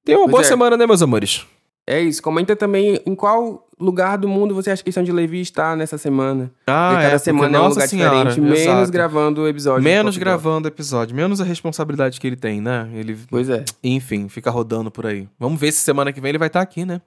Tenha 0.04 0.18
uma 0.18 0.26
pois 0.26 0.32
boa 0.32 0.42
é. 0.42 0.46
semana, 0.46 0.78
né, 0.78 0.88
meus 0.88 1.02
amores? 1.02 1.46
É 1.86 2.00
isso. 2.00 2.22
Comenta 2.22 2.56
também 2.56 3.02
em 3.06 3.16
qual 3.16 3.68
lugar 3.80 4.18
do 4.18 4.28
mundo 4.28 4.54
você 4.54 4.72
acha 4.72 4.84
que 4.84 4.92
São 4.92 5.04
de 5.04 5.12
Levi 5.12 5.40
está 5.42 5.76
nessa 5.76 5.98
semana. 5.98 6.52
Ah, 6.68 6.90
porque 6.90 7.04
cada 7.04 7.16
é, 7.16 7.18
semana 7.18 7.58
é 7.58 7.62
um 7.62 7.68
lugar 7.68 7.88
senhora, 7.88 8.30
diferente. 8.30 8.42
Menos 8.42 8.60
exato. 8.60 8.92
gravando 8.92 9.42
o 9.42 9.48
episódio. 9.48 9.84
Menos 9.84 10.18
gravando 10.18 10.68
o 10.68 10.72
episódio. 10.72 11.16
Menos 11.16 11.40
a 11.40 11.44
responsabilidade 11.44 12.20
que 12.20 12.28
ele 12.28 12.36
tem, 12.36 12.60
né? 12.62 12.90
Ele, 12.94 13.18
pois 13.30 13.50
é. 13.50 13.64
Enfim, 13.84 14.28
fica 14.28 14.52
rodando 14.52 14.92
por 14.92 15.06
aí. 15.06 15.28
Vamos 15.40 15.60
ver 15.60 15.72
se 15.72 15.80
semana 15.80 16.12
que 16.12 16.20
vem 16.20 16.30
ele 16.30 16.38
vai 16.38 16.48
estar 16.48 16.62
aqui, 16.62 16.86
né? 16.86 17.02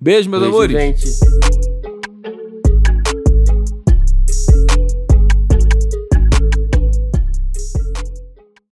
Beijo, 0.00 0.30
meus 0.30 0.42
Beijo, 0.42 0.56
amores. 0.56 0.76
gente. 0.76 1.73